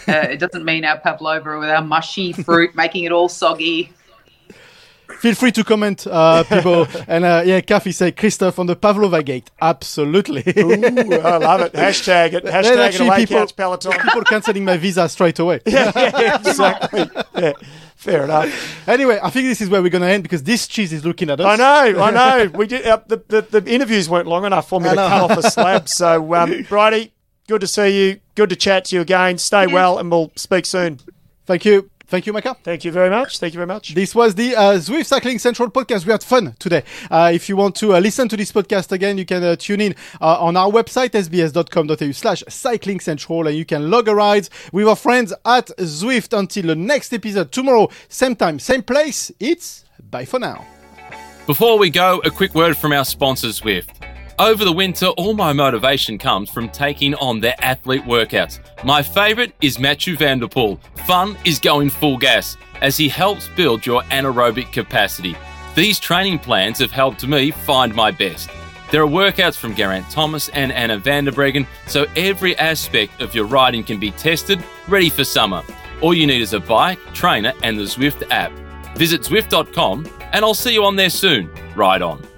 uh, 0.07 0.11
it 0.11 0.39
doesn't 0.39 0.65
mean 0.65 0.83
our 0.85 0.97
pavlova 0.99 1.57
with 1.59 1.69
our 1.69 1.81
mushy 1.83 2.33
fruit 2.33 2.75
making 2.75 3.03
it 3.05 3.11
all 3.11 3.29
soggy. 3.29 3.93
Feel 5.17 5.35
free 5.35 5.51
to 5.51 5.63
comment, 5.63 6.07
uh, 6.07 6.43
people. 6.43 6.87
and 7.07 7.25
uh, 7.25 7.41
yeah, 7.45 7.61
Kathy 7.61 7.91
said 7.91 8.15
Christophe 8.15 8.59
on 8.59 8.67
the 8.67 8.75
Pavlova 8.75 9.21
gate. 9.23 9.49
Absolutely. 9.61 10.43
Ooh, 10.57 10.71
I 10.71 11.37
love 11.37 11.61
it. 11.61 11.73
Hashtag 11.73 12.33
it. 12.33 12.43
Then 12.45 12.53
Hashtag 12.53 12.73
it 12.73 12.79
actually 12.79 13.07
away 13.07 13.17
people, 13.25 13.37
couch 13.37 13.55
Peloton. 13.55 13.91
people 13.91 14.21
cancelling 14.23 14.63
my 14.65 14.77
visa 14.77 15.09
straight 15.09 15.39
away. 15.39 15.61
yeah, 15.65 15.91
yeah, 15.95 16.37
exactly. 16.39 17.09
Yeah, 17.35 17.53
fair 17.95 18.23
enough. 18.23 18.87
Anyway, 18.87 19.19
I 19.21 19.29
think 19.29 19.47
this 19.47 19.61
is 19.61 19.69
where 19.69 19.81
we're 19.81 19.89
going 19.89 20.03
to 20.03 20.09
end 20.09 20.23
because 20.23 20.43
this 20.43 20.67
cheese 20.67 20.93
is 20.93 21.03
looking 21.03 21.29
at 21.29 21.39
us. 21.41 21.45
I 21.45 21.55
know, 21.55 22.01
I 22.01 22.11
know. 22.11 22.51
We 22.57 22.67
did 22.67 22.85
uh, 22.85 22.99
the, 23.07 23.17
the 23.27 23.59
the 23.59 23.71
interviews 23.73 24.09
weren't 24.09 24.27
long 24.27 24.45
enough 24.45 24.69
for 24.69 24.79
me 24.79 24.87
I 24.87 24.91
to 24.91 24.95
know. 24.95 25.07
cut 25.09 25.31
off 25.31 25.37
a 25.37 25.49
slab. 25.49 25.89
So, 25.89 26.33
um, 26.35 26.63
Bridie, 26.69 27.11
good 27.47 27.61
to 27.61 27.67
see 27.67 28.07
you. 28.09 28.19
Good 28.35 28.49
to 28.51 28.55
chat 28.55 28.85
to 28.85 28.95
you 28.95 29.01
again. 29.01 29.37
Stay 29.37 29.67
well, 29.67 29.97
and 29.97 30.09
we'll 30.09 30.31
speak 30.35 30.65
soon. 30.65 30.99
Thank 31.45 31.65
you. 31.65 31.89
Thank 32.09 32.25
you, 32.25 32.33
Macca. 32.33 32.57
Thank 32.63 32.83
you 32.85 32.91
very 32.91 33.09
much. 33.09 33.37
Thank 33.37 33.53
you 33.53 33.59
very 33.59 33.67
much. 33.67 33.93
This 33.93 34.15
was 34.15 34.33
the 34.33 34.55
uh, 34.55 34.73
Zwift 34.79 35.05
Cycling 35.05 35.37
Central 35.37 35.69
podcast. 35.69 36.07
We 36.07 36.11
had 36.11 36.23
fun 36.23 36.55
today. 36.57 36.83
Uh, 37.09 37.29
if 37.31 37.47
you 37.47 37.55
want 37.55 37.75
to 37.75 37.93
uh, 37.93 37.99
listen 37.99 38.27
to 38.29 38.35
this 38.35 38.51
podcast 38.51 38.91
again, 38.91 39.19
you 39.19 39.25
can 39.25 39.43
uh, 39.43 39.55
tune 39.55 39.79
in 39.79 39.95
uh, 40.19 40.43
on 40.43 40.57
our 40.57 40.71
website, 40.71 41.11
sbs.com.au 41.11 42.11
slash 42.11 42.43
cycling 42.49 42.99
central, 42.99 43.45
and 43.45 43.55
you 43.55 43.63
can 43.63 43.91
log 43.91 44.07
a 44.07 44.15
ride 44.15 44.49
with 44.71 44.87
our 44.87 44.95
friends 44.95 45.31
at 45.45 45.67
Zwift 45.77 46.35
until 46.37 46.63
the 46.63 46.75
next 46.75 47.13
episode 47.13 47.51
tomorrow, 47.51 47.89
same 48.07 48.35
time, 48.35 48.57
same 48.57 48.81
place. 48.81 49.31
It's 49.39 49.85
bye 50.09 50.25
for 50.25 50.39
now. 50.39 50.65
Before 51.45 51.77
we 51.77 51.91
go, 51.91 52.21
a 52.25 52.31
quick 52.31 52.55
word 52.55 52.75
from 52.75 52.91
our 52.91 53.05
sponsor, 53.05 53.47
Zwift. 53.49 54.08
Over 54.39 54.63
the 54.63 54.71
winter, 54.71 55.07
all 55.07 55.33
my 55.33 55.51
motivation 55.51 56.17
comes 56.17 56.49
from 56.49 56.69
taking 56.69 57.13
on 57.15 57.41
their 57.41 57.55
athlete 57.59 58.03
workouts. 58.03 58.61
My 58.85 59.01
favourite 59.03 59.53
is 59.59 59.79
Mathieu 59.79 60.15
van 60.15 60.39
der 60.39 60.47
Poel. 60.47 60.79
Fun 61.05 61.37
is 61.43 61.59
going 61.59 61.89
full 61.89 62.17
gas 62.17 62.55
as 62.79 62.95
he 62.95 63.09
helps 63.09 63.49
build 63.57 63.85
your 63.85 64.01
anaerobic 64.03 64.71
capacity. 64.71 65.35
These 65.75 65.99
training 65.99 66.39
plans 66.39 66.79
have 66.79 66.89
helped 66.89 67.27
me 67.27 67.51
find 67.51 67.93
my 67.93 68.11
best. 68.11 68.49
There 68.91 69.03
are 69.03 69.07
workouts 69.07 69.57
from 69.57 69.75
Geraint 69.75 70.09
Thomas 70.09 70.47
and 70.49 70.71
Anna 70.71 70.97
van 70.97 71.25
der 71.25 71.31
Breggen, 71.31 71.67
so 71.87 72.05
every 72.15 72.57
aspect 72.57 73.21
of 73.21 73.35
your 73.35 73.45
riding 73.45 73.83
can 73.83 73.99
be 73.99 74.11
tested, 74.11 74.63
ready 74.87 75.09
for 75.09 75.25
summer. 75.25 75.63
All 76.01 76.13
you 76.13 76.25
need 76.25 76.41
is 76.41 76.53
a 76.53 76.61
bike, 76.61 76.99
trainer, 77.13 77.51
and 77.61 77.77
the 77.77 77.83
Zwift 77.83 78.23
app. 78.31 78.53
Visit 78.95 79.23
Zwift.com, 79.23 80.07
and 80.31 80.45
I'll 80.45 80.53
see 80.53 80.73
you 80.73 80.85
on 80.85 80.95
there 80.95 81.09
soon. 81.09 81.51
Ride 81.75 82.01
on. 82.01 82.28